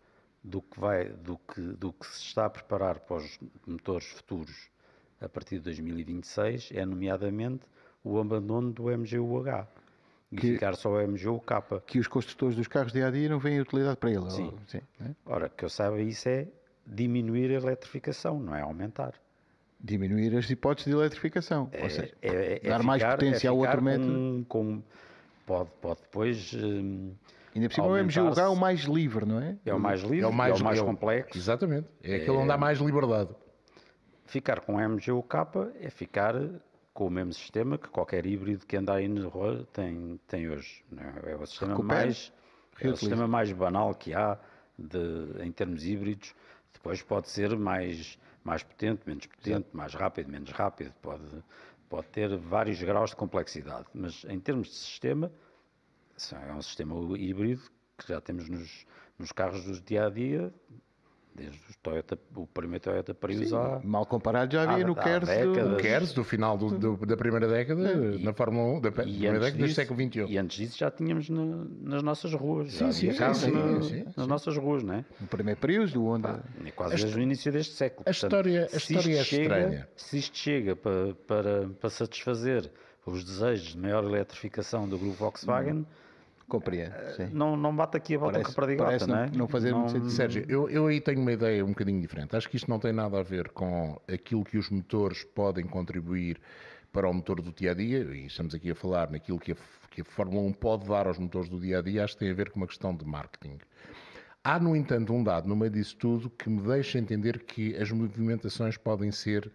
do 0.43 0.63
que, 0.63 0.81
vai, 0.81 1.11
do, 1.11 1.37
que, 1.39 1.61
do 1.61 1.93
que 1.93 2.07
se 2.07 2.23
está 2.23 2.47
a 2.47 2.51
preparar 2.51 3.01
para 3.01 3.19
os 3.19 3.39
motores 3.67 4.07
futuros 4.07 4.71
a 5.21 5.29
partir 5.29 5.57
de 5.59 5.65
2026 5.65 6.71
é, 6.73 6.85
nomeadamente, 6.85 7.65
o 8.03 8.19
abandono 8.19 8.73
do 8.73 8.85
MGUH 8.85 9.67
e 10.31 10.37
que, 10.37 10.53
ficar 10.53 10.77
só 10.77 10.91
o 10.91 11.07
MGUK. 11.07 11.83
Que 11.87 11.99
os 11.99 12.07
construtores 12.07 12.57
dos 12.57 12.69
carros 12.69 12.93
de 12.93 13.11
dia 13.11 13.29
não 13.29 13.39
veem 13.39 13.61
utilidade 13.61 13.97
para 13.97 14.11
ele. 14.11 14.31
Sim. 14.31 14.47
Ou, 14.47 14.59
sim 14.67 14.81
né? 15.01 15.15
Ora, 15.25 15.49
que 15.49 15.65
eu 15.65 15.69
saiba, 15.69 16.01
isso 16.01 16.29
é 16.29 16.47
diminuir 16.87 17.51
a 17.51 17.55
eletrificação, 17.55 18.39
não 18.39 18.55
é 18.55 18.61
aumentar. 18.61 19.15
Diminuir 19.81 20.37
as 20.37 20.51
hipóteses 20.51 20.93
de 20.93 20.99
eletrificação. 20.99 21.69
É, 21.73 21.85
ou 21.85 21.91
seja, 21.91 22.15
é, 22.21 22.29
é, 22.29 22.61
é 22.63 22.69
dar 22.69 22.83
mais 22.83 23.01
ficar, 23.01 23.17
potência 23.17 23.49
ao 23.49 23.57
outro 23.57 23.81
método. 23.81 24.45
Com, 24.49 24.83
pode, 25.47 25.71
pode 25.81 26.01
depois. 26.03 26.53
Hum, 26.55 27.13
Ainda 27.55 27.69
por 27.69 27.75
cima 27.75 27.87
o 27.87 28.05
MGUH 28.05 28.41
é 28.41 28.49
o 28.49 28.57
mais 28.57 28.81
livre, 28.81 29.25
não 29.25 29.41
é? 29.41 29.57
É 29.65 29.75
o 29.75 29.81
mais 29.81 30.03
livre, 30.03 30.21
é 30.21 30.27
o 30.27 30.33
mais, 30.33 30.59
é 30.59 30.61
o 30.61 30.65
mais 30.65 30.81
complexo. 30.81 31.39
Exatamente. 31.39 31.89
É 32.03 32.17
aquele 32.17 32.37
onde 32.37 32.53
há 32.53 32.59
mais 32.59 32.79
liberdade. 32.79 33.31
Ficar 34.27 34.61
com 34.61 34.77
MGUK 34.77 35.37
é 35.81 35.89
ficar 35.89 36.35
com 36.99 37.07
o 37.07 37.11
mesmo 37.11 37.33
sistema 37.33 37.79
que 37.79 37.89
qualquer 37.91 38.27
híbrido 38.27 38.67
que 38.67 38.77
anda 38.77 38.95
aí 38.95 39.07
na 39.07 39.29
rua 39.29 39.65
tem, 39.73 40.19
tem 40.27 40.51
hoje. 40.51 40.85
É? 40.97 41.31
é 41.31 41.37
o 41.37 41.47
sistema 41.47 41.79
mais 41.79 42.33
é 42.81 42.89
o 42.89 42.97
sistema 42.97 43.29
mais 43.29 43.53
banal 43.53 43.95
que 43.95 44.13
há 44.13 44.37
de, 44.77 45.45
em 45.45 45.53
termos 45.53 45.85
híbridos. 45.85 46.35
Depois 46.73 47.01
pode 47.01 47.29
ser 47.29 47.57
mais, 47.57 48.19
mais 48.43 48.65
potente, 48.65 49.03
menos 49.07 49.27
potente, 49.27 49.69
mais 49.73 49.95
rápido, 49.95 50.29
menos 50.29 50.51
rápido. 50.51 50.93
Pode, 51.01 51.23
pode 51.89 52.09
ter 52.09 52.37
vários 52.37 52.83
graus 52.83 53.11
de 53.11 53.17
complexidade. 53.17 53.87
Mas 53.95 54.25
em 54.25 54.41
termos 54.41 54.67
de 54.67 54.75
sistema, 54.75 55.31
é 56.33 56.53
um 56.53 56.63
sistema 56.63 56.97
híbrido 57.17 57.63
que 57.97 58.09
já 58.09 58.21
temos 58.21 58.49
nos, 58.49 58.85
nos 59.17 59.31
carros 59.31 59.65
do 59.65 59.81
dia 59.81 60.07
a 60.07 60.11
dia 60.11 60.53
desde 61.39 61.59
o, 61.59 61.75
Toyota, 61.83 62.19
o 62.35 62.47
primeiro 62.47 62.83
Toyota 62.83 63.15
Prius 63.15 63.53
há... 63.53 63.81
Mal 63.85 64.05
comparado 64.05 64.53
já 64.53 64.63
havia 64.63 64.85
há, 64.85 64.89
no 64.89 64.95
Kers 64.95 65.29
do... 65.29 65.77
Kers, 65.77 66.13
do 66.13 66.25
final 66.25 66.59
do, 66.59 66.77
do, 66.77 67.07
da 67.07 67.17
primeira 67.17 67.47
década, 67.47 67.93
e, 67.93 68.23
na 68.23 68.33
Fórmula 68.33 68.79
1, 68.79 68.81
da 68.81 68.93
primeira 68.93 69.39
década 69.39 69.57
disso, 69.57 69.69
do 69.69 69.75
século 69.75 70.01
XXI. 70.01 70.25
E 70.29 70.39
antes 70.39 70.57
disso 70.57 70.79
já 70.79 70.91
tínhamos 70.91 71.29
no, 71.31 71.65
nas 71.81 72.03
nossas 72.03 72.33
ruas. 72.33 72.73
Sim, 72.73 72.93
sim, 72.93 73.13
sim, 73.13 73.35
sim, 73.35 73.51
na, 73.53 73.83
sim, 73.83 74.05
Nas 74.17 74.27
nossas 74.27 74.57
ruas, 74.57 74.83
não 74.83 74.95
é? 74.95 75.05
O 75.21 75.27
primeiro 75.27 75.61
Prius 75.61 75.93
do 75.93 76.05
Honda. 76.05 76.43
é 76.65 76.71
quase 76.71 76.95
a 76.95 76.97
desde 76.97 77.19
o 77.19 77.23
início 77.23 77.53
deste 77.53 77.75
século. 77.75 78.05
A 78.07 78.11
história, 78.11 78.61
Portanto, 78.63 78.75
a 78.75 78.77
história 78.77 79.21
é 79.21 79.25
chega, 79.25 79.43
estranha. 79.43 79.89
Se 79.97 80.19
isto 80.19 80.37
chega 80.37 80.77
para, 80.77 81.15
para, 81.27 81.69
para 81.81 81.91
satisfazer 81.91 82.71
os 83.07 83.25
desejos 83.25 83.69
de 83.69 83.79
maior 83.79 84.05
eletrificação 84.05 84.89
do 84.89 84.99
grupo 84.99 85.15
Volkswagen... 85.15 85.75
Hum 85.75 86.08
Compreendo. 86.49 86.95
Sim. 87.15 87.29
Não, 87.31 87.57
não 87.57 87.77
bate 87.77 87.97
aqui 87.97 88.15
a 88.15 88.19
volta 88.19 88.39
parece, 88.39 88.55
com 88.55 88.61
a 88.61 88.67
perdigota, 88.67 89.07
não, 89.07 89.19
é? 89.19 89.31
Não 89.31 89.47
fazer 89.47 89.71
não, 89.71 89.81
muito 89.81 89.93
sentido. 89.93 90.11
Sérgio, 90.11 90.45
eu, 90.49 90.69
eu 90.71 90.87
aí 90.87 90.99
tenho 90.99 91.21
uma 91.21 91.33
ideia 91.33 91.63
um 91.63 91.69
bocadinho 91.69 92.01
diferente. 92.01 92.35
Acho 92.35 92.49
que 92.49 92.57
isto 92.57 92.71
não 92.71 92.79
tem 92.79 92.93
nada 92.93 93.21
a 93.21 93.23
ver 93.23 93.51
com 93.51 94.01
aquilo 94.11 94.43
que 94.45 94.57
os 94.57 94.71
motores 94.71 95.25
podem 95.25 95.67
contribuir 95.67 96.41
para 96.91 97.09
o 97.09 97.13
motor 97.13 97.43
do 97.43 97.53
dia 97.53 97.73
a 97.73 97.75
dia, 97.75 97.99
e 97.99 98.27
estamos 98.27 98.55
aqui 98.55 98.71
a 98.71 98.75
falar 98.75 99.11
naquilo 99.11 99.39
que 99.39 99.53
a, 99.53 99.57
que 99.91 100.01
a 100.01 100.05
Fórmula 100.05 100.41
1 100.49 100.53
pode 100.55 100.89
dar 100.89 101.07
aos 101.07 101.19
motores 101.19 101.49
do 101.49 101.61
dia 101.61 101.81
a 101.81 101.83
dia, 101.83 102.03
acho 102.03 102.15
que 102.15 102.21
tem 102.21 102.31
a 102.31 102.35
ver 102.35 102.51
com 102.51 102.61
uma 102.61 102.67
questão 102.67 102.95
de 102.95 103.05
marketing. 103.05 103.59
Há, 104.43 104.59
no 104.59 104.75
entanto, 104.75 105.13
um 105.13 105.23
dado 105.23 105.47
no 105.47 105.55
meio 105.55 105.71
disso 105.71 105.97
tudo 105.97 106.31
que 106.31 106.49
me 106.49 106.63
deixa 106.63 106.99
entender 106.99 107.41
que 107.41 107.77
as 107.77 107.91
movimentações 107.91 108.79
podem 108.79 109.13
ser, 109.13 109.53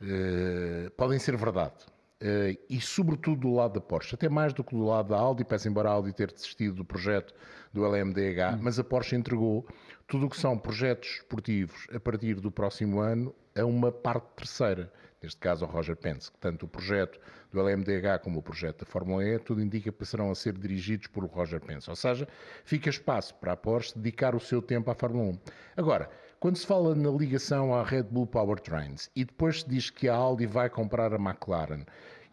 uh, 0.00 0.90
podem 0.96 1.18
ser 1.18 1.36
verdade. 1.36 1.74
Uh, 2.22 2.56
e 2.70 2.80
sobretudo 2.80 3.40
do 3.40 3.52
lado 3.52 3.74
da 3.74 3.80
Porsche, 3.80 4.14
até 4.14 4.28
mais 4.28 4.52
do 4.52 4.62
que 4.62 4.76
do 4.76 4.84
lado 4.84 5.08
da 5.08 5.18
Audi, 5.18 5.44
peço 5.44 5.66
embora 5.66 5.88
a 5.88 5.92
Audi 5.92 6.12
ter 6.12 6.30
desistido 6.30 6.76
do 6.76 6.84
projeto 6.84 7.34
do 7.72 7.84
LMDH, 7.84 8.54
hum. 8.54 8.58
mas 8.62 8.78
a 8.78 8.84
Porsche 8.84 9.16
entregou 9.16 9.66
tudo 10.06 10.26
o 10.26 10.30
que 10.30 10.36
são 10.36 10.56
projetos 10.56 11.08
esportivos 11.16 11.88
a 11.92 11.98
partir 11.98 12.34
do 12.34 12.48
próximo 12.48 13.00
ano 13.00 13.34
a 13.58 13.64
uma 13.64 13.90
parte 13.90 14.28
terceira, 14.36 14.92
neste 15.20 15.40
caso 15.40 15.64
ao 15.64 15.70
Roger 15.72 15.96
Penske. 15.96 16.36
Tanto 16.38 16.66
o 16.66 16.68
projeto 16.68 17.18
do 17.50 17.60
LMDH 17.60 18.20
como 18.22 18.38
o 18.38 18.42
projeto 18.42 18.84
da 18.84 18.86
Fórmula 18.86 19.24
E, 19.24 19.40
tudo 19.40 19.60
indica 19.60 19.90
que 19.90 19.98
passarão 19.98 20.30
a 20.30 20.34
ser 20.36 20.56
dirigidos 20.56 21.08
por 21.08 21.24
Roger 21.24 21.60
Penske. 21.60 21.90
Ou 21.90 21.96
seja, 21.96 22.28
fica 22.64 22.88
espaço 22.88 23.34
para 23.34 23.54
a 23.54 23.56
Porsche 23.56 23.98
dedicar 23.98 24.36
o 24.36 24.40
seu 24.40 24.62
tempo 24.62 24.92
à 24.92 24.94
Fórmula 24.94 25.30
1. 25.30 25.38
Agora, 25.76 26.08
quando 26.42 26.56
se 26.56 26.66
fala 26.66 26.92
na 26.96 27.08
ligação 27.08 27.72
à 27.72 27.84
Red 27.84 28.02
Bull 28.02 28.26
Powertrains 28.26 29.08
e 29.14 29.24
depois 29.24 29.60
se 29.60 29.68
diz 29.68 29.90
que 29.90 30.08
a 30.08 30.14
Audi 30.16 30.44
vai 30.44 30.68
comprar 30.68 31.14
a 31.14 31.16
McLaren, 31.16 31.84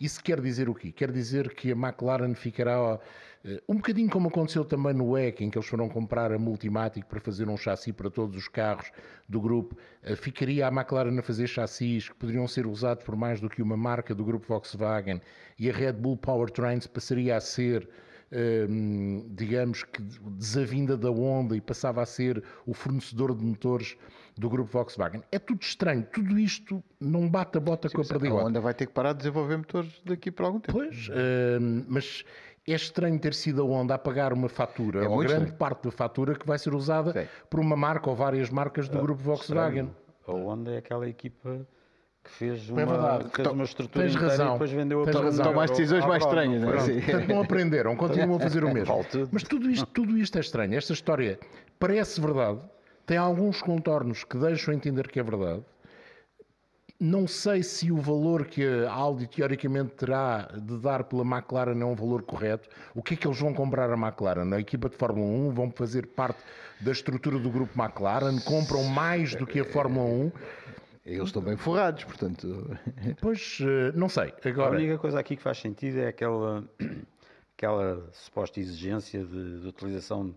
isso 0.02 0.24
quer 0.24 0.42
dizer 0.42 0.68
o 0.68 0.74
quê? 0.74 0.92
Quer 0.92 1.12
dizer 1.12 1.54
que 1.54 1.72
a 1.72 1.76
McLaren 1.76 2.34
ficará 2.34 2.96
uh, 2.96 3.00
um 3.70 3.76
bocadinho 3.76 4.10
como 4.10 4.30
aconteceu 4.30 4.66
também 4.66 4.96
no 4.96 5.16
EC, 5.16 5.42
em 5.42 5.52
que 5.52 5.60
eles 5.60 5.68
foram 5.68 5.88
comprar 5.88 6.32
a 6.32 6.40
Multimatic 6.40 7.06
para 7.06 7.20
fazer 7.20 7.48
um 7.48 7.56
chassi 7.56 7.94
para 7.94 8.10
todos 8.10 8.36
os 8.36 8.48
carros 8.48 8.92
do 9.28 9.40
grupo. 9.40 9.78
Uh, 10.04 10.16
ficaria 10.16 10.68
a 10.68 10.72
McLaren 10.72 11.20
a 11.20 11.22
fazer 11.22 11.46
chassis 11.46 12.10
que 12.10 12.16
poderiam 12.16 12.48
ser 12.48 12.66
usados 12.66 13.04
por 13.04 13.16
mais 13.16 13.40
do 13.40 13.48
que 13.48 13.62
uma 13.62 13.78
marca 13.78 14.16
do 14.16 14.26
grupo 14.26 14.48
Volkswagen 14.48 15.22
e 15.60 15.70
a 15.70 15.72
Red 15.72 15.94
Bull 15.94 16.18
Powertrains 16.18 16.88
passaria 16.88 17.38
a 17.38 17.40
ser 17.40 17.88
digamos 19.30 19.84
que 19.84 20.02
desavinda 20.02 20.96
da 20.98 21.10
Honda 21.10 21.56
e 21.56 21.62
passava 21.62 22.02
a 22.02 22.06
ser 22.06 22.44
o 22.66 22.74
fornecedor 22.74 23.36
de 23.36 23.44
motores 23.44 23.98
do 24.38 24.50
grupo 24.50 24.72
Volkswagen. 24.72 25.24
É 25.32 25.40
tudo 25.40 25.62
estranho, 25.62 26.06
tudo 26.14 26.40
isto 26.40 26.84
não 27.00 27.28
bate 27.30 27.58
a 27.58 27.62
bota 27.62 27.90
com 27.90 28.02
a 28.02 28.04
A 28.04 28.08
perdigota. 28.08 28.46
Honda 28.46 28.62
vai 28.62 28.74
ter 28.74 28.86
que 28.88 28.94
parar 28.94 29.14
de 29.14 29.20
desenvolver 29.20 29.58
motores 29.58 30.02
daqui 30.06 30.32
por 30.32 30.46
algum 30.46 30.60
tempo. 30.60 30.78
Pois, 30.78 31.10
hum, 31.10 31.86
mas 31.88 32.24
é 32.68 32.74
estranho 32.74 33.20
ter 33.20 33.34
sido 33.34 33.62
a 33.62 33.66
Honda 33.66 33.96
a 33.96 33.98
pagar 33.98 34.32
uma 34.32 34.48
fatura, 34.48 35.04
É 35.04 35.08
ou 35.10 35.18
grande 35.18 35.34
estranho. 35.34 35.58
parte 35.58 35.84
da 35.86 35.92
fatura 35.92 36.36
que 36.36 36.46
vai 36.48 36.58
ser 36.60 36.74
usada 36.74 37.12
Sim. 37.12 37.28
por 37.50 37.60
uma 37.60 37.76
marca 37.76 38.10
ou 38.10 38.16
várias 38.16 38.50
marcas 38.50 38.88
do 38.88 39.00
grupo 39.02 39.22
Volkswagen. 39.24 39.90
A 40.28 40.32
Honda 40.32 40.72
é 40.72 40.78
aquela 40.78 41.10
equipa 41.10 41.68
que 42.30 42.36
fez 42.38 42.70
É 42.70 42.74
uma, 42.74 42.86
verdade. 42.86 43.24
fez 43.24 43.34
Então, 43.40 43.54
uma 43.54 43.64
estrutura 43.64 44.06
tens 44.06 44.16
inteira 44.16 44.32
razão. 44.32 44.48
e 44.48 44.52
depois 44.54 44.72
vendeu 44.72 45.02
a 45.02 45.06
Tens 45.06 45.16
razão. 45.16 45.46
um 45.46 45.50
Tomar 45.50 45.62
euro 45.64 45.70
decisões 45.78 46.06
mais 46.06 46.24
estranhas, 46.24 46.62
não 46.62 46.70
é? 46.74 46.76
Portanto, 46.78 47.28
não 47.28 47.42
aprenderam, 47.42 47.96
continuam 47.96 48.36
a 48.36 48.40
fazer 48.40 48.64
o 48.64 48.72
mesmo. 48.74 48.94
Vale 48.94 49.08
tudo. 49.08 49.30
Mas 49.32 49.44
tudo 49.44 49.70
isto, 49.70 49.86
tudo 49.88 50.18
isto 50.18 50.38
é 50.38 50.42
estranho. 50.42 50.76
Esta 50.78 50.94
história 50.94 51.40
parece 51.80 52.22
verdade, 52.22 52.60
tem 53.06 53.18
alguns 53.18 53.62
contornos 53.62 54.24
que 54.24 54.38
deixam 54.38 54.74
entender 54.74 55.08
que 55.08 55.20
é 55.20 55.24
verdade. 55.24 55.62
Não 57.02 57.26
sei 57.28 57.64
se 57.64 57.90
o 57.94 57.96
valor 57.98 58.44
que 58.46 58.62
a 58.86 58.92
Audi 58.92 59.26
teoricamente 59.26 59.92
terá 59.96 60.50
de 60.54 60.78
dar 60.80 61.06
pela 61.06 61.24
McLaren 61.24 61.80
é 61.82 61.86
um 61.86 61.96
valor 61.96 62.24
correto. 62.24 62.68
O 62.94 63.02
que 63.02 63.14
é 63.14 63.18
que 63.18 63.26
eles 63.26 63.40
vão 63.40 63.54
comprar 63.54 63.90
a 63.90 63.96
McLaren? 63.98 64.54
A 64.54 64.60
equipa 64.60 64.90
de 64.90 64.98
Fórmula 64.98 65.26
1 65.26 65.52
vão 65.52 65.72
fazer 65.72 66.08
parte 66.08 66.40
da 66.82 66.92
estrutura 66.92 67.40
do 67.40 67.50
grupo 67.50 67.82
McLaren? 67.82 68.38
Compram 68.42 68.84
mais 68.84 69.34
do 69.34 69.48
que 69.48 69.62
a 69.62 69.66
Fórmula 69.66 70.06
1? 70.10 70.32
Eles 71.10 71.30
estão 71.30 71.42
bem 71.42 71.58
forrados, 71.58 72.04
portanto. 72.04 72.78
Pois, 73.20 73.58
eh, 73.62 73.92
não 73.96 74.08
sei. 74.08 74.32
A 74.46 74.50
Agora, 74.50 74.76
única 74.76 74.98
coisa 74.98 75.20
aqui 75.20 75.36
que 75.36 75.42
faz 75.42 75.58
sentido 75.58 76.00
é 76.00 76.08
aquela, 76.08 76.64
aquela 77.58 78.08
suposta 78.14 78.60
exigência 78.60 79.26
de, 79.26 79.62
de 79.62 79.68
utilização 79.68 80.36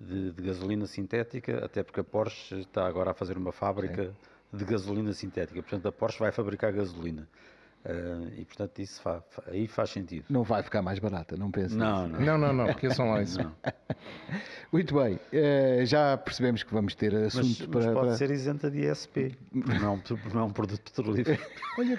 de, 0.00 0.32
de 0.32 0.42
gasolina 0.42 0.86
sintética, 0.86 1.62
até 1.64 1.82
porque 1.82 2.00
a 2.00 2.04
Porsche 2.04 2.60
está 2.60 2.86
agora 2.86 3.10
a 3.10 3.14
fazer 3.14 3.36
uma 3.36 3.52
fábrica 3.52 4.14
de 4.52 4.64
gasolina 4.64 5.12
sintética. 5.12 5.62
Portanto, 5.62 5.86
a 5.86 5.92
Porsche 5.92 6.18
vai 6.18 6.32
fabricar 6.32 6.72
gasolina. 6.72 7.28
Ah, 7.88 8.28
e, 8.36 8.44
portanto, 8.44 8.78
isso 8.80 9.00
fa- 9.00 9.22
fa- 9.30 9.44
aí 9.46 9.68
faz 9.68 9.90
sentido. 9.90 10.24
Não 10.28 10.42
vai 10.42 10.60
ficar 10.62 10.82
mais 10.82 10.98
barata, 10.98 11.36
não 11.36 11.50
penso. 11.52 11.76
Não, 11.78 12.08
não. 12.08 12.20
não, 12.20 12.38
não, 12.38 12.52
não, 12.52 12.66
porque 12.66 12.90
são 12.92 13.10
lá 13.10 13.22
isso. 13.22 13.38
Muito 14.72 14.94
bem, 14.94 15.20
eh, 15.32 15.82
já 15.86 16.16
percebemos 16.16 16.62
que 16.64 16.72
vamos 16.74 16.94
ter 16.96 17.12
Mas, 17.12 17.36
assunto 17.36 17.70
mas 17.72 17.84
para. 17.84 17.94
pode 17.94 18.06
para- 18.08 18.16
ser 18.16 18.30
isenta 18.32 18.68
de 18.70 18.80
ISP, 18.90 19.36
não 19.52 19.74
é 19.76 19.90
um, 19.90 20.02
não 20.34 20.40
é 20.40 20.44
um 20.44 20.50
produto 20.50 20.80
petrolífero. 20.82 21.40
Olha, 21.78 21.98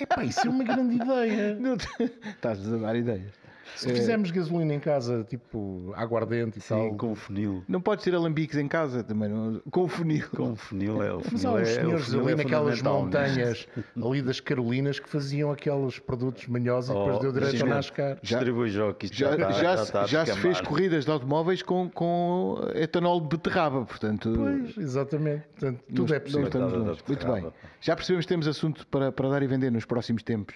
epá, 0.00 0.24
isso 0.24 0.46
é 0.46 0.50
uma 0.50 0.64
grande 0.64 0.96
ideia. 0.96 1.54
Não 1.54 1.76
te- 1.76 1.88
Estás 2.26 2.72
a 2.72 2.76
dar 2.76 2.96
ideias. 2.96 3.32
Se 3.76 3.88
fizermos 3.92 4.30
gasolina 4.30 4.74
em 4.74 4.80
casa, 4.80 5.24
tipo 5.28 5.92
aguardente 5.96 6.58
e 6.58 6.60
Sim, 6.60 6.68
tal. 6.74 6.94
com 6.96 7.14
funil. 7.14 7.64
Não 7.68 7.80
podes 7.80 8.04
ter 8.04 8.14
alambiques 8.14 8.56
em 8.58 8.68
casa 8.68 9.02
também, 9.02 9.28
não- 9.28 9.60
com 9.70 9.88
funil. 9.88 10.24
Com 10.36 10.54
funil 10.56 11.02
é 11.02 11.12
o 11.12 11.20
Mas 11.32 11.44
há 11.44 11.48
funil. 11.50 11.62
uns 11.62 11.68
é, 11.68 11.80
senhores 11.80 12.04
funil 12.06 12.20
ali 12.22 12.32
é 12.32 12.36
naquelas 12.36 12.82
montanhas 12.82 13.68
ali 14.04 14.22
das 14.22 14.40
Carolinas 14.40 14.98
que 14.98 15.08
faziam 15.08 15.50
aqueles 15.50 15.98
produtos 15.98 16.46
manhosos 16.46 16.90
e 16.90 16.94
depois 16.94 17.16
Oh, 17.16 17.20
deu 17.20 17.32
direito 17.32 17.56
sim. 17.56 17.62
ao 17.62 17.68
NASCAR. 17.68 18.18
Distribui 18.22 18.70
já 18.70 18.94
Já, 19.10 19.36
já, 19.36 19.50
está, 19.50 19.52
já, 19.52 19.74
já 19.74 19.84
se- 20.06 20.12
já 20.12 20.26
se 20.26 20.32
fez 20.40 20.60
corridas 20.60 21.04
de 21.04 21.10
automóveis 21.10 21.62
com, 21.62 21.88
com 21.90 22.58
etanol 22.74 23.20
de 23.20 23.28
beterraba, 23.28 23.84
portanto. 23.84 24.32
Pois, 24.36 24.76
exatamente. 24.78 25.44
Portanto, 25.58 25.80
tudo 25.94 26.14
é 26.14 26.18
não 26.18 26.24
possível. 26.24 26.96
Muito 27.08 27.26
bem. 27.32 27.46
Já 27.80 27.96
percebemos 27.96 28.24
que 28.24 28.28
temos 28.28 28.46
assunto 28.48 28.86
para, 28.86 29.10
para 29.12 29.28
dar 29.28 29.42
e 29.42 29.46
vender 29.46 29.70
nos 29.70 29.84
próximos 29.84 30.22
tempos. 30.22 30.54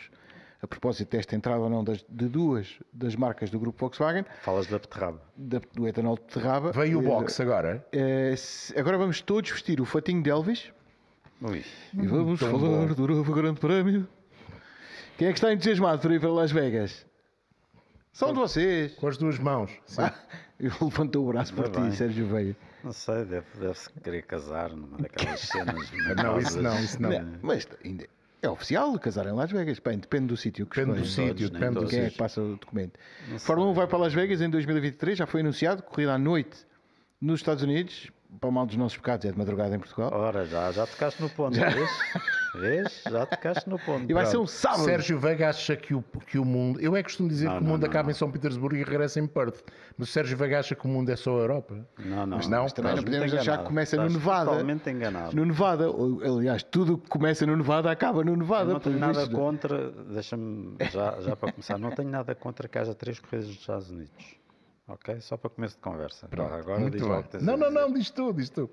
A 0.65 0.67
propósito 0.67 1.11
desta 1.11 1.37
entrada 1.37 1.61
ou 1.61 1.69
não 1.69 1.85
das, 1.85 2.03
de 2.09 2.27
duas 2.27 2.79
das 2.91 3.15
marcas 3.15 3.51
do 3.51 3.59
grupo 3.61 3.79
Volkswagen, 3.79 4.25
Falas 4.41 4.67
da 4.67 4.79
beterraba. 4.79 5.21
da- 5.37 5.61
do 5.75 5.87
etanol 5.87 6.17
de 6.17 6.23
beterraba. 6.23 6.73
Veio 6.73 7.01
o 7.01 7.03
Eh, 7.03 7.07
box 7.07 7.39
agora. 7.39 7.87
se- 8.39 8.79
agora 8.79 8.97
vamos 8.97 9.21
todos 9.21 9.51
vestir 9.51 9.79
o 9.79 9.85
fatinho 9.85 10.23
de 10.23 10.31
Elvis 10.31 10.73
Ui, 11.43 11.63
e 11.93 12.07
vamos 12.07 12.41
tão 12.41 12.51
falar 12.59 12.87
bom. 12.87 12.95
do 12.95 13.07
novo 13.09 13.35
Grande 13.35 13.61
Prémio. 13.61 14.09
Quem 15.19 15.29
é 15.29 15.33
que 15.33 15.39
está 15.39 15.53
entusiasmado 15.53 16.01
para 16.01 16.15
ir 16.15 16.21
para 16.21 16.31
Las 16.33 16.51
Vegas? 16.51 17.05
São 18.11 18.33
de 18.33 18.39
vocês. 18.39 18.95
Com 18.95 19.07
as 19.09 19.19
duas 19.19 19.39
mãos. 19.39 19.71
Ah, 19.99 20.15
ele 20.59 20.73
levantou 20.81 21.25
o 21.29 21.29
braço 21.33 21.53
por 21.53 21.69
ti. 21.69 21.95
Sérgio 21.95 22.27
Veio. 22.27 22.57
não 22.83 22.93
sei, 22.93 23.25
deve- 23.27 23.47
deve-se 23.61 23.91
querer 24.01 24.23
casar 24.23 24.71
numa 24.71 24.97
daquelas 24.97 25.41
cenas. 25.41 25.91
Não, 26.17 26.39
isso 26.39 26.63
não, 26.63 26.79
isso 26.81 27.03
não. 27.03 27.11
Não, 27.11 27.39
mas 27.43 27.69
ainda 27.85 28.07
é 28.45 28.51
oficial 28.51 28.99
casar 28.99 29.27
em 29.27 29.33
Las 29.33 29.51
Vegas. 29.51 29.79
Bem, 29.79 29.99
depende 29.99 30.27
do 30.27 30.37
sítio 30.37 30.67
que 30.67 30.79
Depende 30.81 31.01
do 31.01 31.07
sítio, 31.07 31.51
nem 31.51 31.61
depende 31.61 31.75
do 31.75 31.81
todos. 31.81 31.91
Quem 31.91 32.01
é 32.01 32.03
que 32.05 32.09
sítio. 32.11 32.19
passa 32.23 32.41
o 32.41 32.57
documento? 32.57 32.99
Fórmula 33.39 33.71
1 33.71 33.75
vai 33.75 33.87
para 33.87 33.99
Las 33.99 34.13
Vegas 34.15 34.41
em 34.41 34.51
2023, 34.51 35.19
já 35.19 35.27
foi 35.27 35.41
anunciado, 35.41 35.83
corrida 35.83 36.15
à 36.15 36.19
noite 36.19 36.67
nos 37.21 37.41
Estados 37.41 37.63
Unidos, 37.63 38.11
para 38.41 38.49
o 38.49 38.53
mal 38.53 38.67
dos 38.67 38.77
nossos 38.77 38.99
pecados, 38.99 39.25
é 39.25 39.33
de 39.33 39.39
madrugada 39.39 39.75
em 39.75 39.79
Portugal. 39.79 40.11
Ora, 40.13 40.45
já, 40.45 40.71
já 40.73 40.87
tocaste 40.87 41.23
no 41.23 41.31
ponto, 41.31 41.55
vês? 41.59 41.91
Vês? 42.55 43.03
Já 43.11 43.27
tocaste 43.27 43.69
no 43.69 43.79
ponto. 43.79 44.11
E 44.11 44.15
vai 44.15 44.27
ser 44.27 44.37
um 44.39 44.47
sábado. 44.47 44.85
Sérgio 44.85 45.19
Veiga 45.19 45.49
acha 45.49 45.77
que 45.77 45.95
o, 45.95 46.03
que 46.27 46.39
o 46.39 46.45
mundo. 46.45 46.81
Eu 46.81 46.95
é 46.97 47.01
que 47.03 47.05
costumo 47.09 47.29
dizer 47.29 47.47
Não, 47.47 47.59
que 47.59 47.65
o 47.65 47.67
mundo 47.67 47.83
não, 47.83 47.89
acaba 47.89 48.05
não. 48.05 48.11
em 48.11 48.15
São 48.15 48.31
Petersburgo 48.31 48.77
e 48.77 48.83
regressa 48.85 49.19
em 49.21 49.27
Perth. 49.27 49.63
Mas 49.99 50.09
o 50.09 50.13
Sérgio 50.13 50.37
Veiga 50.37 50.61
acha 50.61 50.75
que 50.75 50.85
o 50.87 50.89
mundo 50.89 51.11
é 51.11 51.17
só 51.17 51.37
a 51.37 51.41
Europa. 51.41 51.75
Não, 51.99 52.27
não. 52.27 52.37
Mas 52.37 52.49
não, 52.49 52.67
estás 52.67 52.73
também 52.73 52.97
não 52.97 53.03
podemos 53.03 53.33
achar 53.33 53.39
que 53.39 53.43
enganado. 53.49 53.69
começa 53.69 53.97
no 53.97 54.07
Estás 54.07 54.23
Nevada. 54.25 54.51
Totalmente 54.51 54.91
enganado. 54.91 55.37
No 55.37 55.45
Nevada, 55.45 55.87
aliás, 56.25 56.63
tudo 56.63 56.99
que 56.99 57.09
começa 57.09 57.45
no 57.47 57.57
Nevada 57.57 57.91
acaba 57.91 58.23
no 58.25 58.37
Nevada. 58.37 58.71
Eu 58.71 58.75
não 58.75 58.81
tenho 58.81 58.99
nada 58.99 59.21
vistos. 59.21 59.35
contra, 59.39 59.91
deixa-me 59.91 60.77
já, 60.93 61.21
já 61.21 61.37
para 61.37 61.53
começar, 61.53 61.79
não 61.79 61.91
tenho 61.91 62.09
nada 62.11 62.35
contra 62.35 62.69
que 62.69 62.79
haja 62.79 62.95
três 62.95 63.19
corridas 63.19 63.49
nos 63.49 63.59
Estados 63.59 63.91
Unidos. 63.91 64.37
Ok? 64.87 65.19
Só 65.21 65.37
para 65.37 65.51
começo 65.51 65.77
de 65.77 65.81
conversa. 65.83 66.29
Pronto, 66.29 66.53
Agora 66.53 66.79
muito 66.79 66.99
diz 66.99 67.07
bem. 67.07 67.25
Não, 67.41 67.57
não, 67.57 67.71
não, 67.71 67.93
diz 67.93 68.11
tu, 68.11 68.33
diz 68.33 68.51
tu. 68.51 68.71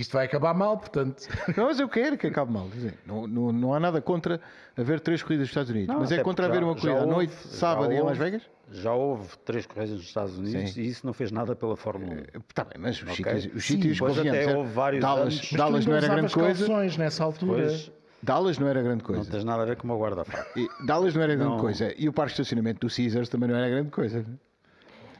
Isto 0.00 0.12
vai 0.14 0.24
acabar 0.24 0.54
mal, 0.54 0.78
portanto. 0.78 1.28
Não, 1.56 1.64
mas 1.66 1.78
eu 1.78 1.88
quero 1.88 2.16
que 2.16 2.26
acabe 2.26 2.50
mal. 2.50 2.66
dizer, 2.68 2.94
Não, 3.06 3.26
não, 3.26 3.52
não 3.52 3.74
há 3.74 3.78
nada 3.80 4.00
contra 4.00 4.40
haver 4.76 4.98
três 5.00 5.22
corridas 5.22 5.42
nos 5.42 5.50
Estados 5.50 5.70
Unidos. 5.70 5.88
Não, 5.88 6.00
mas 6.00 6.10
é 6.10 6.22
contra 6.22 6.46
haver 6.46 6.60
já- 6.60 6.64
uma 6.66 6.74
corrida 6.74 7.02
à 7.02 7.06
noite, 7.06 7.34
sábado, 7.34 7.92
em 7.92 8.00
Las 8.02 8.16
Vegas? 8.16 8.42
Já 8.72 8.94
houve 8.94 9.36
três 9.44 9.66
corridas 9.66 9.90
nos 9.90 10.04
Estados 10.04 10.38
Unidos 10.38 10.72
Sim. 10.72 10.80
e 10.80 10.86
isso 10.88 11.04
não 11.04 11.12
fez 11.12 11.30
nada 11.30 11.54
pela 11.54 11.76
Fórmula 11.76 12.14
1. 12.14 12.16
Está 12.48 12.64
bem, 12.64 12.74
mas 12.78 12.96
os 12.96 13.02
Ok. 13.10 13.14
sítios, 13.16 13.44
os 13.56 13.64
Sim, 13.66 13.74
sítios 13.74 13.98
convenhamos, 14.00 14.42
até 14.46 14.56
houve 14.56 14.72
vários 14.72 15.02
Dallas, 15.02 15.34
anos. 15.34 15.52
Dallas 15.52 15.86
não 15.86 15.96
era 15.96 16.08
grande 16.08 16.32
coisa. 16.32 16.98
nessa 16.98 17.22
altura. 17.24 17.62
Pois, 17.64 17.92
Dallas 18.22 18.58
não 18.58 18.68
era 18.68 18.80
grande 18.82 19.02
não 19.02 19.14
coisa. 19.14 19.30
tens 19.30 19.44
nada 19.44 19.62
a 19.62 19.66
ver 19.66 19.76
com 19.76 19.84
uma 19.86 19.96
guarda-faca. 19.98 20.46
E 20.58 20.66
Dallas 20.86 21.14
não 21.14 21.22
era 21.22 21.34
grande 21.34 21.50
Não. 21.52 21.58
coisa. 21.60 21.92
E 21.98 22.08
o 22.08 22.12
parque 22.12 22.34
de 22.34 22.40
estacionamento 22.40 22.86
do 22.86 22.94
Caesars 22.94 23.28
também 23.28 23.48
não 23.50 23.56
era 23.56 23.68
grande 23.68 23.90
coisa. 23.90 24.24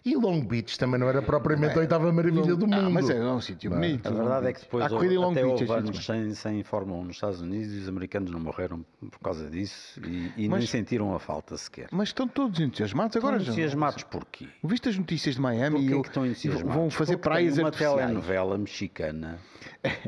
E 0.04 0.16
Long 0.16 0.40
Beach 0.44 0.78
também 0.78 0.98
não 0.98 1.08
era 1.08 1.20
propriamente 1.20 1.76
a 1.76 1.80
oitava 1.80 2.10
maravilha 2.12 2.54
do 2.56 2.66
mundo. 2.66 2.86
Ah, 2.86 2.90
mas 2.90 3.10
é 3.10 3.20
um 3.22 3.40
sítio 3.40 3.70
bonito. 3.70 4.06
A 4.08 4.10
verdade 4.10 4.46
é 4.48 4.52
que 4.52 4.60
depois 4.60 4.88
corrida 4.88 5.14
em 5.14 5.18
Long 5.18 5.32
até 5.32 5.42
Beach. 5.42 5.62
houve 5.62 5.72
é 5.72 5.76
anos 5.76 6.04
sem, 6.06 6.34
sem 6.34 6.62
Fórmula 6.62 7.00
1 7.00 7.04
nos 7.04 7.16
Estados 7.16 7.40
Unidos 7.40 7.74
e 7.74 7.78
os 7.78 7.88
americanos 7.88 8.30
não 8.30 8.40
morreram 8.40 8.84
por 9.10 9.18
causa 9.20 9.48
disso 9.50 10.00
e, 10.06 10.32
e 10.36 10.48
Mas- 10.48 10.58
nem 10.60 10.66
sentiram 10.66 11.14
a 11.14 11.18
falta 11.18 11.56
sequer. 11.58 11.88
Mas 11.92 12.08
estão 12.08 12.26
todos 12.26 12.58
entusiasmados 12.60 13.16
agora. 13.16 13.36
Estão 13.36 13.46
já. 13.46 13.52
entusiasmados 13.60 14.02
porquê? 14.04 14.46
Viste 14.64 14.88
as 14.88 14.96
notícias 14.96 15.34
de 15.34 15.40
Miami 15.40 15.76
Porquê 15.76 15.88
e 15.88 15.92
eu- 15.92 16.02
que 16.02 16.08
estão 16.08 16.26
entusiasmados? 16.26 16.74
vão 16.74 16.90
fazer 16.90 17.16
Porque 17.16 17.28
praias 17.28 17.54
tem 17.54 17.62
uma 17.64 17.68
artificiais. 17.68 18.00
telenovela 18.00 18.58
mexicana, 18.58 19.38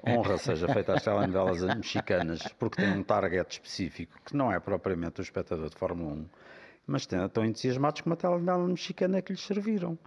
honra 0.09 0.39
seja 0.39 0.69
feita 0.69 0.95
às 0.95 1.03
telenovelas 1.03 1.63
mexicanas, 1.77 2.43
porque 2.59 2.81
tem 2.83 2.91
um 2.93 3.03
target 3.03 3.51
específico, 3.53 4.13
que 4.25 4.37
não 4.37 4.51
é 4.53 4.59
propriamente 4.59 5.21
o 5.21 5.23
espectador 5.23 5.69
de 5.69 5.77
Fórmula 5.77 6.13
1, 6.15 6.27
mas 6.87 7.03
estão 7.03 7.45
entusiasmados 7.45 8.01
com 8.01 8.11
uma 8.11 8.17
telenovela 8.17 8.67
mexicana 8.67 9.23
que 9.23 9.33
lhes 9.33 9.43
serviram. 9.45 9.99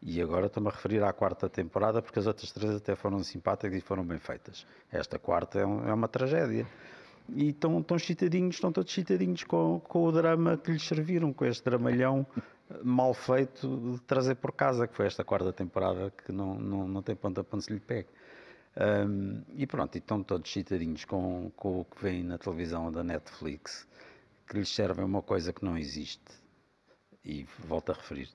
E 0.00 0.22
agora 0.22 0.46
estou-me 0.46 0.68
a 0.68 0.72
referir 0.72 1.02
à 1.02 1.12
quarta 1.12 1.48
temporada, 1.48 2.00
porque 2.00 2.18
as 2.20 2.26
outras 2.26 2.52
três 2.52 2.74
até 2.76 2.94
foram 2.94 3.22
simpáticas 3.24 3.76
e 3.76 3.80
foram 3.80 4.04
bem 4.04 4.18
feitas. 4.18 4.64
Esta 4.92 5.18
quarta 5.18 5.58
é, 5.58 5.66
um- 5.66 5.88
é 5.88 5.92
uma 5.92 6.06
tragédia. 6.06 6.66
E 7.30 7.48
estão, 7.50 7.80
estão 7.80 7.98
chitadinhos, 7.98 8.54
estão 8.54 8.70
todos 8.72 8.92
chitadinhos 8.92 9.42
com, 9.44 9.80
com 9.80 10.04
o 10.04 10.12
drama 10.12 10.56
que 10.56 10.70
lhes 10.70 10.86
serviram, 10.86 11.32
com 11.32 11.44
este 11.44 11.64
dramalhão 11.64 12.24
mal 12.82 13.12
feito 13.12 13.94
de 13.94 14.00
trazer 14.02 14.36
por 14.36 14.52
casa, 14.52 14.86
que 14.86 14.94
foi 14.94 15.06
esta 15.06 15.24
quarta 15.24 15.52
temporada 15.52 16.12
que 16.24 16.30
não, 16.32 16.54
não, 16.54 16.86
não 16.88 17.02
tem 17.02 17.16
ponta 17.16 17.42
para 17.42 17.56
onde 17.56 17.64
se 17.64 17.72
lhe 17.72 17.80
pegue. 17.80 18.08
Ahm, 18.76 19.42
e 19.56 19.66
pronto, 19.66 19.96
e 19.96 19.98
estão 19.98 20.22
todos 20.22 20.48
chitadinhos 20.48 21.04
com, 21.04 21.50
com 21.56 21.80
o 21.80 21.84
que 21.84 22.02
vem 22.02 22.22
na 22.22 22.38
televisão 22.38 22.92
da 22.92 23.02
Netflix, 23.02 23.86
que 24.48 24.56
lhes 24.58 24.68
servem 24.74 25.04
uma 25.04 25.22
coisa 25.22 25.52
que 25.52 25.64
não 25.64 25.76
existe. 25.76 26.32
E 27.24 27.46
volto 27.66 27.90
a 27.92 27.94
referir, 27.94 28.28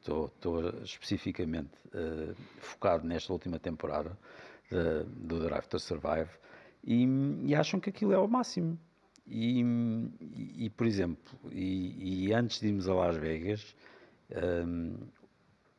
estou 0.00 0.26
estou 0.26 0.68
especificamente 0.84 1.70
eh, 1.94 2.34
focado 2.60 3.06
nesta 3.06 3.32
última 3.32 3.58
temporada 3.58 4.18
eh, 4.70 5.04
do 5.06 5.40
Drive 5.40 5.66
to 5.68 5.78
Survive 5.78 6.28
e, 6.84 7.06
e 7.46 7.54
acham 7.54 7.80
que 7.80 7.88
aquilo 7.90 8.12
é 8.12 8.18
o 8.18 8.28
máximo. 8.28 8.78
E, 9.26 9.62
e- 9.62 10.66
e, 10.66 10.70
por 10.70 10.86
exemplo, 10.86 11.32
e, 11.50 12.30
antes 12.34 12.60
de 12.60 12.68
irmos 12.68 12.86
a 12.88 12.94
Las 12.94 13.16
Vegas, 13.16 13.74
ehm, 14.30 14.96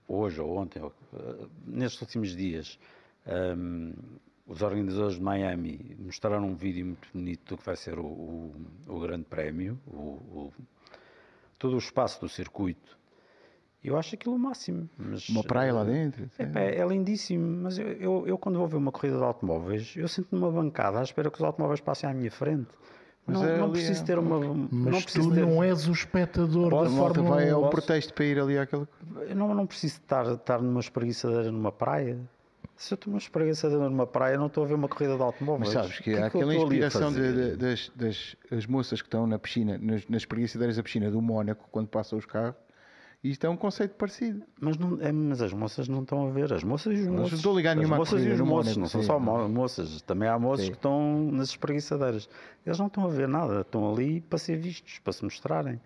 hoje 0.07 0.41
ou 0.41 0.57
ontem, 0.57 0.81
ou, 0.81 0.91
eh, 1.13 1.47
nestes 1.67 2.01
últimos 2.01 2.35
dias, 2.35 2.79
ehm, 3.27 3.93
os 4.47 4.61
organizadores 4.61 5.15
de 5.15 5.21
Miami 5.23 5.95
mostraram 5.99 6.45
um 6.45 6.55
vídeo 6.55 6.85
muito 6.85 7.07
bonito 7.13 7.55
do 7.55 7.57
que 7.57 7.65
vai 7.65 7.75
ser 7.75 7.97
o, 7.99 8.05
o, 8.05 8.55
o 8.87 8.99
Grande 8.99 9.25
Prémio, 9.25 9.79
o- 9.87 9.93
o- 10.49 10.53
todo 11.57 11.75
o 11.75 11.79
espaço 11.79 12.21
do 12.21 12.29
circuito. 12.29 12.95
Eu 13.83 13.97
acho 13.97 14.15
aquilo 14.15 14.35
o 14.35 14.39
máximo. 14.39 14.89
Mas, 14.97 15.29
Uma 15.29 15.43
praia 15.43 15.71
lá 15.73 15.83
dentro. 15.83 16.27
Epá, 16.39 16.59
é, 16.59 16.77
é 16.79 16.87
lindíssimo, 16.87 17.63
mas 17.63 17.77
eu, 17.77 17.87
eu, 17.93 18.23
eu 18.27 18.37
quando 18.37 18.57
vou 18.57 18.67
ver 18.67 18.77
uma 18.77 18.91
corrida 18.91 19.17
de 19.17 19.23
automóveis, 19.23 19.93
eu 19.95 20.07
sinto-me 20.07 20.41
numa 20.41 20.51
bancada 20.51 20.99
à 20.99 21.03
espera 21.03 21.29
que 21.29 21.37
os 21.37 21.43
automóveis 21.43 21.79
passem 21.81 22.09
à 22.09 22.13
minha 22.13 22.31
frente. 22.31 22.67
Mas 23.27 23.37
não, 23.41 23.47
é 23.47 23.57
não 23.57 23.71
preciso 23.71 24.01
é. 24.01 24.05
ter 24.05 24.19
uma. 24.19 24.39
Mas 24.39 24.71
não 24.71 24.99
tu 24.99 25.03
preciso 25.03 25.31
ter, 25.33 25.41
não 25.45 25.63
és 25.63 25.87
o 25.87 25.91
espectador 25.91 26.69
Posso- 26.69 26.91
da 26.91 26.97
Fórmula 26.97 27.35
vai 27.37 27.51
1. 27.51 27.55
ao 27.55 27.61
posso- 27.61 27.71
pretexto 27.75 28.13
para 28.13 28.25
ir 28.25 28.39
ali 28.39 28.57
àquela. 28.57 28.87
Eu 29.27 29.35
não, 29.35 29.53
não 29.55 29.65
preciso 29.65 29.95
estar, 29.95 30.31
estar 30.33 30.61
numa 30.61 30.79
espreguiçadeira 30.79 31.51
numa 31.51 31.71
praia. 31.71 32.19
Se 32.75 32.93
eu 32.93 32.95
estou 32.95 33.11
numa 33.11 33.19
espreguiçadeira 33.19 33.89
numa 33.89 34.05
praia, 34.05 34.37
não 34.37 34.47
estou 34.47 34.63
a 34.63 34.67
ver 34.67 34.73
uma 34.73 34.87
corrida 34.89 35.15
de 35.15 35.21
automóveis. 35.21 35.73
Mas 35.73 35.83
sabes 35.85 35.99
que, 35.99 36.13
O 36.13 36.17
há 36.17 36.19
é 36.19 36.21
eu 36.23 36.25
aquela 36.27 36.55
inspiração 36.55 37.11
de- 37.13 37.33
de- 37.51 37.55
das, 37.55 37.91
das 37.95 38.35
as 38.51 38.65
moças 38.65 39.01
que 39.01 39.07
estão 39.07 39.25
na 39.25 39.39
piscina, 39.39 39.77
nas, 39.81 40.05
nas 40.09 40.25
preguiçadeiras 40.25 40.75
da 40.75 40.83
piscina 40.83 41.09
do 41.09 41.21
Mónaco, 41.21 41.67
quando 41.71 41.87
passam 41.87 42.19
os 42.19 42.25
carros, 42.25 42.55
e 43.23 43.31
isto 43.31 43.43
é 43.47 43.49
um 43.49 43.55
conceito 43.57 43.95
parecido. 43.95 44.43
Mas, 44.59 44.77
não, 44.77 44.99
é, 45.01 45.11
mas 45.11 45.41
as 45.41 45.51
moças 45.53 45.87
não 45.87 46.01
estão 46.03 46.27
a 46.27 46.31
ver. 46.31 46.51
As 46.53 46.63
moças 46.63 46.93
e 46.99 47.01
os 47.01 47.07
moços. 47.07 47.31
não 47.31 47.37
estou 47.37 47.53
a 47.53 47.55
ligar 47.55 47.71
as 47.71 47.77
nenhuma 47.77 47.95
moças 47.97 48.23
e 48.23 48.29
os 48.29 48.39
moços, 48.41 48.77
não 48.77 48.87
são 48.87 49.01
só 49.01 49.17
mo- 49.19 49.47
moças. 49.49 50.01
Também 50.03 50.27
há 50.29 50.37
moços 50.37 50.65
Sim. 50.65 50.71
que 50.71 50.77
estão 50.77 51.31
nas 51.31 51.49
espreguiçadeiras. 51.49 52.29
Eles 52.65 52.77
não 52.77 52.87
estão 52.87 53.05
a 53.05 53.09
ver 53.09 53.27
nada. 53.27 53.61
Estão 53.61 53.89
ali 53.91 54.21
para 54.21 54.37
ser 54.37 54.57
vistos, 54.57 54.99
para 54.99 55.13
se 55.13 55.23
mostrarem. 55.23 55.79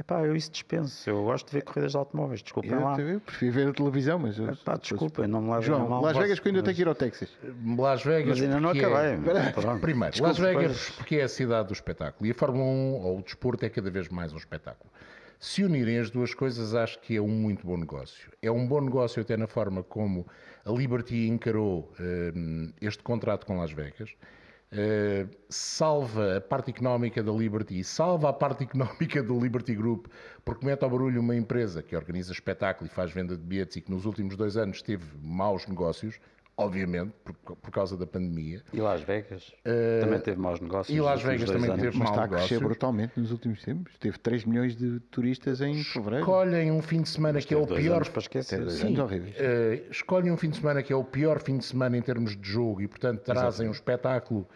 Epá, 0.00 0.22
eu 0.22 0.34
isso 0.34 0.50
dispenso. 0.50 1.08
Eu 1.10 1.24
gosto 1.24 1.46
de 1.48 1.52
ver 1.52 1.62
corridas 1.62 1.92
de 1.92 1.98
automóveis. 1.98 2.42
Desculpem 2.42 2.72
Eu, 2.72 2.80
lá. 2.80 2.98
eu 2.98 3.20
prefiro 3.20 3.52
ver 3.52 3.68
a 3.68 3.72
televisão, 3.74 4.18
mas. 4.18 4.38
eu- 4.38 4.48
Epá, 4.48 4.76
desculpem, 4.76 5.26
não 5.26 5.42
me 5.42 5.50
levem 5.50 5.66
João, 5.66 5.86
mal. 5.88 6.00
Las 6.02 6.16
Vegas 6.16 6.40
que 6.40 6.48
eu 6.48 6.52
ainda 6.52 6.62
tenho 6.62 6.74
que 6.76 6.82
ir 6.82 6.88
ao 6.88 6.94
Texas. 6.94 7.28
Las 7.76 8.02
Vegas. 8.02 8.28
Mas 8.38 8.40
ainda 8.42 8.58
não 8.60 8.70
é- 8.70 8.78
acabei. 8.78 9.52
Pronto. 9.52 9.80
Primeiro, 9.80 10.12
Desculpe, 10.12 10.28
Las 10.30 10.38
Vegas, 10.38 10.64
pois. 10.86 10.90
porque 10.96 11.16
é 11.16 11.22
a 11.24 11.28
cidade 11.28 11.68
do 11.68 11.74
espetáculo. 11.74 12.26
E 12.26 12.30
a 12.30 12.34
Fórmula 12.34 12.64
1 12.64 12.92
ou 13.02 13.18
o 13.18 13.22
desporto 13.22 13.64
é 13.66 13.68
cada 13.68 13.90
vez 13.90 14.08
mais 14.08 14.32
um 14.32 14.38
espetáculo. 14.38 14.90
Se 15.38 15.62
unirem 15.64 15.98
as 15.98 16.10
duas 16.10 16.32
coisas, 16.34 16.74
acho 16.74 16.98
que 17.00 17.16
é 17.16 17.20
um 17.20 17.28
muito 17.28 17.66
bom 17.66 17.76
negócio. 17.76 18.30
É 18.42 18.50
um 18.50 18.66
bom 18.66 18.80
negócio 18.80 19.20
até 19.20 19.36
na 19.36 19.46
forma 19.46 19.82
como 19.82 20.26
a 20.64 20.70
Liberty 20.70 21.28
encarou 21.28 21.92
hum, 22.34 22.72
este 22.80 23.02
contrato 23.02 23.44
com 23.46 23.58
Las 23.58 23.72
Vegas. 23.72 24.10
Uh, 24.72 25.28
salva 25.48 26.36
a 26.36 26.40
parte 26.40 26.70
económica 26.70 27.20
da 27.24 27.32
Liberty, 27.32 27.82
salva 27.82 28.28
a 28.28 28.32
parte 28.32 28.62
económica 28.64 29.20
do 29.20 29.36
Liberty 29.36 29.74
Group, 29.74 30.06
porque 30.44 30.64
mete 30.64 30.84
ao 30.84 30.90
barulho 30.90 31.20
uma 31.20 31.34
empresa 31.34 31.82
que 31.82 31.96
organiza 31.96 32.32
espetáculo 32.32 32.88
e 32.88 32.94
faz 32.94 33.10
venda 33.10 33.36
de 33.36 33.42
bilhetes 33.42 33.76
e 33.76 33.80
que 33.80 33.90
nos 33.90 34.04
últimos 34.04 34.36
dois 34.36 34.56
anos 34.56 34.80
teve 34.80 35.04
maus 35.20 35.66
negócios, 35.66 36.20
obviamente, 36.60 37.12
por, 37.24 37.56
por 37.56 37.70
causa 37.70 37.96
da 37.96 38.06
pandemia. 38.06 38.62
E 38.72 38.80
Las 38.80 39.02
Vegas? 39.02 39.52
também 40.00 40.20
teve 40.20 40.40
maus 40.40 40.60
negócios. 40.60 40.96
e 40.96 41.00
Las 41.00 41.22
Vegas 41.22 41.48
dois 41.48 41.60
também 41.60 41.70
anos. 41.70 41.82
teve 41.82 41.98
Mas 41.98 42.10
mau 42.10 42.12
está 42.12 42.24
a 42.24 42.28
crescer 42.28 42.60
brutalmente 42.60 43.18
nos 43.18 43.32
últimos 43.32 43.62
tempos. 43.62 43.96
Teve 43.98 44.18
3 44.18 44.44
milhões 44.44 44.76
de 44.76 45.00
turistas 45.10 45.60
em 45.60 45.82
fevereiro. 45.82 46.24
Escolhem 46.24 46.70
um 46.70 46.82
fim 46.82 47.02
de 47.02 47.08
semana 47.08 47.40
que 47.40 47.54
é 47.54 47.56
o 47.56 47.66
pior. 47.66 47.96
anos 47.96 48.08
para 48.08 48.20
esquecer. 48.20 48.70
Sim, 48.70 48.94
eh, 49.36 49.82
escolhem 49.90 50.30
um 50.30 50.36
fim 50.36 50.50
de 50.50 50.56
semana 50.56 50.82
que 50.82 50.92
é 50.92 50.96
o 50.96 51.04
pior 51.04 51.40
fim 51.40 51.58
de 51.58 51.64
semana 51.64 51.96
em 51.96 52.02
termos 52.02 52.36
de 52.36 52.48
jogo 52.48 52.80
e, 52.80 52.88
portanto, 52.88 53.20
trazem 53.22 53.68
um 53.68 53.72
espetáculo 53.72 54.46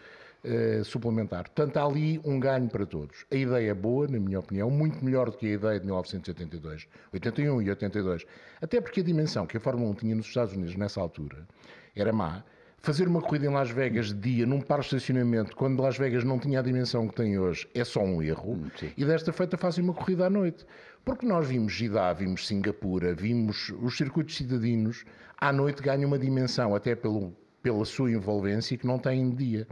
eh, 0.47 0.83
suplementar. 0.83 1.45
Portanto, 1.45 1.77
há 1.77 1.83
ali 1.83 2.21
um 2.23 2.39
ganho 2.39 2.69
para 2.69 2.85
todos. 2.85 3.25
A 3.31 3.35
ideia 3.35 3.71
é 3.71 3.73
boa, 3.73 4.07
na 4.07 4.19
minha 4.19 4.39
opinião, 4.39 4.69
muito 4.69 5.03
melhor 5.03 5.31
do 5.31 5.37
que 5.37 5.47
a 5.47 5.53
ideia 5.53 5.79
de 5.79 5.85
1982, 5.85 6.87
81 7.11 7.61
e 7.63 7.69
82. 7.69 8.25
Até 8.61 8.79
porque 8.79 8.99
a 8.99 9.03
dimensão 9.03 9.47
que 9.47 9.57
a 9.57 9.59
Fórmula 9.59 9.89
1 9.91 9.93
tinha 9.95 10.15
nos 10.15 10.27
Estados 10.27 10.53
Unidos 10.53 10.75
nessa 10.75 11.01
altura 11.01 11.47
era 11.95 12.11
má. 12.11 12.43
Fazer 12.77 13.07
uma 13.07 13.21
corrida 13.21 13.47
em 13.47 13.49
Las 13.49 13.71
Vegas 13.71 14.07
de 14.07 14.13
dia, 14.13 14.45
num 14.45 14.61
parque 14.61 14.89
de 14.89 14.95
estacionamento, 14.95 15.55
quando 15.55 15.81
Las 15.81 15.97
Vegas 15.97 16.23
não 16.23 16.37
tinha 16.37 16.59
a 16.59 16.61
dimensão 16.61 17.07
que 17.07 17.15
tem 17.15 17.39
hoje, 17.39 17.67
é 17.73 17.83
só 17.83 18.03
um 18.03 18.21
erro. 18.21 18.61
E 18.95 19.03
desta 19.03 19.33
feita 19.33 19.57
fazem 19.57 19.83
uma 19.83 19.93
corrida 19.93 20.27
à 20.27 20.29
noite. 20.29 20.65
Porque 21.03 21.25
nós 21.25 21.47
vimos 21.47 21.73
Jeddah, 21.73 22.13
vimos 22.13 22.45
Singapura, 22.45 23.13
vimos 23.15 23.73
os 23.81 23.97
circuitos 23.97 24.35
cidadinos, 24.35 25.03
à 25.39 25.51
noite 25.51 25.81
ganham 25.81 26.07
uma 26.07 26.19
dimensão, 26.19 26.75
até 26.75 26.95
pelo, 26.95 27.35
pela 27.63 27.85
sua 27.85 28.11
envolvência, 28.11 28.77
que 28.77 28.85
não 28.85 28.99
têm 28.99 29.29
de 29.31 29.35
dia. 29.35 29.67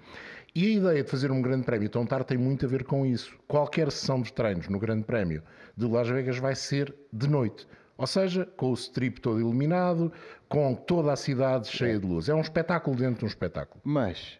E 0.55 0.67
a 0.67 0.69
ideia 0.77 1.03
de 1.03 1.09
fazer 1.09 1.31
um 1.31 1.41
grande 1.41 1.65
prémio 1.65 1.89
tão 1.89 2.05
tarde 2.05 2.27
tem 2.27 2.37
muito 2.37 2.65
a 2.65 2.69
ver 2.69 2.83
com 2.83 3.05
isso. 3.05 3.35
Qualquer 3.47 3.91
sessão 3.91 4.21
de 4.21 4.31
treinos 4.31 4.67
no 4.67 4.79
grande 4.79 5.03
prémio 5.03 5.41
de 5.75 5.87
Las 5.87 6.07
Vegas 6.07 6.37
vai 6.37 6.55
ser 6.55 6.93
de 7.11 7.27
noite. 7.27 7.67
Ou 8.03 8.07
seja, 8.07 8.45
com 8.57 8.69
o 8.69 8.73
strip 8.73 9.21
todo 9.21 9.39
iluminado, 9.39 10.11
com 10.49 10.75
toda 10.75 11.13
a 11.13 11.15
cidade 11.15 11.69
cheia 11.69 11.97
de 11.97 12.05
luz. 12.05 12.27
É 12.27 12.35
um 12.35 12.41
espetáculo 12.41 12.97
dentro 12.97 13.19
de 13.19 13.23
um 13.23 13.27
espetáculo. 13.29 13.79
Mas, 13.81 14.37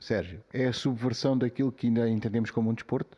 Sérgio, 0.00 0.40
é 0.52 0.66
a 0.66 0.72
subversão 0.72 1.38
daquilo 1.38 1.70
que 1.70 1.86
ainda 1.86 2.08
entendemos 2.08 2.50
como 2.50 2.70
um 2.70 2.74
desporto? 2.74 3.16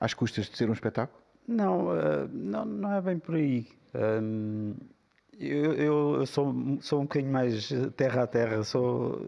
Às 0.00 0.14
custas 0.14 0.46
de 0.48 0.56
ser 0.56 0.70
um 0.70 0.72
espetáculo? 0.72 1.20
Não, 1.46 1.94
eh, 1.94 2.26
não, 2.32 2.64
não 2.64 2.94
é 2.94 3.00
bem 3.02 3.18
por 3.18 3.34
aí. 3.34 3.66
Hum, 3.94 4.74
eu 5.38 5.74
eu- 5.74 6.14
eu 6.20 6.26
sou, 6.26 6.54
sou 6.80 7.00
um 7.00 7.02
bocadinho 7.02 7.30
mais 7.30 7.68
terra 7.94 8.22
a 8.22 8.26
terra, 8.26 8.62
sou, 8.64 9.20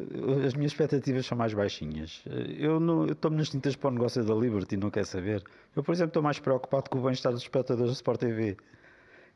as 0.47 0.55
minhas 0.55 0.73
expectativas 0.73 1.27
são 1.27 1.37
mais 1.37 1.53
baixinhas. 1.53 2.23
Eh, 2.27 2.57
Eu 2.67 2.79
estou-me 3.13 3.37
nas 3.37 3.51
tintas 3.51 3.77
para 3.77 3.89
o 3.91 3.93
negócio 3.93 4.25
da 4.25 4.35
Liberty, 4.35 4.79
não 4.79 4.91
quer 4.91 5.05
saber. 5.05 5.45
Eu, 5.77 5.83
por 5.85 5.93
exemplo, 5.93 6.09
estou 6.13 6.23
mais 6.23 6.39
preocupado 6.39 6.89
com 6.89 6.99
o 6.99 7.03
bem-estar 7.03 7.31
dos 7.31 7.43
espectadores 7.43 7.91
da 7.91 7.95
Sport 7.95 8.21
TV. 8.21 8.57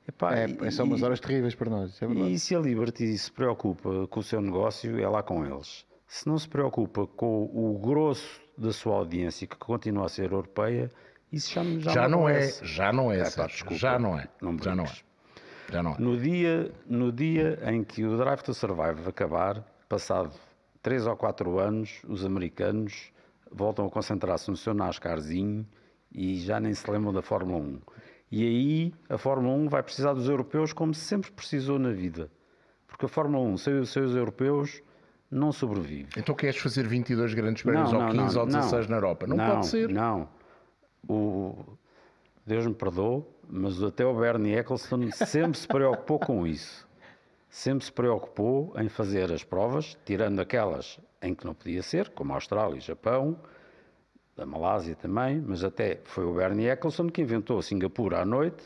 Epá, 0.08 0.34
É, 0.34 0.46
e- 0.46 0.72
são 0.72 0.86
umas 0.86 1.02
horas 1.02 1.20
terríveis 1.20 1.54
para 1.54 1.68
nós, 1.70 1.90
isso 1.90 2.02
é 2.04 2.08
verdade. 2.08 2.32
E 2.32 2.38
se 2.38 2.54
a 2.56 2.58
Liberty 2.58 3.16
se 3.18 3.30
preocupa 3.30 4.06
com 4.08 4.20
o 4.20 4.22
seu 4.22 4.40
negócio, 4.40 4.98
é 4.98 5.06
lá 5.08 5.22
com 5.22 5.44
eles. 5.44 5.84
Se 6.06 6.26
não 6.26 6.38
se 6.38 6.48
preocupa 6.48 7.06
com 7.06 7.44
o 7.52 7.78
grosso 7.78 8.40
da 8.56 8.72
sua 8.72 8.94
audiência, 8.96 9.46
que 9.46 9.56
continua 9.56 10.06
a 10.06 10.08
ser 10.08 10.32
europeia, 10.32 10.90
isso 11.30 11.52
já, 11.52 11.62
já, 11.78 11.90
Já, 11.92 12.08
não 12.08 12.26
é, 12.28 12.50
já 12.62 12.92
não 12.92 13.12
é, 13.12 13.20
É, 13.20 13.30
pá, 13.30 13.46
desculpa. 13.46 13.74
já 13.76 13.98
não 13.98 14.18
é, 14.18 14.26
Não 14.40 14.56
já 14.58 14.74
não 14.74 14.84
é, 14.84 14.92
já 15.70 15.82
não 15.82 15.92
é. 15.92 15.98
No 15.98 16.16
dia, 16.16 16.72
no 16.86 17.12
dia 17.12 17.58
em 17.70 17.84
que 17.84 18.02
o 18.04 18.16
Drive 18.16 18.40
to 18.40 18.54
Survive 18.54 19.06
acabar, 19.06 19.62
passado 19.90 20.32
3 20.82 21.06
ou 21.06 21.14
4 21.16 21.58
anos, 21.58 22.00
os 22.08 22.24
americanos 22.24 23.12
voltam 23.52 23.84
a 23.86 23.90
concentrar-se 23.90 24.50
no 24.50 24.56
seu 24.56 24.72
NASCARzinho 24.72 25.66
e 26.10 26.36
já 26.40 26.58
nem 26.58 26.72
se 26.72 26.90
lembram 26.90 27.12
da 27.12 27.20
Fórmula 27.20 27.58
1. 27.62 27.80
E 28.30 28.42
aí 28.44 28.94
a 29.08 29.16
Fórmula 29.16 29.54
1 29.54 29.68
vai 29.68 29.82
precisar 29.82 30.12
dos 30.12 30.28
europeus 30.28 30.72
como 30.72 30.92
sempre 30.94 31.30
precisou 31.30 31.78
na 31.78 31.90
vida. 31.90 32.30
Porque 32.86 33.06
a 33.06 33.08
Fórmula 33.08 33.44
1 33.46 33.56
sem, 33.58 33.78
os- 33.80 33.90
sem 33.90 34.02
os 34.02 34.14
europeus 34.14 34.82
não 35.30 35.52
sobrevive. 35.52 36.08
Então 36.16 36.34
queres 36.34 36.56
fazer 36.58 36.86
22 36.86 37.32
grandes 37.34 37.62
prémios 37.62 37.92
ou 37.92 37.98
15 38.08 38.38
ou 38.38 38.46
16 38.46 38.88
na 38.88 38.96
Europa? 38.96 39.26
Não, 39.26 39.36
pode 39.36 39.66
ser. 39.66 39.88
Não. 39.88 40.28
O, 41.08 41.56
Deus 42.46 42.66
me 42.66 42.74
perdoe, 42.74 43.24
mas 43.48 43.82
até 43.82 44.04
o 44.04 44.14
Bernie 44.18 44.54
Eccleston 44.56 45.10
sempre 45.12 45.58
se 45.58 45.68
preocupou 45.68 46.18
com 46.18 46.46
isso. 46.46 46.86
Sempre 47.50 47.84
se 47.84 47.92
preocupou 47.92 48.74
em 48.78 48.88
fazer 48.88 49.32
as 49.32 49.42
provas, 49.42 49.96
tirando 50.04 50.38
aquelas 50.40 50.98
em 51.22 51.34
que 51.34 51.46
não 51.46 51.54
podia 51.54 51.82
ser, 51.82 52.10
como 52.10 52.32
a 52.32 52.36
Austrália 52.36 52.76
e 52.76 52.80
Japão, 52.80 53.38
da 54.38 54.46
Malásia 54.46 54.94
também, 54.94 55.42
mas 55.44 55.64
até 55.64 55.98
foi 56.04 56.24
o 56.24 56.32
Bernie 56.32 56.68
Eccleston 56.68 57.08
que 57.08 57.20
inventou 57.20 57.60
Singapura 57.60 58.22
à 58.22 58.24
noite 58.24 58.62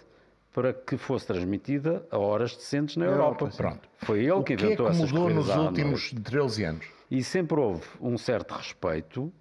para 0.52 0.74
que 0.74 0.98
fosse 0.98 1.26
transmitida 1.26 2.06
a 2.10 2.18
horas 2.18 2.54
decentes 2.54 2.96
na 2.98 3.06
Europa. 3.06 3.48
Pronto. 3.56 3.88
Foi 3.96 4.20
ele 4.20 4.32
O 4.32 4.42
que 4.42 4.54
que 4.54 4.62
é 4.62 4.66
inventou 4.66 4.86
que 4.86 4.92
essas 4.92 5.10
mudou 5.10 5.28
corridas 5.28 5.56
nos 5.56 5.66
últimos 5.66 6.12
13 6.12 6.64
anos? 6.64 6.86
E 7.10 7.24
sempre 7.24 7.58
houve 7.58 7.86
um 8.02 8.18
certo 8.18 8.52
respeito 8.52 9.32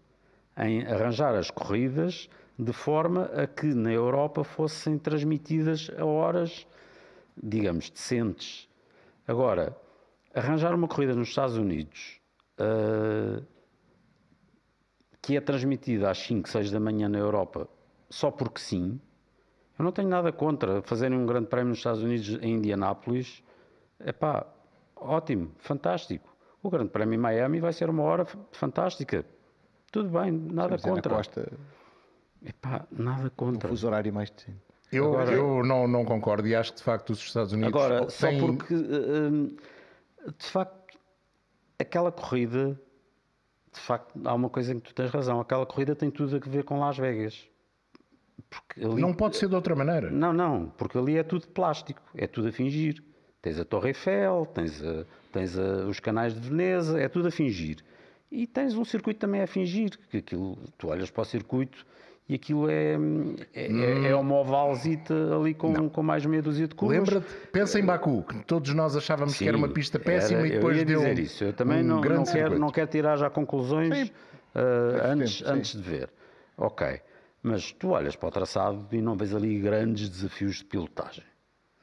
em 0.58 0.88
arranjar 0.88 1.36
as 1.36 1.52
corridas 1.52 2.30
de 2.58 2.72
forma 2.72 3.26
a 3.36 3.46
que 3.46 3.68
na 3.68 3.92
Europa 3.92 4.46
fossem 4.46 4.98
transmitidas 4.98 5.92
a 5.98 6.06
horas, 6.06 6.66
digamos, 7.42 7.90
decentes. 7.90 8.70
Agora, 9.28 9.76
arranjar 10.34 10.74
uma 10.74 10.88
corrida 10.88 11.14
nos 11.14 11.28
Estados 11.28 11.58
Unidos 11.58 12.22
ah, 12.58 13.42
que 15.22 15.38
é 15.38 15.42
transmitida 15.42 16.10
às 16.10 16.18
5, 16.20 16.50
6 16.50 16.72
da 16.72 16.80
manhã 16.80 17.08
na 17.08 17.20
Europa 17.20 17.68
só 18.10 18.30
porque 18.32 18.60
sim, 18.60 19.00
eu 19.78 19.86
não 19.86 19.92
tenho 19.92 20.10
nada 20.10 20.32
contra 20.32 20.82
fazerem 20.82 21.18
um 21.18 21.26
grande 21.26 21.48
prémio 21.48 21.70
nos 21.70 21.78
Estados 21.78 22.04
Unidos 22.04 22.30
em 22.42 22.56
Indianápolis. 22.56 23.44
É 24.00 24.12
pá, 24.12 24.46
ótimo, 24.96 25.52
fantástico. 25.60 26.36
O 26.62 26.70
grande 26.70 26.90
prémio 26.90 27.16
em 27.16 27.18
Miami 27.18 27.60
vai 27.60 27.72
ser 27.74 27.90
uma 27.90 28.04
hora 28.04 28.26
fantástica. 28.52 29.26
Tudo 29.92 30.10
bem, 30.10 30.32
nada 30.32 30.72
Mas 30.72 30.86
é 30.86 30.88
na 30.90 30.96
contra. 30.96 31.16
costa, 31.16 31.52
Epá, 32.44 32.86
nada 32.92 33.28
um 33.28 33.30
contra. 33.30 33.70
fuso 33.70 33.88
horário 33.88 34.14
mais 34.14 34.30
decente. 34.30 34.58
Eu, 34.92 35.06
Agora- 35.06 35.32
eu 35.32 35.64
não, 35.64 35.88
não 35.88 36.04
concordo 36.04 36.48
e 36.48 36.56
acho 36.56 36.72
que 36.74 36.78
de 36.80 36.84
facto 36.84 37.12
os 37.12 37.20
Estados 37.20 37.54
Unidos 37.54 37.74
Agora, 37.82 38.10
só 38.10 38.28
têm- 38.28 38.40
porque, 38.40 38.74
eh, 38.74 40.28
eh, 40.28 40.32
de 40.38 40.46
facto, 40.46 40.98
aquela 41.80 42.12
corrida, 42.12 42.80
de 43.74 43.80
facto, 43.80 44.20
há 44.26 44.34
uma 44.34 44.50
coisa 44.50 44.74
em 44.74 44.80
que 44.80 44.90
tu 44.90 44.94
tens 44.96 45.10
razão, 45.10 45.40
aquela 45.40 45.66
corrida 45.66 45.96
tem 45.96 46.12
tudo 46.12 46.36
a 46.36 46.40
ver 46.40 46.64
com 46.64 46.80
Las 46.80 46.98
Vegas. 46.98 47.48
Porque 48.50 48.84
ali- 48.84 49.02
não 49.02 49.14
pode 49.14 49.38
ser 49.38 49.48
de 49.48 49.56
outra 49.56 49.76
maneira. 49.76 50.10
Não, 50.12 50.34
não, 50.34 50.70
porque 50.78 50.98
ali 50.98 51.18
é 51.18 51.24
tudo 51.24 51.48
plástico, 51.48 52.02
é 52.16 52.28
tudo 52.28 52.50
a 52.50 52.52
fingir. 52.52 53.02
Tens 53.42 53.58
a 53.60 53.66
Torre 53.66 53.90
Eiffel, 53.90 54.46
tens, 54.54 54.84
a- 54.84 55.06
tens 55.32 55.58
a- 55.58 55.86
os 55.88 56.00
canais 56.00 56.34
de 56.34 56.40
Veneza, 56.50 57.00
é 57.00 57.08
tudo 57.08 57.30
a 57.30 57.32
fingir. 57.32 57.78
E 58.30 58.46
tens 58.46 58.76
um 58.76 58.84
circuito 58.86 59.20
também 59.20 59.42
a 59.42 59.48
fingir, 59.48 59.98
que 60.10 60.18
aquilo, 60.18 60.58
tu 60.78 60.90
olhas 60.90 61.10
para 61.10 61.22
o 61.22 61.26
circuito 61.26 61.86
e 62.30 62.36
aquilo 62.36 62.70
é, 62.70 62.94
é, 63.54 63.66
é, 63.68 64.08
é 64.10 64.16
uma 64.16 64.36
ovalzita 64.36 65.14
ali 65.36 65.54
com, 65.54 65.90
com 65.90 66.04
mais 66.04 66.26
meia 66.26 66.42
dúzia 66.42 66.68
de 66.68 66.76
curvas. 66.76 66.98
Lembra-te, 67.10 67.48
pensa 67.52 67.80
em 67.80 67.86
Baku, 67.86 68.24
que 68.24 68.46
todos 68.46 68.74
nós 68.74 68.96
achávamos 68.96 69.38
que 69.38 69.48
era 69.48 69.58
uma 69.58 69.68
pista 69.68 69.98
Sim, 69.98 70.04
péssima 70.06 70.40
era- 70.40 70.48
e 70.48 70.52
depois 70.52 70.76
eu 70.76 70.80
ia 70.80 70.86
deu 70.86 71.00
dizer 71.00 71.20
isso. 71.20 71.44
Eu 71.44 71.54
também 71.54 71.80
um 71.84 71.88
não, 71.88 72.02
não, 72.02 72.24
quero, 72.24 72.58
não 72.60 72.70
quero 72.70 72.90
tirar 72.90 73.18
já 73.18 73.30
conclusões 73.30 74.08
Sim. 74.08 74.12
ah, 74.56 75.12
antes, 75.12 75.38
tempo, 75.40 75.50
sim. 75.52 75.58
antes 75.58 75.72
de 75.76 75.82
ver. 75.82 76.10
Ok. 76.58 77.02
Mas 77.44 77.72
tu 77.72 77.90
olhas 77.90 78.16
para 78.16 78.30
o 78.30 78.32
traçado 78.32 78.88
e 78.92 79.02
não 79.02 79.16
vês 79.18 79.34
ali 79.34 79.60
grandes 79.60 80.08
desafios 80.08 80.58
de 80.58 80.66
pilotagem. 80.66 81.24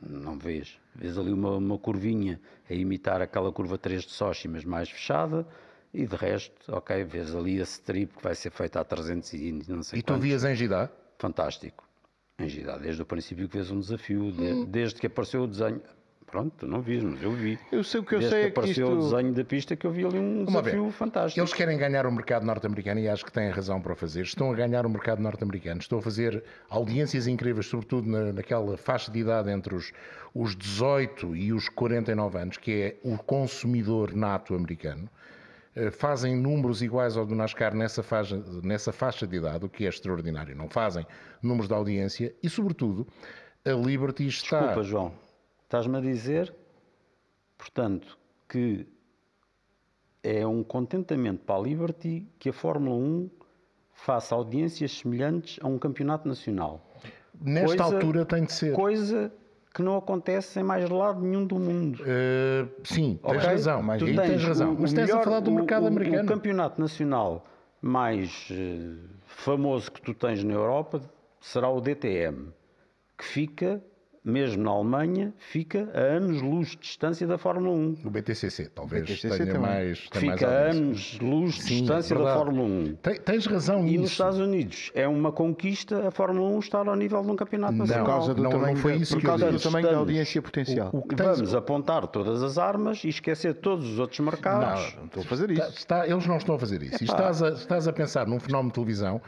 Não 0.01 0.39
vês. 0.39 0.79
Vês 0.95 1.19
ali 1.19 1.33
uma, 1.33 1.57
uma 1.57 1.77
curvinha 1.79 2.41
a 2.71 2.73
imitar 2.73 3.21
aquela 3.21 3.51
curva 3.51 3.77
3 3.77 4.05
de 4.05 4.13
Sochi, 4.13 4.47
mas 4.47 4.65
mais 4.65 4.89
fechada. 4.89 5.45
E 5.93 6.07
de 6.07 6.17
resto, 6.17 6.53
ok, 6.69 7.03
vês 7.05 7.35
ali 7.35 7.61
a 7.61 7.65
strip 7.65 8.15
que 8.17 8.23
vai 8.23 8.35
ser 8.35 8.51
feita 8.51 8.81
a 8.81 8.85
300 8.85 9.33
e 9.33 9.53
não 9.69 9.83
sei 9.83 10.01
E 10.01 10.03
tu 10.03 10.13
quantos. 10.13 10.25
vias 10.25 10.45
em 10.45 10.55
Gidá? 10.55 10.91
Fantástico. 11.19 11.85
Em 12.39 12.49
Gidá, 12.49 12.77
desde 12.77 13.03
o 13.03 13.07
princípio 13.07 13.49
que 13.49 13.57
vês 13.57 13.71
um 13.71 13.81
desafio, 13.81 14.31
de- 14.31 14.43
Hum. 14.43 14.65
desde 14.67 15.01
que 15.01 15.07
apareceu 15.07 15.43
o 15.43 15.47
desenho. 15.47 15.81
Pronto, 16.31 16.53
tu 16.59 16.67
não 16.67 16.83
vias, 16.83 17.03
mas 17.03 17.23
eu 17.23 17.33
vi. 17.33 17.59
Eu 17.73 17.83
sei 17.83 18.01
o 18.01 18.05
que 18.05 18.15
eu 18.15 18.19
Desde 18.19 18.37
sei 18.37 18.41
que 18.43 18.47
é 18.49 18.51
que 18.51 18.59
apareceu 18.59 18.87
o 18.89 18.99
isto... 18.99 19.11
desenho 19.17 19.33
da 19.33 19.45
pista 19.45 19.75
que 19.75 19.87
eu 19.87 19.91
vi 19.91 20.05
ali 20.05 20.19
um 20.19 20.45
Vamos 20.45 20.53
lá 20.55 20.61
ver. 20.61 20.73
desafio 20.73 20.93
fantástico. 20.93 21.41
Eles 21.41 21.55
querem 21.55 21.79
ganhar 21.79 22.05
o 22.07 22.13
mercado 22.13 22.45
norte-americano 22.45 23.01
e 23.01 23.09
acho 23.09 23.25
que 23.25 23.33
têm 23.33 23.49
razão 23.49 23.81
para 23.81 23.95
o 23.95 23.97
fazer. 23.97 24.25
Estão 24.25 24.53
a 24.53 24.55
ganhar 24.55 24.85
o 24.85 24.91
mercado 24.91 25.23
norte-americano. 25.23 25.81
Estão 25.81 25.99
a 26.01 26.03
fazer 26.03 26.45
audiências 26.69 27.27
incríveis, 27.27 27.65
sobretudo 27.67 28.07
na, 28.11 28.31
naquela 28.35 28.77
faixa 28.77 29.11
de 29.11 29.21
idade 29.21 29.51
entre 29.51 29.75
os, 29.75 29.91
os 30.35 30.55
18 30.55 31.35
e 31.35 31.51
os 31.55 31.71
49 31.71 32.39
anos, 32.39 32.57
que 32.59 32.73
é 32.73 32.97
o 33.03 33.17
consumidor 33.17 34.15
nato 34.15 34.55
americano. 34.55 35.09
Eh, 35.79 35.91
Fazem 35.93 36.35
números 36.37 36.83
iguais 36.83 37.17
ao 37.17 37.25
do 37.25 37.35
NASCAR 37.37 37.75
nessa 37.75 38.03
faixa, 38.03 38.43
nessa 38.65 38.93
faixa 38.93 39.27
de 39.27 39.37
idade, 39.37 39.65
o 39.65 39.69
que 39.69 39.85
é 39.87 39.89
extraordinário. 39.89 40.57
Não 40.57 40.69
fazem 40.69 41.07
números 41.43 41.69
de 41.69 41.75
audiência 41.75 42.35
e, 42.43 42.51
sobretudo, 42.51 43.07
a 43.65 43.71
Liberty 43.71 44.27
está. 44.27 44.59
Desculpa, 44.61 44.83
João. 44.83 45.13
Estás-me 45.63 45.97
a 45.97 46.01
dizer, 46.01 46.53
portanto, 47.57 48.19
que 48.49 48.87
é 50.23 50.47
um 50.47 50.65
contentamento 50.65 51.45
para 51.45 51.57
a 51.57 51.63
Liberty 51.63 52.27
que 52.39 52.49
a 52.49 52.53
Fórmula 52.53 52.97
1 52.97 53.31
faça 53.93 54.35
audiências 54.35 54.93
semelhantes 54.99 55.59
a 55.63 55.69
um 55.69 55.79
campeonato 55.79 56.27
nacional. 56.27 56.85
Nesta 57.41 57.67
Coisa- 57.85 57.85
altura 57.97 58.25
tem 58.25 58.45
de 58.45 58.53
ser. 58.53 58.75
Coisa 58.75 59.33
que 59.75 59.83
não 59.83 59.97
acontece 59.97 60.59
em 60.59 60.63
mais 60.63 60.89
lado 60.89 61.21
nenhum 61.21 61.47
do 61.47 61.57
mundo. 61.59 62.03
Eh, 62.07 62.67
sim, 62.85 63.19
tens 63.23 63.37
Ok? 63.37 63.49
razão. 63.49 63.83
Mais 63.83 64.03
Tu 64.03 64.15
tens 64.15 64.43
razão. 64.45 64.73
o- 64.75 64.81
Mas 64.81 64.93
tens 64.93 65.11
a 65.11 65.21
falar 65.23 65.41
do 65.41 65.51
mercado 65.53 65.85
o- 65.85 65.87
americano. 65.89 66.25
O 66.25 66.27
campeonato 66.27 66.81
nacional 66.81 67.45
mais 67.81 68.49
eh, 68.51 68.97
famoso 69.27 69.93
que 69.93 70.01
tu 70.03 70.15
tens 70.15 70.43
na 70.43 70.55
Europa 70.55 71.01
será 71.41 71.69
o 71.69 71.81
DTM, 71.81 72.49
que 73.17 73.25
fica, 73.25 73.83
mesmo 74.31 74.63
na 74.63 74.71
Alemanha, 74.71 75.33
fica 75.39 75.89
a 75.95 76.17
anos-luz 76.17 76.69
de 76.71 76.79
distância 76.79 77.27
da 77.27 77.39
Fórmula 77.39 77.75
1. 77.75 77.97
O 78.05 78.11
BTCC, 78.11 78.71
talvez 78.75 79.03
BTCC 79.05 79.29
tenha 79.29 79.47
também. 79.55 79.61
mais. 79.61 80.09
Tem 80.11 80.25
mais 80.27 80.41
fica 80.41 80.51
a 80.51 80.71
anos-luz 80.71 81.55
de 81.55 81.63
Sim, 81.63 81.79
distância 81.81 82.17
da. 82.17 82.35
Fórmula 82.35 82.69
1. 82.69 82.95
Tem- 83.03 83.21
Tens 83.21 83.47
razão 83.47 83.87
E 83.87 83.97
nos. 83.99 84.11
Estados 84.11 84.39
Unidos 84.39 84.91
é 84.95 85.07
uma 85.09 85.33
conquista 85.33 86.09
a 86.09 86.11
Fórmula 86.11 86.49
1 86.51 86.59
estar 86.59 86.87
ao 86.89 86.97
nível 86.97 87.23
de 87.23 87.31
um 87.31 87.37
campeonato 87.37 87.73
Não. 87.73 87.79
nacional. 87.81 88.05
Por 88.05 88.11
causa 88.13 88.35
do 88.35 88.43
Não, 88.43 88.51
não 88.51 88.59
tamanho, 88.61 88.77
foi 88.79 88.93
da- 88.93 88.99
isso 88.99 89.15
por 89.15 89.21
que 89.21 89.27
eu 89.27 89.31
causa 89.31 89.47
do 89.47 89.53
disse. 89.53 89.65
tamanho 89.65 89.91
da 89.91 89.97
audiência 89.97 90.43
potencial. 90.43 90.91
O 90.93 91.03
que 91.03 91.15
tens- 91.15 91.29
Vamos 91.39 91.55
apontar 91.55 92.07
todas 92.09 92.43
as 92.43 92.59
armas 92.59 93.03
e 93.05 93.09
esquecer 93.09 93.55
todos 93.55 93.87
os 93.89 93.99
outros 93.99 94.19
mercados. 94.21 94.93
Não, 94.95 94.99
não 95.01 95.07
estou 95.07 95.23
a 95.23 95.27
fazer 95.27 95.51
Está- 95.51 95.69
isso. 95.69 95.77
está- 95.79 96.07
eles 96.09 96.27
não 96.27 96.37
estão 96.37 96.55
a 96.55 96.59
fazer 96.59 96.83
isso. 96.83 97.03
E 97.03 97.07
estás 97.07 97.43
a, 97.43 97.49
estás 97.51 97.89
a 97.89 97.93
pensar 97.93 98.27
num 98.27 98.39
fenómeno 98.41 98.69
de 98.71 98.75
televisão. 98.75 99.21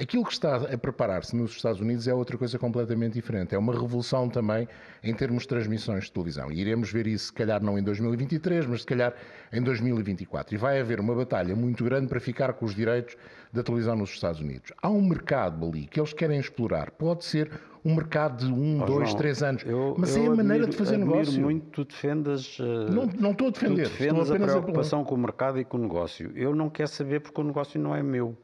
Aquilo 0.00 0.24
que 0.24 0.32
está 0.32 0.56
a 0.56 0.78
preparar-se 0.78 1.34
nos 1.34 1.50
Estados 1.56 1.80
Unidos 1.80 2.06
é 2.06 2.14
outra 2.14 2.38
coisa 2.38 2.56
completamente 2.56 3.14
diferente. 3.14 3.54
É 3.54 3.58
uma 3.58 3.72
revolução 3.72 4.28
também 4.28 4.68
em 5.02 5.12
termos 5.12 5.42
de 5.42 5.48
transmissões 5.48 6.04
de 6.04 6.12
televisão. 6.12 6.52
E 6.52 6.60
iremos 6.60 6.92
ver 6.92 7.08
isso, 7.08 7.26
se 7.26 7.32
calhar 7.32 7.60
não 7.62 7.76
em 7.76 7.82
2023, 7.82 8.64
mas 8.66 8.82
se 8.82 8.86
calhar 8.86 9.12
em 9.52 9.60
2024. 9.60 10.54
E 10.54 10.58
vai 10.58 10.80
haver 10.80 11.00
uma 11.00 11.14
batalha 11.16 11.56
muito 11.56 11.82
grande 11.84 12.06
para 12.06 12.20
ficar 12.20 12.52
com 12.52 12.64
os 12.64 12.76
direitos 12.76 13.16
da 13.52 13.62
televisão 13.62 13.96
nos 13.96 14.10
Estados 14.10 14.40
Unidos. 14.40 14.72
Há 14.80 14.88
um 14.88 15.02
mercado 15.02 15.66
ali 15.66 15.86
que 15.86 15.98
eles 15.98 16.12
querem 16.12 16.38
explorar. 16.38 16.92
Pode 16.92 17.24
ser 17.24 17.50
um 17.84 17.94
mercado 17.96 18.46
de 18.46 18.52
um, 18.52 18.80
Ó, 18.82 18.86
dois, 18.86 19.08
João, 19.08 19.18
três 19.18 19.42
anos. 19.42 19.64
eu- 19.66 19.96
mas 19.98 20.16
é 20.16 20.20
a 20.20 20.30
maneira 20.30 20.44
admiro- 20.64 20.70
de 20.70 20.76
fazer 20.76 20.96
negócio. 20.96 21.40
muito 21.42 21.66
tu 21.70 21.84
defendas, 21.84 22.56
eh, 22.60 22.90
Não, 22.92 23.06
não 23.18 23.30
estou 23.32 23.48
a 23.48 23.52
tu 23.52 23.60
defender. 23.60 23.86
Estou 23.86 24.06
a 24.06 24.10
apenas 24.10 24.30
a 24.30 24.36
preocupação 24.38 25.02
com 25.04 25.14
o 25.16 25.18
mercado 25.18 25.58
e 25.58 25.64
com 25.64 25.76
o 25.76 25.80
negócio. 25.80 26.30
Eu 26.36 26.54
não 26.54 26.70
quero 26.70 26.88
saber 26.88 27.20
porque 27.20 27.40
o 27.40 27.44
negócio 27.44 27.80
não 27.80 27.96
é 27.96 28.02
meu. 28.02 28.36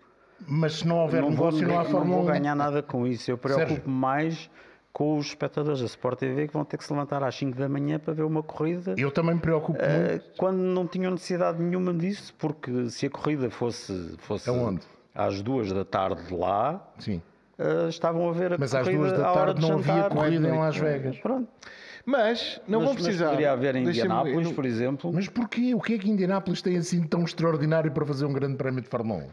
Mas 0.47 0.75
se 0.75 0.87
não 0.87 0.99
houver 0.99 1.23
não 1.23 1.31
vou, 1.31 1.51
negócio, 1.53 1.67
não 1.69 1.79
há 1.79 1.85
não 1.85 1.91
Fórmula 1.91 2.17
vou 2.23 2.29
1. 2.31 2.33
ganhar 2.33 2.55
nada 2.55 2.83
com 2.83 3.07
isso. 3.07 3.31
Eu 3.31 3.39
preocupo 3.39 3.69
Sérgio. 3.69 3.89
mais 3.91 4.51
com 4.93 5.17
os 5.19 5.27
espectadores 5.27 5.81
da 5.81 5.87
Sport 5.87 6.19
TV 6.21 6.47
que 6.47 6.55
vão 6.55 6.65
ter 6.65 6.77
que 6.77 6.85
se 6.85 6.93
levantar 6.93 7.23
às 7.23 7.35
5 7.35 7.59
da 7.59 7.69
manhã 7.69 7.99
para 7.99 8.15
ver 8.15 8.23
uma 8.23 8.43
corrida. 8.43 8.95
Eu 8.97 9.11
também 9.11 9.35
me 9.35 9.41
preocupo 9.41 9.79
eh, 9.83 10.11
muito. 10.11 10.25
quando 10.37 10.59
não 10.59 10.87
tinham 10.87 11.11
necessidade 11.13 11.61
nenhuma 11.61 11.93
disso, 11.93 12.33
porque 12.39 12.89
se 12.91 13.07
a 13.07 13.11
corrida 13.11 13.51
fosse, 13.51 14.15
fosse 14.19 14.49
Aonde? 14.49 14.83
às 15.15 15.43
duas 15.43 15.73
da 15.73 15.85
tarde 15.85 16.23
lá, 16.33 16.81
Sim. 16.99 17.21
eh, 17.59 17.89
estavam 17.89 18.29
a 18.29 18.33
ver 18.33 18.53
a 18.53 18.59
Mas 18.59 18.73
às 18.75 18.85
corrida 18.85 19.03
duas 19.03 19.19
da 19.19 19.27
à 19.27 19.33
hora 19.33 19.45
tarde 19.47 19.61
de 19.61 19.69
não 19.69 19.79
havia 19.79 20.09
corrida 20.11 20.49
em. 20.49 20.59
Las 20.59 20.77
Vegas. 20.77 21.19
Pronto. 21.19 21.49
Mas 22.07 22.61
não 22.69 22.81
mas, 22.81 22.89
vou 22.89 22.95
precisar. 22.95 23.25
Mas 23.25 23.33
poderia 23.35 23.53
haver 23.53 23.77
em 23.77 23.85
Indianápolis, 23.89 24.53
por 24.53 24.67
exemplo. 24.67 25.11
Mas 25.13 25.27
porquê? 25.27 25.75
O 25.75 25.81
que 25.81 25.95
é 25.95 25.99
que 25.99 26.09
Indianápolis 26.09 26.61
tem 26.63 26.77
assim 26.77 27.03
tão 27.03 27.25
extraordinário 27.25 27.91
para 27.91 28.05
fazer 28.05 28.27
um 28.27 28.33
grande 28.33 28.57
prémio 28.57 28.83
de 28.83 28.89
Fórmula 28.89 29.25
1? 29.25 29.29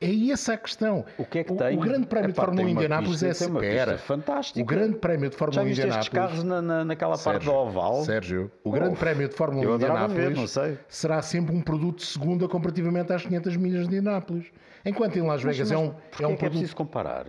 É 0.00 0.30
essa 0.30 0.54
a 0.54 0.56
questão. 0.56 1.04
O 1.18 1.24
que 1.24 1.38
é 1.40 1.44
que 1.44 1.52
o, 1.52 1.56
tem? 1.56 1.76
O 1.76 1.80
grande 1.80 2.06
prémio 2.06 2.30
Epá, 2.30 2.42
de 2.42 2.46
Fórmula 2.46 2.60
1 2.60 2.62
em 2.62 2.66
tem 2.66 2.74
uma 2.74 2.80
Indianápolis 2.84 3.22
é 3.22 3.28
espera. 3.30 3.98
fantástica. 3.98 4.60
O 4.60 4.64
grande 4.64 4.96
prémio 4.98 5.30
de 5.30 5.36
Fórmula 5.36 5.54
Já 5.54 5.62
1 5.62 5.64
em 5.64 5.68
viste 5.68 5.86
estes 5.86 6.06
Indianápolis. 6.08 6.38
carros 6.38 6.44
na, 6.44 6.62
na- 6.62 6.84
naquela 6.84 7.12
parte 7.18 7.22
Sérgio, 7.44 7.52
do 7.52 7.56
oval? 7.58 8.02
Sérgio, 8.04 8.50
o 8.62 8.70
grande 8.70 8.94
Oh, 8.94 8.96
prémio 8.96 9.28
de 9.28 9.34
Fórmula 9.34 9.60
1 9.62 9.64
eu 9.64 9.70
em 9.70 9.74
adorava 9.74 10.08
ver, 10.08 10.30
Indianápolis 10.32 10.78
será 10.88 11.22
sempre 11.22 11.54
um 11.54 11.60
produto 11.60 11.98
de 11.98 12.06
segunda 12.06 12.46
comparativamente 12.48 13.12
às 13.12 13.22
500 13.24 13.56
milhas 13.56 13.88
de 13.88 13.96
Indianápolis. 13.96 14.46
Enquanto 14.84 15.16
em 15.16 15.22
Las 15.22 15.42
Mas- 15.42 15.56
Vegas 15.56 15.70
mas 15.70 15.72
é 15.72 15.76
um, 15.78 15.86
é 15.86 15.86
um 15.88 15.90
que 15.90 16.22
é 16.22 16.26
produto. 16.36 16.50
preciso 16.50 16.76
comparar? 16.76 17.26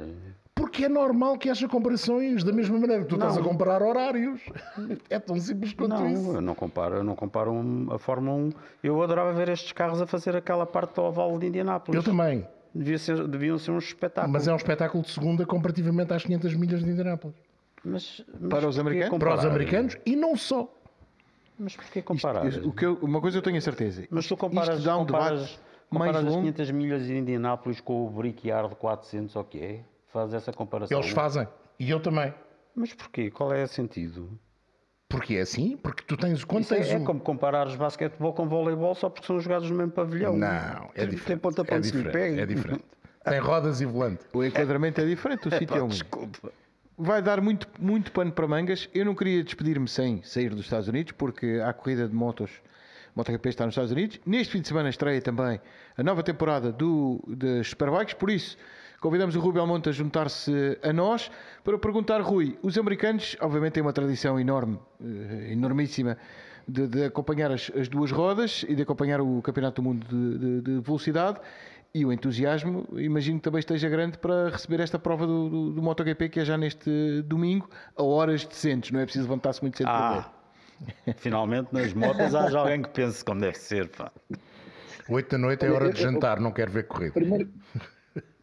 Porque 0.75 0.83
é 0.87 0.89
normal 0.89 1.37
que 1.37 1.49
haja 1.49 1.69
comparações, 1.69 2.43
da 2.43 2.51
mesma 2.51 2.77
maneira 2.77 3.03
que 3.03 3.07
tu 3.07 3.15
estás 3.15 3.37
a 3.37 3.39
Não. 3.39 3.47
comparar 3.47 3.81
horários. 3.81 4.41
É 5.09 5.17
tão 5.17 5.39
simples 5.39 5.71
quanto 5.73 5.91
Não, 5.91 6.11
isso. 6.11 6.31
eu 6.33 6.41
não 6.41 6.53
comparo, 6.53 6.95
eu 6.97 7.03
não 7.03 7.15
comparo 7.15 7.53
a 7.91 7.97
Fórmula 7.97 8.35
1. 8.35 8.49
Eu 8.83 9.01
adorava 9.01 9.31
ver 9.31 9.47
estes 9.47 9.71
carros 9.71 10.01
a 10.01 10.05
fazer 10.05 10.35
aquela 10.35 10.65
parte 10.65 10.93
do 10.95 11.01
oval 11.03 11.39
de 11.39 11.47
Indianápolis. 11.47 11.95
Eu 11.95 12.03
também. 12.03 12.45
Devia 12.73 12.97
ser, 12.97 13.25
deviam 13.25 13.57
ser 13.57 13.71
um 13.71 13.77
espetáculo. 13.77 14.33
Mas 14.33 14.49
é 14.49 14.53
um 14.53 14.57
espetáculo 14.57 15.01
de 15.01 15.11
segunda 15.11 15.45
comparativamente 15.45 16.11
às 16.13 16.23
500 16.25 16.53
milhas 16.55 16.83
de 16.83 16.89
Indianápolis. 16.91 17.37
Mas- 17.85 18.21
mas 18.37 18.49
Para 18.49 18.67
os 18.67 18.77
americanos? 18.77 19.17
Para 19.17 19.29
os 19.29 19.35
comparar? 19.35 19.49
americanos 19.55 19.97
e 20.05 20.13
não 20.13 20.35
só. 20.35 20.69
Mas 21.57 21.73
porquê 21.77 22.01
comparar? 22.01 22.45
Isto- 22.47 22.67
o 22.67 22.73
que 22.73 22.85
eu- 22.85 22.99
uma 23.01 23.21
coisa 23.21 23.37
eu 23.37 23.41
tenho 23.41 23.57
a 23.57 23.61
certeza. 23.61 24.05
Mas 24.11 24.27
tu 24.27 24.35
comparas, 24.35 24.75
isto 24.79 24.85
dá 24.85 24.97
um 24.97 25.05
comparas, 25.05 25.39
debate 25.39 25.59
comparas 25.89 26.13
mais 26.15 26.25
as 26.27 26.33
longo. 26.33 26.41
500 26.51 26.71
milhas 26.71 27.05
de 27.07 27.17
Indianápolis 27.17 27.79
com 27.79 28.05
o 28.05 28.09
Brickyard 28.09 28.75
400 28.75 29.33
ou 29.37 29.41
o 29.41 29.45
que 29.45 29.59
é? 29.59 29.79
Faz 30.15 30.33
essa 30.33 30.53
comparação. 30.53 30.97
Eles 30.97 31.11
fazem. 31.11 31.45
E 31.77 31.91
eu 31.91 31.99
também. 31.99 32.33
Mas 32.73 32.93
porquê? 32.93 33.29
Qual 33.29 33.53
é 33.53 33.63
o 33.63 33.67
sentido? 33.67 34.39
Porque 35.09 35.35
é 35.35 35.41
assim? 35.41 35.75
Porque 35.75 36.05
tu 36.07 36.15
tens. 36.15 36.45
Quando 36.45 36.63
é, 36.63 36.67
tens 36.77 36.89
é 36.89 36.97
um... 36.97 37.03
como 37.03 37.19
comparares 37.19 37.75
basquetebol 37.75 38.31
com 38.31 38.47
voleibol 38.47 38.95
só 38.95 39.09
porque 39.09 39.27
são 39.27 39.41
jogados 39.41 39.69
no 39.69 39.75
mesmo 39.75 39.91
pavilhão. 39.91 40.37
Não, 40.37 40.47
é 40.47 41.01
Tem- 41.01 41.09
diferente. 41.09 41.25
Tem 41.25 41.37
ponta 41.37 41.65
para 41.65 41.75
é 41.75 41.83
se 41.83 41.91
lhe 41.91 42.03
diferente. 42.03 42.39
É 42.39 42.45
diferente. 42.45 42.85
Tem 43.29 43.39
rodas 43.39 43.81
e 43.81 43.85
volante. 43.85 44.23
O 44.31 44.41
enquadramento 44.41 45.01
é 45.01 45.05
diferente, 45.05 45.49
o 45.49 45.51
sítio 45.51 45.75
é 45.75 45.83
um. 45.83 45.89
Desculpa. 45.89 46.53
Vai 46.97 47.21
dar 47.21 47.41
muito, 47.41 47.67
muito 47.77 48.13
pano 48.13 48.31
para 48.31 48.47
mangas. 48.47 48.87
Eu 48.93 49.03
não 49.03 49.15
queria 49.15 49.43
despedir-me 49.43 49.89
sem 49.89 50.23
sair 50.23 50.49
dos 50.51 50.61
Estados 50.61 50.87
Unidos, 50.87 51.11
porque 51.11 51.61
há 51.61 51.73
corrida 51.73 52.07
de 52.07 52.15
motos. 52.15 52.51
MotoGP 53.13 53.49
está 53.49 53.65
nos 53.65 53.73
Estados 53.73 53.91
Unidos. 53.91 54.21
Neste 54.25 54.53
fim 54.53 54.61
de 54.61 54.67
semana 54.69 54.87
estreia 54.87 55.21
também 55.21 55.59
a 55.97 56.03
nova 56.03 56.23
temporada 56.23 56.71
do, 56.71 57.21
das 57.27 57.67
Superbikes, 57.67 58.13
por 58.13 58.29
isso 58.29 58.57
convidamos 59.05 59.35
o 59.35 59.39
Rui 59.39 59.53
Belmonte 59.53 59.87
a 59.87 59.91
juntar-se 59.91 60.51
a 60.81 60.91
nós 60.91 61.29
para 61.63 61.77
perguntar, 61.77 62.21
Rui, 62.21 62.57
os 62.63 62.75
americanos 62.75 63.37
obviamente 63.39 63.73
têm 63.73 63.83
uma 63.83 63.93
tradição 63.93 64.39
enorme, 64.39 64.79
eh, 64.99 65.51
enormíssima, 65.51 66.17
de, 66.67 66.87
de 66.87 67.03
acompanhar 67.05 67.51
as, 67.51 67.71
as 67.79 67.87
duas 67.87 68.11
rodas 68.11 68.65
e 68.67 68.73
de 68.73 68.81
acompanhar 68.81 69.21
o 69.21 69.43
Campeonato 69.43 69.79
do 69.79 69.85
Mundo 69.87 70.07
de, 70.07 70.37
de- 70.39 70.61
de 70.61 70.79
Velocidade 70.81 71.39
e 71.93 72.03
o 72.03 72.11
entusiasmo, 72.11 72.87
imagino 72.97 73.37
que 73.37 73.43
também 73.43 73.59
esteja 73.59 73.87
grande 73.89 74.17
para 74.17 74.49
receber 74.49 74.79
esta 74.79 74.97
prova 74.97 75.27
do, 75.27 75.49
do, 75.49 75.71
do 75.73 75.81
MotoGP 75.83 76.27
que 76.29 76.39
é 76.39 76.45
já 76.45 76.57
neste 76.57 77.21
domingo, 77.27 77.69
a 77.95 78.01
horas 78.01 78.43
decentes, 78.43 78.89
não 78.89 78.99
é 78.99 79.03
preciso 79.03 79.25
levantar-se 79.25 79.61
muito 79.61 79.77
cedo 79.77 79.85
para 79.85 80.15
ver. 80.15 80.25
Ah, 81.07 81.13
finalmente 81.17 81.67
nas 81.71 81.93
motas 81.93 82.33
haja 82.33 82.57
alguém 82.57 82.81
que 82.81 82.89
pense 82.89 83.23
como 83.23 83.39
deve 83.39 83.57
ser. 83.59 83.87
Pá. 83.89 84.11
8 85.07 85.29
da 85.29 85.37
noite 85.37 85.63
é 85.63 85.69
hora 85.69 85.93
de 85.93 86.01
jantar, 86.01 86.39
não 86.39 86.51
quero 86.51 86.71
ver 86.71 86.87
corrida. 86.87 87.13
Primeiro, 87.13 87.49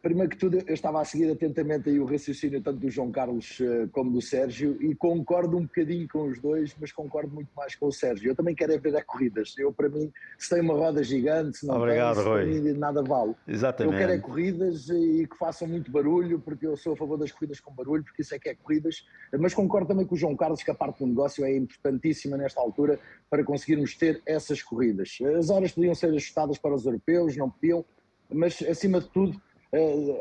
primeiro 0.03 0.29
que 0.29 0.37
tudo, 0.37 0.59
eu 0.67 0.75
estava 0.75 1.01
a 1.01 1.05
seguir 1.05 1.31
atentamente 1.31 1.89
aí 1.89 2.01
o 2.01 2.05
raciocínio 2.05 2.61
tanto 2.61 2.81
do 2.81 2.91
João 2.91 3.13
Carlos 3.13 3.61
uh, 3.61 3.89
como 3.93 4.11
do 4.11 4.21
Sérgio 4.21 4.77
e 4.83 4.97
concordo 4.97 5.57
um 5.57 5.63
bocadinho 5.63 6.09
com 6.09 6.29
os 6.29 6.41
dois, 6.41 6.75
mas 6.81 6.91
concordo 6.91 7.33
muito 7.33 7.51
mais 7.57 7.77
com 7.77 7.87
o 7.87 7.93
Sérgio. 7.93 8.29
Eu 8.31 8.35
também 8.35 8.55
quero 8.55 8.73
é 8.73 8.79
ver 8.79 8.97
a 8.97 9.05
corridas. 9.05 9.55
Eu, 9.57 9.73
para 9.73 9.89
mim, 9.89 10.13
se 10.37 10.51
tem 10.51 10.61
uma 10.61 10.75
roda 10.75 11.05
gigante, 11.05 11.59
se 11.59 11.67
não 11.67 11.77
Obrigado, 11.77 12.17
tem, 12.17 12.25
Rui. 12.25 12.61
Mim, 12.61 12.73
nada 12.73 13.01
vale. 13.01 13.35
Exatamente. 13.47 13.95
Eu 13.95 14.01
quero 14.01 14.13
é 14.13 14.19
corridas 14.19 14.89
e 14.89 15.27
que 15.27 15.39
façam 15.39 15.69
muito 15.69 15.91
barulho, 15.91 16.41
porque 16.41 16.67
eu 16.67 16.77
sou 16.77 16.95
a 16.95 16.97
favor 16.97 17.17
das 17.17 17.31
corridas 17.31 17.61
com 17.61 17.73
barulho, 17.73 18.03
porque 18.03 18.23
isso 18.23 18.35
é 18.35 18.41
que 18.41 18.49
é 18.49 18.55
corridas. 18.57 19.07
Mas 19.39 19.55
concordo 19.55 19.87
também 19.87 20.05
com 20.05 20.17
o 20.17 20.19
João 20.19 20.35
Carlos 20.35 20.65
que 20.65 20.71
a 20.71 20.75
parte 20.75 20.99
do 20.99 21.07
negócio 21.07 21.45
é 21.45 21.57
importantíssima 21.57 22.37
nesta 22.37 22.61
altura 22.61 22.99
para 23.31 23.45
conseguirmos 23.45 23.95
ter 23.95 24.21
essas 24.27 24.61
corridas. 24.63 25.17
As 25.39 25.49
horas 25.49 25.71
podiam 25.71 25.95
ser 25.95 26.09
ajustadas 26.09 26.59
para 26.59 26.75
os 26.75 26.85
europeus, 26.85 27.37
não 27.37 27.49
podiam, 27.49 27.85
mas 28.29 28.61
acima 28.63 29.01
de 29.01 29.09
tudo 29.09 29.41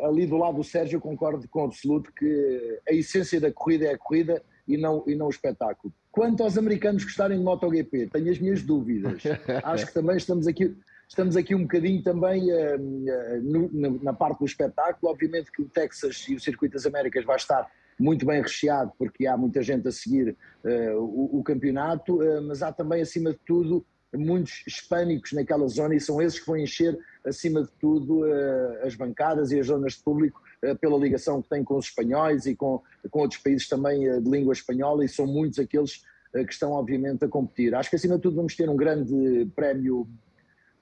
ali 0.03 0.25
do 0.25 0.37
lado 0.37 0.57
do 0.57 0.63
Sérgio, 0.63 0.97
eu 0.97 1.01
concordo 1.01 1.47
com 1.49 1.61
o 1.61 1.65
absoluto 1.65 2.11
que 2.13 2.79
a 2.87 2.93
essência 2.93 3.39
da 3.39 3.51
corrida 3.51 3.85
é 3.85 3.93
a 3.93 3.97
corrida 3.97 4.41
e 4.67 4.77
não, 4.77 5.03
e 5.05 5.15
não 5.15 5.27
o 5.27 5.29
espetáculo. 5.29 5.93
Quanto 6.11 6.43
aos 6.43 6.57
americanos 6.57 7.03
gostarem 7.03 7.37
de 7.37 7.43
MotoGP, 7.43 8.07
tenho 8.07 8.31
as 8.31 8.39
minhas 8.39 8.61
dúvidas. 8.61 9.21
Acho 9.63 9.87
que 9.87 9.93
também 9.93 10.17
estamos 10.17 10.47
aqui, 10.47 10.75
estamos 11.07 11.35
aqui 11.35 11.53
um 11.53 11.63
bocadinho 11.63 12.01
também 12.01 12.51
uh, 12.51 12.77
uh, 12.77 13.41
no, 13.41 14.03
na 14.03 14.13
parte 14.13 14.39
do 14.39 14.45
espetáculo. 14.45 15.11
Obviamente 15.11 15.51
que 15.51 15.61
o 15.61 15.65
Texas 15.69 16.25
e 16.29 16.35
o 16.35 16.39
Circuito 16.39 16.73
das 16.73 16.85
Américas 16.85 17.25
vai 17.25 17.35
estar 17.35 17.69
muito 17.99 18.25
bem 18.25 18.41
recheado, 18.41 18.91
porque 18.97 19.27
há 19.27 19.37
muita 19.37 19.61
gente 19.61 19.87
a 19.87 19.91
seguir 19.91 20.35
uh, 20.63 20.97
o, 20.97 21.39
o, 21.39 21.43
campeonato, 21.43 22.19
mas 22.47 22.63
há 22.63 22.71
também, 22.71 23.01
acima 23.01 23.31
de 23.31 23.39
tudo, 23.45 23.85
muitos 24.14 24.64
hispânicos 24.68 25.32
naquela 25.34 25.68
zona 25.68 25.95
e 25.95 25.99
são 25.99 26.22
esses 26.22 26.39
que 26.39 26.45
vão 26.45 26.57
encher, 26.57 26.97
acima 27.26 27.64
de 27.64 27.70
tudo, 27.80 28.22
uh, 28.22 28.86
as 28.86 28.95
bancadas 28.95 29.51
e 29.51 29.59
as 29.59 29.68
zonas 29.68 29.93
de 29.93 30.03
público 30.03 30.41
pela 30.80 30.95
ligação 30.95 31.41
que 31.41 31.49
têm 31.49 31.64
com 31.64 31.76
os 31.76 31.86
espanhóis 31.88 32.45
e 32.45 32.55
com, 32.55 32.84
com 33.09 33.22
outros 33.22 33.41
países 33.41 33.68
também 33.68 34.01
de 34.22 34.30
língua 34.30 34.53
espanhola 34.53 35.03
e 35.03 35.09
são 35.09 35.26
muitos 35.26 35.57
aqueles 35.57 36.03
que 36.32 36.53
estão, 36.53 36.72
obviamente, 36.74 37.26
a 37.26 37.28
competir. 37.28 37.74
Acho 37.74 37.89
que, 37.89 37.95
acima 37.95 38.16
de 38.16 38.22
tudo, 38.22 38.36
vamos 38.36 38.55
ter 38.55 38.70
um 38.70 38.76
grande 38.76 39.49
prémio 39.55 40.07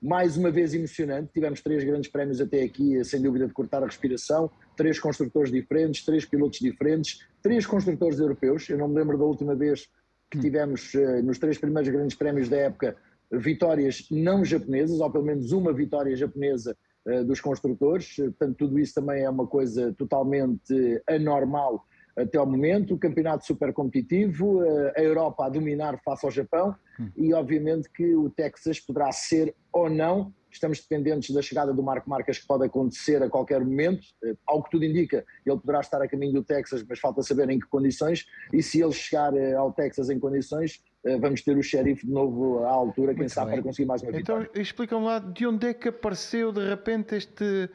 mais 0.02 0.38
uma 0.38 0.50
vez 0.50 0.74
emocionante. 0.74 1.32
Tivemos 1.34 1.62
três 1.62 1.84
grandes 1.84 2.10
prémios 2.10 2.40
até 2.40 2.64
aqui, 2.64 3.04
sem 3.04 3.22
dúvida 3.22 3.48
de 3.48 3.54
cortar 3.54 3.84
a 3.84 3.86
respiração. 3.86 4.50
Três 4.76 5.00
construtores 5.00 5.52
diferentes, 5.52 6.06
três 6.06 6.26
pilotos 6.26 6.60
diferentes, 6.60 7.26
três 7.42 7.66
construtores 7.66 8.20
europeus. 8.20 8.70
Eu 8.70 8.78
não 8.78 8.88
me 8.88 8.96
lembro 8.96 9.18
da 9.18 9.26
última 9.26 9.56
vez 9.56 9.90
que 10.30 10.38
hum. 10.38 10.42
tivemos 10.42 10.94
nos 11.24 11.38
três 11.38 11.58
primeiros 11.58 11.90
grandes 11.90 12.16
prémios 12.16 12.48
da 12.48 12.58
época 12.58 12.96
vitórias 13.32 14.08
não 14.10 14.44
japonesas, 14.44 15.00
ou 15.00 15.12
pelo 15.12 15.26
menos 15.26 15.52
uma 15.52 15.74
vitória 15.74 16.16
japonesa 16.16 16.76
uh, 17.06 17.24
dos 17.24 17.40
construtores. 17.40 18.16
Portanto, 18.16 18.58
tudo 18.58 18.80
isso 18.80 18.94
também 18.94 19.24
é 19.24 19.30
uma 19.30 19.48
coisa 19.48 19.94
totalmente 19.94 20.74
anormal 21.08 21.86
até 22.18 22.38
ao 22.38 22.46
momento. 22.46 22.96
O 22.96 23.00
campeonato 23.00 23.46
super 23.46 23.74
competitivo, 23.74 24.62
uh, 24.62 24.92
a 24.96 25.02
Europa 25.02 25.46
a 25.46 25.50
dominar 25.50 26.00
face 26.04 26.26
ao 26.26 26.32
Japão 26.32 26.76
hum. 27.00 27.10
e, 27.16 27.34
obviamente, 27.34 27.90
que 27.90 28.16
o 28.16 28.30
Texas 28.30 28.80
poderá 28.80 29.12
ser 29.12 29.56
ou 29.72 29.90
não 29.90 30.34
estamos 30.52 30.80
dependentes 30.80 31.34
da 31.34 31.42
chegada 31.42 31.74
do 31.74 31.84
Marco 31.84 32.10
Marques 32.10 32.40
que 32.40 32.48
pode 32.48 32.66
acontecer 32.66 33.22
a 33.22 33.30
qualquer 33.30 33.64
momento. 33.64 34.08
Eh, 34.24 34.36
ao 34.46 34.64
que 34.64 34.72
tudo 34.72 34.86
indica, 34.86 35.26
ele 35.46 35.58
poderá 35.58 35.80
estar 35.80 36.02
a 36.02 36.08
caminho 36.08 36.34
do 36.34 36.44
Texas, 36.44 36.84
mas 36.88 37.00
falta 37.00 37.22
saber 37.22 37.50
em 37.50 37.60
que 37.60 37.68
condições. 37.68 38.26
E 38.54 38.62
se 38.62 38.82
ele 38.82 38.92
chegar 38.92 39.36
eh, 39.36 39.54
ao 39.54 39.72
Texas 39.72 40.10
em 40.10 40.20
condições, 40.20 40.80
eh, 40.80 40.89
vamos 41.20 41.41
ter 41.41 41.58
o 41.58 41.64
xerife 41.64 42.06
de 42.06 42.12
novo 42.12 42.64
à 42.64 42.70
altura, 42.70 43.14
quem 43.14 43.22
Muito 43.22 43.34
sabe, 43.34 43.52
bem. 43.52 43.56
para 43.62 43.70
conseguir 43.70 43.88
mais 43.88 44.02
uma 44.02 44.10
então, 44.10 44.20
vitória. 44.20 44.47
Então, 44.50 44.62
explica-me 44.62 45.06
lá 45.06 45.20
de 45.20 45.47
onde 45.47 45.68
é 45.68 45.74
que 45.74 45.88
apareceu 45.88 46.52
de 46.52 46.68
repente 46.68 47.16
este, 47.16 47.70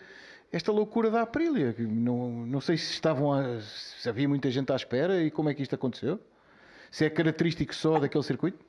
esta 0.53 0.71
loucura 0.71 1.11
da 1.11 1.23
Aprilia. 1.23 1.75
Não, 1.79 2.47
não 2.47 2.61
sei 2.61 2.77
se 2.77 2.93
estavam 2.93 3.33
a, 3.33 3.61
se 3.61 4.09
havia 4.09 4.29
muita 4.29 4.51
gente 4.51 4.73
à 4.73 4.77
espera 4.77 5.23
e 5.23 5.31
como 5.31 5.49
é 5.49 5.55
que 5.55 5.63
isto 5.63 5.75
aconteceu. 5.75 6.19
Se 6.91 7.05
é 7.05 7.11
característico 7.11 7.75
só 7.75 7.99
daquele 7.99 8.23
circuito? 8.23 8.65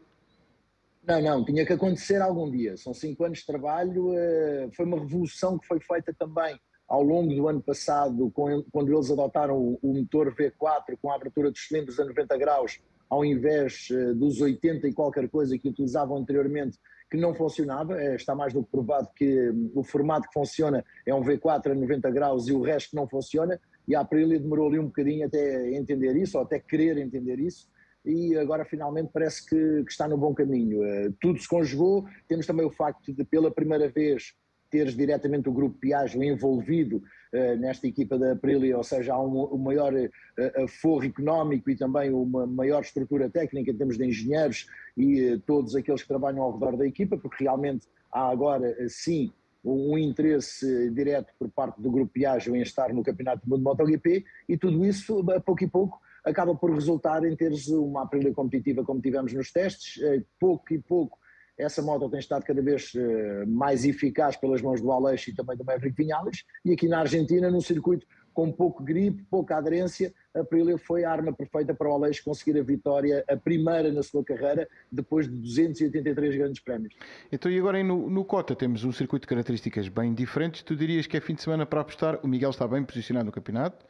Não, 1.05 1.21
não, 1.21 1.45
tinha 1.45 1.63
que 1.65 1.73
acontecer 1.73 2.21
algum 2.21 2.49
dia. 2.49 2.75
São 2.77 2.93
cinco 2.93 3.23
anos 3.23 3.39
de 3.39 3.45
trabalho. 3.45 4.13
Eh, 4.17 4.69
foi 4.75 4.85
uma 4.85 4.97
revolução 4.97 5.59
que 5.59 5.67
foi 5.67 5.79
feita 5.79 6.11
também 6.17 6.59
ao 6.87 7.03
longo 7.03 7.33
do 7.33 7.47
ano 7.47 7.61
passado, 7.61 8.31
quando 8.71 8.93
eles 8.93 9.09
adotaram 9.09 9.77
o 9.81 9.93
motor 9.93 10.33
V4 10.35 10.97
com 11.01 11.11
a 11.11 11.15
abertura 11.15 11.49
dos 11.49 11.67
cilindros 11.67 11.99
a 11.99 12.05
90 12.05 12.37
graus, 12.37 12.79
ao 13.15 13.23
invés 13.23 13.87
eh, 13.91 14.13
dos 14.13 14.41
80 14.41 14.87
e 14.87 14.93
qualquer 14.93 15.29
coisa 15.29 15.57
que 15.57 15.69
utilizavam 15.69 16.17
anteriormente, 16.17 16.77
que 17.09 17.17
não 17.17 17.33
funcionava. 17.33 18.01
Eh, 18.01 18.15
está 18.15 18.35
mais 18.35 18.53
do 18.53 18.63
que 18.63 18.69
provado 18.69 19.09
que 19.15 19.49
hum, 19.49 19.71
o 19.73 19.83
formato 19.83 20.27
que 20.27 20.33
funciona 20.33 20.83
é 21.05 21.15
um 21.15 21.21
V4 21.21 21.71
a 21.71 21.75
90 21.75 22.11
graus 22.11 22.47
e 22.47 22.53
o 22.53 22.61
resto 22.61 22.95
não 22.95 23.07
funciona. 23.07 23.59
E 23.87 23.95
a 23.95 24.01
Aprilia 24.01 24.39
demorou 24.39 24.67
ali 24.67 24.79
um 24.79 24.87
bocadinho 24.87 25.25
até 25.25 25.71
entender 25.71 26.15
isso, 26.17 26.37
ou 26.37 26.43
até 26.43 26.59
querer 26.59 26.97
entender 26.97 27.39
isso 27.39 27.69
e 28.07 28.37
agora 28.37 28.63
finalmente 28.63 29.09
parece 29.11 29.43
que, 29.43 29.83
que 29.83 29.91
está 29.91 30.07
no 30.07 30.15
bom 30.15 30.31
caminho. 30.31 30.81
Uh, 30.81 31.11
tudo 31.19 31.39
se 31.39 31.47
conjugou, 31.47 32.05
temos 32.27 32.45
também 32.45 32.63
o 32.63 32.69
facto 32.69 33.11
de 33.11 33.23
pela 33.23 33.49
primeira 33.49 33.89
vez 33.89 34.35
teres 34.75 34.93
diretamente 34.93 35.47
o 35.47 35.53
grupo 35.53 35.77
Piaggio 35.79 36.21
envolvido 36.21 36.97
uh, 36.97 37.55
nesta 37.57 37.87
equipa 37.87 38.19
da 38.19 38.33
Aprilia, 38.33 38.75
ou 38.75 38.83
seja, 38.83 39.13
há 39.13 39.21
um, 39.21 39.53
um 39.53 39.57
maior 39.57 39.93
uh, 39.93 40.67
forro 40.67 41.05
económico 41.05 41.69
e 41.69 41.77
também 41.77 42.11
uma 42.11 42.45
maior 42.45 42.81
estrutura 42.81 43.29
técnica 43.29 43.71
em 43.71 43.77
termos 43.77 43.97
de 43.97 44.05
engenheiros 44.05 44.67
e 44.97 45.31
uh, 45.31 45.39
todos 45.39 45.77
aqueles 45.77 46.01
que 46.01 46.09
trabalham 46.09 46.43
ao 46.43 46.51
redor 46.51 46.75
da 46.75 46.85
equipa, 46.85 47.17
porque 47.17 47.41
realmente 47.45 47.87
há 48.11 48.29
agora 48.29 48.75
sim 48.89 49.31
um 49.63 49.97
interesse 49.97 50.91
direto 50.91 51.33
por 51.39 51.49
parte 51.49 51.81
do 51.81 51.89
grupo 51.89 52.11
Piaggio 52.11 52.53
em 52.53 52.61
estar 52.61 52.93
no 52.93 53.01
Campeonato 53.01 53.45
do 53.45 53.49
Mundo 53.49 53.63
MotoGP 53.63 54.25
e 54.49 54.57
tudo 54.57 54.85
isso, 54.85 55.23
a 55.31 55.39
pouco 55.39 55.63
e 55.63 55.67
pouco, 55.67 55.99
acaba 56.23 56.53
por 56.53 56.69
resultar 56.71 57.23
em 57.23 57.35
teres 57.35 57.69
uma 57.69 58.03
Aprilia 58.03 58.33
competitiva 58.33 58.83
como 58.83 59.01
tivemos 59.01 59.33
nos 59.33 59.51
testes, 59.51 60.03
eh, 60.03 60.21
pouco 60.39 60.73
e 60.73 60.79
pouco 60.79 61.17
essa 61.57 61.81
moto 61.81 62.09
tem 62.09 62.19
estado 62.19 62.43
cada 62.43 62.61
vez 62.61 62.91
eh, 62.95 63.45
mais 63.45 63.85
eficaz 63.85 64.35
pelas 64.35 64.61
mãos 64.61 64.81
do 64.81 64.91
Aleixo 64.91 65.29
e 65.29 65.35
também 65.35 65.55
do 65.55 65.63
Maverick 65.63 65.95
Vinhales, 65.95 66.43
e 66.63 66.73
aqui 66.73 66.87
na 66.87 66.99
Argentina, 66.99 67.49
num 67.49 67.61
circuito 67.61 68.05
com 68.33 68.51
pouco 68.51 68.83
gripe, 68.83 69.23
pouca 69.31 69.55
aderência, 69.55 70.13
a 70.35 70.41
Aprilia 70.41 70.77
foi 70.77 71.05
a 71.05 71.11
arma 71.11 71.31
perfeita 71.31 71.73
para 71.73 71.89
o 71.89 71.93
Aleixo 71.93 72.21
conseguir 72.25 72.59
a 72.59 72.63
vitória, 72.63 73.23
a 73.29 73.37
primeira 73.37 73.91
na 73.93 74.03
sua 74.03 74.25
carreira, 74.25 74.67
depois 74.91 75.25
de 75.25 75.37
283 75.37 76.35
grandes 76.35 76.61
prémios. 76.61 76.93
Então 77.31 77.49
e 77.49 77.57
agora 77.57 77.81
no, 77.81 78.09
no 78.09 78.25
Cota 78.25 78.53
temos 78.53 78.83
um 78.83 78.91
circuito 78.91 79.23
de 79.23 79.29
características 79.29 79.87
bem 79.87 80.13
diferentes, 80.13 80.61
tu 80.63 80.75
dirias 80.75 81.07
que 81.07 81.15
é 81.15 81.21
fim 81.21 81.33
de 81.33 81.41
semana 81.41 81.65
para 81.65 81.79
apostar, 81.79 82.19
o 82.21 82.27
Miguel 82.27 82.49
está 82.49 82.67
bem 82.67 82.83
posicionado 82.83 83.27
no 83.27 83.31
campeonato, 83.31 83.85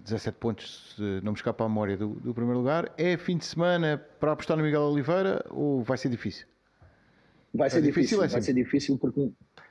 17 0.00 0.38
pontos, 0.38 0.94
se 0.96 1.02
não 1.22 1.32
me 1.32 1.36
escapa 1.36 1.64
a 1.64 1.68
memória, 1.68 1.96
do, 1.96 2.08
do, 2.08 2.34
primeiro 2.34 2.58
lugar. 2.58 2.92
É 2.96 3.16
fim 3.16 3.36
de 3.36 3.44
semana 3.44 3.98
para 4.18 4.32
apostar 4.32 4.56
no 4.56 4.62
Miguel 4.62 4.82
Oliveira 4.82 5.44
ou 5.50 5.82
vai 5.82 5.98
ser 5.98 6.08
difícil? 6.08 6.46
Vai 7.52 7.68
ser 7.68 7.78
é 7.78 7.80
difícil, 7.80 8.18
difícil 8.18 8.22
é 8.22 8.28
vai 8.28 8.42
ser 8.42 8.54
difícil 8.54 8.98
porque 8.98 9.30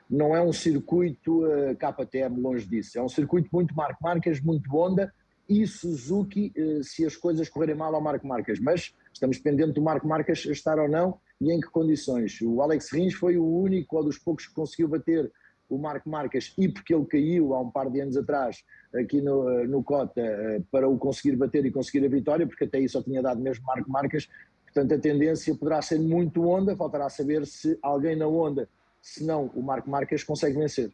não 0.09 0.36
é 0.36 0.41
um 0.41 0.51
circuito 0.51 1.45
uh, 1.45 1.75
KTM 1.75 2.41
longe 2.41 2.67
disso. 2.67 2.97
É 2.97 3.01
um 3.01 3.09
circuito 3.09 3.49
muito 3.53 3.75
Marco 3.75 4.03
Marques, 4.03 4.41
muito 4.41 4.69
Honda 4.69 5.13
e 5.47 5.65
Suzuki 5.65 6.53
uh, 6.57 6.84
se 6.84 7.05
as 7.05 7.15
coisas 7.15 7.47
correrem 7.47 7.75
mal 7.75 7.93
ao 7.93 8.01
Marco 8.01 8.27
Marques. 8.27 8.59
Mas 8.59 8.93
estamos 9.13 9.38
dependendo 9.38 9.73
do 9.73 9.82
Marco 9.82 10.07
Marques 10.07 10.45
estar 10.45 10.80
ou 10.80 10.89
não 10.89 11.19
e 11.39 11.51
em 11.51 11.59
que 11.59 11.69
condições. 11.69 12.39
O 12.41 12.61
Alex 12.61 12.91
Rins 12.91 13.13
foi 13.13 13.38
o 13.38 13.45
único 13.45 13.95
ou 13.95 14.03
dos 14.03 14.17
poucos 14.17 14.47
que 14.47 14.53
conseguiu 14.53 14.88
bater 14.88 15.32
o 15.69 15.77
Marco 15.77 16.09
Marques 16.09 16.53
e 16.57 16.67
porque 16.67 16.93
ele 16.93 17.05
caiu 17.05 17.53
há 17.53 17.61
um 17.61 17.69
par 17.69 17.89
de 17.89 18.01
anos 18.01 18.17
atrás 18.17 18.63
aqui 18.93 19.21
no, 19.21 19.47
eh, 19.49 19.67
no 19.67 19.84
Cota 19.84 20.19
eh, 20.19 20.61
para 20.71 20.89
o 20.89 20.97
conseguir 20.97 21.36
bater 21.36 21.63
e 21.65 21.71
conseguir 21.71 22.03
a 22.03 22.09
vitória, 22.09 22.47
porque 22.47 22.63
até 22.63 22.80
aí 22.80 22.89
só 22.89 23.03
tinha 23.03 23.21
dado 23.21 23.39
mesmo 23.39 23.63
Marco 23.65 23.89
Marques. 23.89 24.27
Portanto, 24.74 24.93
a 24.93 24.99
tendência 24.99 25.55
poderá 25.55 25.82
ser 25.82 25.99
muito 25.99 26.47
onda, 26.47 26.76
faltará 26.76 27.09
saber 27.09 27.45
se 27.45 27.78
alguém 27.82 28.15
na 28.15 28.28
onda, 28.28 28.70
se 29.01 29.24
não 29.24 29.47
o 29.55 29.63
Marco 29.63 29.89
Marques, 29.89 30.24
consegue 30.24 30.57
vencer. 30.57 30.91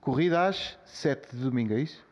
Corrida 0.00 0.48
às 0.48 0.78
7 0.84 1.34
de 1.34 1.42
domingo, 1.42 1.72
é 1.74 1.80
isso? 1.80 2.04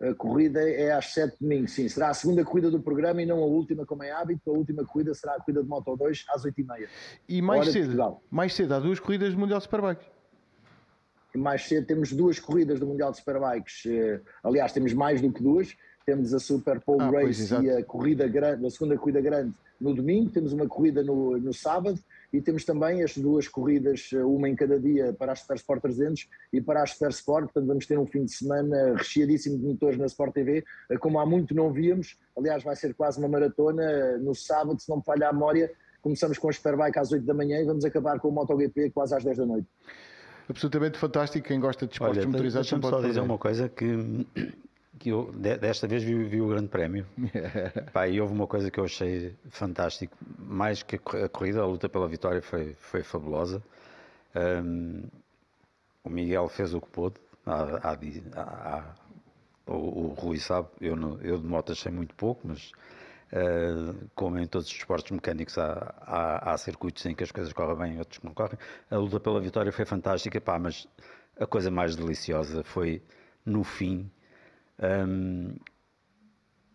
A 0.00 0.12
corrida 0.14 0.60
é 0.68 0.90
às 0.92 1.12
7 1.14 1.34
de 1.34 1.38
domingo, 1.40 1.68
sim. 1.68 1.88
Será 1.88 2.08
a 2.08 2.14
segunda 2.14 2.44
corrida 2.44 2.70
do 2.70 2.80
programa 2.80 3.22
e 3.22 3.26
não 3.26 3.38
a 3.38 3.46
última, 3.46 3.86
como 3.86 4.02
é 4.02 4.10
hábito. 4.10 4.50
A 4.50 4.52
última 4.52 4.84
corrida 4.84 5.14
será 5.14 5.34
a 5.34 5.40
corrida 5.40 5.62
de 5.62 5.68
Moto 5.68 5.96
2 5.96 6.24
às 6.30 6.42
8h30. 6.42 6.88
E 7.28 7.40
mais 7.40 7.68
cedo, 7.70 8.20
mais 8.28 8.52
cedo, 8.52 8.74
há 8.74 8.80
duas 8.80 8.98
corridas 8.98 9.32
do 9.32 9.38
Mundial 9.38 9.60
Superbike 9.60 10.04
mais 11.38 11.66
cedo 11.66 11.86
temos 11.86 12.12
duas 12.12 12.38
corridas 12.38 12.78
do 12.78 12.86
Mundial 12.86 13.10
de 13.10 13.18
Superbikes, 13.18 13.86
eh, 13.86 14.20
aliás 14.42 14.72
temos 14.72 14.92
mais 14.92 15.20
do 15.20 15.32
que 15.32 15.42
duas, 15.42 15.74
temos 16.04 16.32
a 16.34 16.38
Super 16.38 16.80
Pole 16.80 17.02
ah, 17.02 17.10
Race 17.10 17.48
pois, 17.48 17.64
e 17.64 17.70
a 17.70 17.84
corrida 17.84 18.26
grande, 18.26 18.66
a 18.66 18.70
segunda 18.70 18.96
corrida 18.96 19.20
grande 19.20 19.52
no 19.80 19.94
domingo, 19.94 20.30
temos 20.30 20.52
uma 20.52 20.68
corrida 20.68 21.02
no, 21.02 21.36
no 21.38 21.52
sábado 21.52 21.98
e 22.32 22.40
temos 22.40 22.64
também 22.64 23.02
as 23.02 23.16
duas 23.16 23.48
corridas, 23.48 24.10
eh, 24.12 24.22
uma 24.22 24.48
em 24.48 24.54
cada 24.54 24.78
dia 24.78 25.12
para 25.12 25.32
a 25.32 25.36
Super 25.36 25.56
Sport 25.56 25.82
300 25.82 26.28
e 26.52 26.60
para 26.60 26.82
a 26.82 26.86
Super 26.86 27.10
Sport, 27.10 27.44
portanto 27.44 27.66
vamos 27.66 27.86
ter 27.86 27.98
um 27.98 28.06
fim 28.06 28.24
de 28.24 28.32
semana 28.32 28.94
recheadíssimo 28.96 29.58
de 29.58 29.64
motores 29.64 29.98
na 29.98 30.06
Sport 30.06 30.32
TV, 30.32 30.64
eh, 30.88 30.96
como 30.96 31.18
há 31.18 31.26
muito 31.26 31.54
não 31.54 31.72
víamos, 31.72 32.16
aliás 32.38 32.62
vai 32.62 32.76
ser 32.76 32.94
quase 32.94 33.18
uma 33.18 33.28
maratona 33.28 34.16
no 34.18 34.34
sábado, 34.34 34.80
se 34.80 34.88
não 34.88 34.98
me 34.98 35.04
falha 35.04 35.28
a 35.28 35.32
memória, 35.32 35.70
começamos 36.00 36.38
com 36.38 36.48
a 36.48 36.52
Superbike 36.52 36.98
às 36.98 37.12
8 37.12 37.26
da 37.26 37.34
manhã 37.34 37.60
e 37.60 37.64
vamos 37.64 37.84
acabar 37.84 38.18
com 38.18 38.28
o 38.28 38.32
MotoGP 38.32 38.90
quase 38.90 39.14
às 39.14 39.24
10 39.24 39.38
da 39.38 39.46
noite. 39.46 39.66
absolutamente 40.48 40.98
fantástico. 40.98 41.46
Quem 41.46 41.60
gosta 41.60 41.86
de 41.86 41.92
esportes 41.92 42.18
Olha, 42.18 42.28
motorizados 42.28 42.72
não 42.72 42.80
pode 42.80 42.96
só 42.96 43.02
dizer 43.02 43.20
uma 43.20 43.38
coisa 43.38 43.68
que, 43.68 44.26
que 45.02 45.08
eu 45.10 45.32
de- 45.32 45.58
desta 45.58 45.88
vez 45.88 46.02
vi, 46.04 46.14
vi 46.24 46.40
o 46.40 46.48
Grande 46.48 46.68
Prémio. 46.68 47.04
Pá, 47.92 48.06
e 48.08 48.20
houve 48.20 48.32
uma 48.32 48.46
coisa 48.46 48.70
que 48.70 48.78
eu 48.78 48.84
achei 48.84 49.34
fantástico, 49.50 50.16
mais 50.38 50.82
que 50.82 50.96
a 50.96 50.98
cor- 50.98 51.24
a 51.24 51.28
corrida, 51.28 51.60
a 51.60 51.66
luta 51.66 51.88
pela 51.88 52.06
vitória 52.08 52.40
foi, 52.40 52.74
foi 52.74 53.02
fabulosa. 53.02 53.62
Ahm, 54.34 55.04
o 56.04 56.10
Miguel 56.10 56.48
fez 56.48 56.72
o 56.74 56.80
que 56.80 56.88
pôde. 56.88 57.16
Há- 57.44 57.90
há 57.90 57.96
há- 58.40 58.94
o, 59.66 59.72
o 59.74 60.06
Rui 60.14 60.38
sabe, 60.38 60.68
eu, 60.80 60.94
não- 60.96 61.20
eu 61.20 61.38
de 61.38 61.46
moto 61.46 61.72
achei 61.72 61.90
muito 61.90 62.14
pouco, 62.14 62.40
mas 62.46 62.70
ah, 63.32 63.94
como 64.14 64.38
em 64.38 64.46
todos 64.46 64.68
os 64.68 64.74
esportes 64.74 65.10
mecânicos 65.10 65.56
há 65.58 66.54
circuitos 66.58 67.04
em 67.06 67.14
que 67.14 67.24
as 67.24 67.32
coisas 67.32 67.52
correm 67.52 67.76
bem 67.76 67.94
e 67.96 67.98
outros 67.98 68.18
que 68.18 68.26
não 68.26 68.34
correm. 68.34 68.58
A 68.90 68.96
luta 68.96 69.18
pela 69.20 69.40
vitória 69.40 69.72
foi 69.72 69.84
fantástica, 69.84 70.40
pá, 70.40 70.58
mas 70.58 70.86
a 71.38 71.46
coisa 71.46 71.70
mais 71.70 71.96
deliciosa 71.96 72.62
foi 72.62 73.02
no 73.44 73.64
fim. 73.64 74.10
Ahm, 74.82 75.54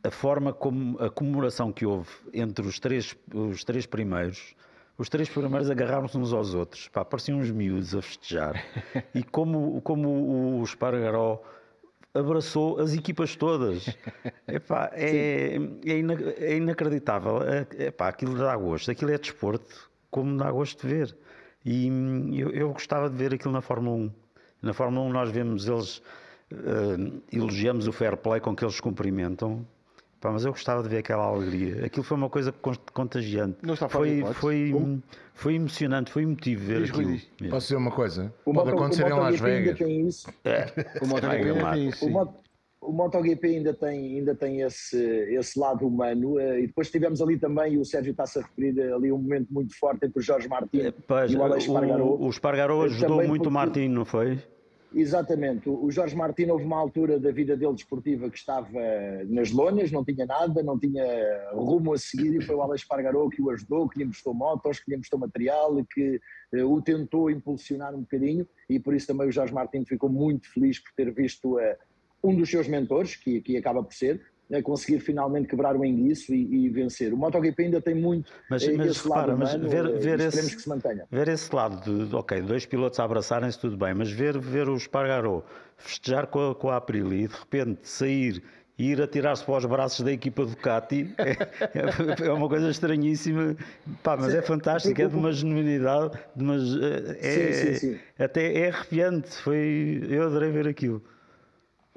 a 0.04 0.12
forma 0.12 0.54
como 0.54 0.98
a 1.00 1.10
comemoração 1.10 1.72
que 1.72 1.86
houve 1.86 2.10
entre 2.34 2.66
os 2.66 2.80
três, 2.80 3.16
os 3.34 3.64
três 3.64 3.86
primeiros, 3.86 4.56
os 4.98 5.10
três 5.10 5.28
primeiros 5.30 5.70
agarraram-se 5.70 6.18
uns 6.18 6.34
aos 6.34 6.54
outros, 6.54 6.88
pá, 6.88 7.04
pareciam 7.04 7.40
uns 7.40 7.52
miúdos 7.52 7.94
a 7.94 8.02
festejar. 8.02 8.64
E 9.14 9.24
como, 9.24 9.82
como 9.82 10.60
o 10.60 10.64
Espargaró 10.64 11.42
abraçou 12.14 12.80
as 12.80 12.94
equipas 12.94 13.36
todas. 13.36 13.96
Epá, 14.48 14.90
é, 14.94 15.58
é, 15.86 15.98
ina- 16.00 16.18
é 16.38 16.56
inacreditável. 16.58 17.42
É, 17.44 17.68
epá, 17.88 18.08
aquilo 18.08 18.36
dá 18.38 18.56
gosto, 18.56 18.90
aquilo 18.90 19.12
é 19.12 19.18
desporto, 19.18 19.92
como 20.10 20.36
dá 20.38 20.50
gosto 20.52 20.88
de 20.88 20.94
ver. 20.94 21.18
E 21.66 21.92
hum, 21.92 22.34
eu, 22.34 22.50
eu 22.52 22.72
gostava 22.74 23.10
de 23.10 23.16
ver 23.18 23.34
aquilo 23.34 23.54
na 23.54 23.62
Fórmula 23.62 23.96
1. 23.98 24.12
Na 24.62 24.74
Fórmula 24.74 25.06
1 25.06 25.12
nós 25.12 25.30
vemos 25.32 25.68
eles, 25.68 26.02
eh, 26.52 27.12
elogiamos 27.32 27.88
o 27.88 27.92
fair 27.92 28.18
play 28.18 28.40
com 28.40 28.56
que 28.56 28.64
eles 28.64 28.80
cumprimentam. 28.80 29.66
Pá, 30.20 30.32
mas 30.32 30.44
eu 30.46 30.52
gostava 30.52 30.82
de 30.82 30.90
ver 30.90 30.98
aquela 30.98 31.26
alegria. 31.26 31.86
Aquilo 31.86 32.04
foi 32.04 32.18
uma 32.18 32.28
coisa 32.30 32.52
con- 32.52 32.74
contagiante. 32.92 33.58
Não 33.62 33.76
está 33.76 33.88
fora 33.88 34.06
de 34.10 34.12
foi, 34.16 34.20
hipótese. 34.20 34.40
foi, 34.74 35.00
foi 35.36 35.54
emocionante, 35.56 36.12
foi 36.12 36.24
emotivo 36.24 36.66
ver 36.66 36.82
Diz, 36.82 36.90
aquilo. 36.90 37.12
diz. 37.12 37.50
Posso 37.52 37.68
dizer 37.68 37.76
uma 37.78 37.92
coisa? 37.92 38.34
O 38.44 38.52
Pode 38.52 38.72
Moto- 38.72 38.80
acontecer 38.80 39.04
o 39.04 39.08
em 39.08 39.10
Las 39.12 39.20
MotoGP 39.40 39.46
ainda 39.46 39.60
Vegas. 39.74 39.78
tem 39.78 40.08
isso. 40.08 40.28
O 41.04 41.08
MotoGP 41.08 41.50
ainda 41.52 41.72
tem 41.72 41.88
isso. 41.90 42.04
O, 42.04 42.08
sim. 42.08 42.14
Mot- 42.14 42.34
o 42.82 42.92
MotoGP 42.94 43.48
ainda 43.48 43.74
tem, 43.76 44.18
ainda 44.18 44.34
tem 44.36 44.62
esse, 44.62 44.98
esse 44.98 45.60
lado 45.60 45.86
humano 45.88 46.40
eh, 46.40 46.62
e 46.62 46.68
depois 46.68 46.90
tivemos 46.90 47.22
ali 47.22 47.38
também, 47.38 47.74
e 47.74 47.78
o 47.78 47.86
Sérgio 47.86 48.10
está-se 48.12 48.40
a 48.40 48.42
referir 48.42 48.80
eh, 48.80 48.94
ali 48.94 49.12
um 49.12 49.18
momento 49.20 49.54
muito 49.54 49.78
forte 49.78 50.08
entre 50.08 50.18
o 50.20 50.22
Jorge 50.22 50.48
Martins 50.48 50.94
Pois, 51.08 51.32
e 51.32 51.36
o 51.38 51.44
Alex 51.44 51.64
Espargaró. 51.66 52.04
o, 52.06 52.26
o 52.26 52.30
Espargaró 52.30 52.82
ajudou 52.86 53.18
muito 53.18 53.30
o 53.30 53.36
porque- 53.44 53.50
Martin, 53.50 53.88
não 53.90 54.04
foi? 54.06 54.40
Exatamente, 55.00 55.70
o 55.70 55.92
Jorge 55.92 56.16
Martins 56.16 56.50
houve 56.50 56.66
uma 56.66 56.80
altura 56.80 57.20
da 57.20 57.30
vida 57.32 57.56
dele 57.56 57.76
desportiva 57.76 58.32
que 58.32 58.38
estava 58.40 58.80
nas 59.28 59.52
lonas, 59.52 59.92
não 59.92 60.04
tinha 60.04 60.26
nada, 60.26 60.64
não 60.64 60.80
tinha 60.80 61.06
rumo 61.54 61.94
a 61.94 62.00
seguir 62.00 62.34
e 62.34 62.42
foi 62.42 62.56
o 62.56 62.64
Alex 62.64 62.82
Espargaró 62.82 63.30
que 63.30 63.40
o 63.40 63.52
ajudou, 63.52 63.88
que 63.88 64.00
lhe 64.00 64.06
emprestou 64.06 64.34
motos, 64.34 64.80
que 64.80 64.90
lhe 64.90 64.98
emprestou 64.98 65.20
material 65.20 65.86
que 65.86 66.20
eh, 66.52 66.64
o 66.64 66.82
tentou 66.82 67.30
impulsionar 67.30 67.94
um 67.94 68.00
bocadinho 68.00 68.48
e 68.68 68.80
por 68.80 68.96
isso 68.96 69.06
também 69.06 69.28
o 69.28 69.32
Jorge 69.32 69.54
Martins 69.54 69.88
ficou 69.88 70.10
muito 70.10 70.52
feliz 70.52 70.80
por 70.80 70.92
ter 70.96 71.14
visto 71.14 71.60
eh, 71.60 71.78
um 72.24 72.36
dos 72.36 72.50
seus 72.50 72.68
mentores, 72.68 73.16
que, 73.16 73.40
que 73.40 73.56
acaba 73.56 73.84
por 73.84 73.94
ser, 73.94 74.20
a 74.54 74.62
conseguir 74.62 75.00
finalmente 75.00 75.48
quebrar 75.48 75.76
o 75.76 75.84
enguiço 75.84 76.34
e, 76.34 76.66
e 76.66 76.70
vencer. 76.70 77.14
O 77.14 77.18
MotoGP 77.18 77.64
ainda 77.64 77.82
tem 77.82 77.96
muito 77.96 78.32
Mas- 78.50 78.64
eh, 78.64 78.74
mas 78.78 78.88
esse 78.92 79.08
lado 79.08 79.32
repara, 79.32 79.36
mas 79.38 79.54
ver- 79.72 79.86
eh, 79.86 80.00
ver 80.00 80.20
esse- 80.22 80.56
que 80.56 80.62
se 80.62 80.70
mantenha. 80.70 81.06
Ver 81.12 81.28
esse 81.28 81.54
lado 81.54 82.06
de, 82.08 82.16
ok, 82.16 82.42
dois 82.42 82.66
pilotos 82.66 83.00
a 83.00 83.04
abraçarem-se, 83.04 83.60
tudo 83.60 83.76
bem, 83.76 83.94
mas 83.94 84.10
ver, 84.10 84.38
ver 84.40 84.70
o 84.70 84.76
Espargaró 84.76 85.44
festejar 85.78 86.28
com 86.28 86.52
a, 86.52 86.56
com 86.56 86.70
a 86.70 86.78
Aprilia 86.78 87.26
e 87.26 87.28
de 87.28 87.36
repente 87.36 87.88
sair 87.88 88.42
e 88.80 88.92
ir 88.92 89.02
atirar-se 89.02 89.44
para 89.44 89.58
os 89.58 89.66
braços 89.66 90.06
da 90.06 90.12
equipa 90.12 90.46
Ducati 90.46 91.14
é, 91.18 92.28
é 92.28 92.32
uma 92.32 92.48
coisa 92.48 92.70
estranhíssima, 92.70 93.56
Pá, 94.04 94.16
mas 94.16 94.34
é 94.34 94.42
fantástico, 94.42 95.02
é 95.02 95.08
de 95.08 95.16
uma 95.16 95.32
genuinidade, 95.32 96.18
de 96.36 96.44
uma, 96.44 96.56
é, 96.56 97.52
Sim, 97.54 97.74
sim, 97.80 97.94
sim. 97.96 98.00
até 98.18 98.54
é 98.60 98.70
arrepiante, 98.70 99.30
foi, 99.42 100.04
eu 100.10 100.24
adorei 100.28 100.52
ver 100.52 100.68
aquilo. 100.68 101.02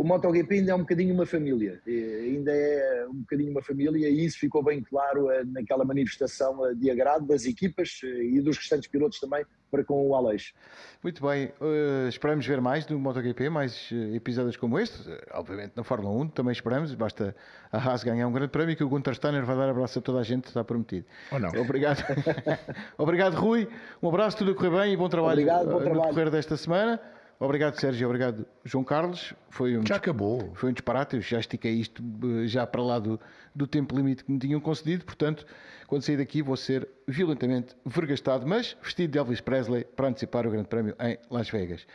O 0.00 0.04
MotoGP 0.04 0.54
ainda 0.54 0.72
é 0.72 0.74
um 0.74 0.78
bocadinho 0.78 1.12
uma 1.12 1.26
família, 1.26 1.78
ainda 1.86 2.50
é 2.50 3.06
um 3.06 3.20
bocadinho 3.20 3.50
uma 3.50 3.60
família 3.60 4.08
e 4.08 4.24
isso 4.24 4.38
ficou 4.38 4.62
bem 4.62 4.82
claro 4.82 5.30
eh, 5.30 5.44
naquela 5.44 5.84
manifestação 5.84 6.64
eh, 6.66 6.74
de 6.74 6.90
agrado 6.90 7.26
das 7.26 7.44
equipas 7.44 8.00
eh, 8.02 8.06
e 8.06 8.40
dos 8.40 8.56
restantes 8.56 8.88
pilotos 8.88 9.20
também 9.20 9.44
para 9.70 9.84
com 9.84 10.08
o 10.08 10.14
Aleixo. 10.14 10.54
Muito 11.02 11.22
bem, 11.22 11.52
eh, 11.60 12.08
esperamos 12.08 12.46
ver 12.46 12.62
mais 12.62 12.86
do 12.86 12.98
MotoGP, 12.98 13.50
mais 13.50 13.90
episódios 14.14 14.56
como 14.56 14.78
este, 14.78 14.98
obviamente 15.32 15.72
na 15.76 15.84
Fórmula 15.84 16.18
1 16.24 16.28
também 16.28 16.52
esperamos, 16.52 16.94
basta 16.94 17.36
a 17.70 17.76
Haas 17.76 18.02
ganhar 18.02 18.26
um 18.26 18.32
grande 18.32 18.52
prémio 18.52 18.74
que 18.74 18.82
o 18.82 18.88
Gunter 18.88 19.14
Steiner 19.14 19.44
vai 19.44 19.54
dar 19.54 19.68
abraço 19.68 19.98
a 19.98 20.02
toda 20.02 20.20
a 20.20 20.22
gente, 20.22 20.46
está 20.46 20.64
prometido. 20.64 21.04
Ou 21.30 21.38
não? 21.38 21.50
Obrigado. 21.60 22.02
Obrigado, 22.96 23.34
Rui. 23.34 23.68
Um 24.02 24.08
abraço, 24.08 24.38
tudo 24.38 24.52
a 24.52 24.54
correr 24.54 24.70
bem 24.70 24.94
e 24.94 24.96
bom 24.96 25.10
trabalho 25.10 25.42
Obrigado, 25.42 25.66
bom 25.66 25.72
eh, 25.72 25.74
no 25.74 25.80
trabalho. 25.84 26.02
decorrer 26.04 26.30
desta 26.30 26.56
semana. 26.56 26.98
Obrigado, 27.42 27.80
Sérgio. 27.80 28.06
Obrigado, 28.06 28.46
João 28.66 28.84
Carlos. 28.84 29.32
Foi 29.48 29.74
um, 29.78 29.86
Já 29.86 29.96
acabou. 29.96 30.52
foi 30.54 30.68
um 30.68 30.72
disparate. 30.74 31.16
Eu 31.16 31.22
já 31.22 31.40
estiquei 31.40 31.72
isto 31.72 32.02
eh, 32.22 32.46
já 32.46 32.66
para 32.66 32.82
lá 32.82 32.98
do, 32.98 33.18
do 33.54 33.66
tempo 33.66 33.96
limite 33.96 34.22
que 34.22 34.30
me 34.30 34.38
tinham 34.38 34.60
concedido. 34.60 35.06
Portanto, 35.06 35.46
quando 35.86 36.02
sair 36.02 36.18
daqui, 36.18 36.42
vou 36.42 36.54
ser 36.54 36.86
violentamente 37.08 37.74
vergastado, 37.84 38.46
mas 38.46 38.76
vestido 38.82 39.12
de 39.12 39.18
Elvis 39.18 39.40
Presley 39.40 39.84
para 39.84 40.08
antecipar 40.08 40.46
o 40.46 40.50
Grande 40.50 40.68
Prémio 40.68 40.94
em 41.00 41.18
Las 41.30 41.48
Vegas. 41.48 41.86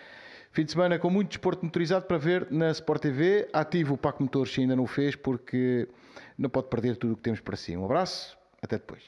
Fim 0.51 0.65
de 0.65 0.71
semana 0.71 0.97
com 0.97 1.11
muito 1.11 1.29
desporto 1.29 1.63
motorizado 1.63 2.05
para 2.05 2.17
ver 2.17 2.47
na 2.49 2.71
Sport 2.71 3.03
TV. 3.03 3.47
Ativo 3.53 3.93
o 3.93 3.97
Paco 3.99 4.23
Motores 4.23 4.51
se 4.51 4.61
ainda 4.61 4.75
não 4.75 4.85
o 4.85 4.87
fez, 4.87 5.15
porque 5.15 5.87
não 6.35 6.49
pode 6.49 6.69
perder 6.69 6.95
tudo 6.95 7.13
o 7.13 7.17
que 7.17 7.21
temos 7.21 7.39
para 7.39 7.55
si. 7.55 7.77
Um 7.77 7.85
abraço, 7.85 8.35
até 8.63 8.77
depois. 8.77 9.03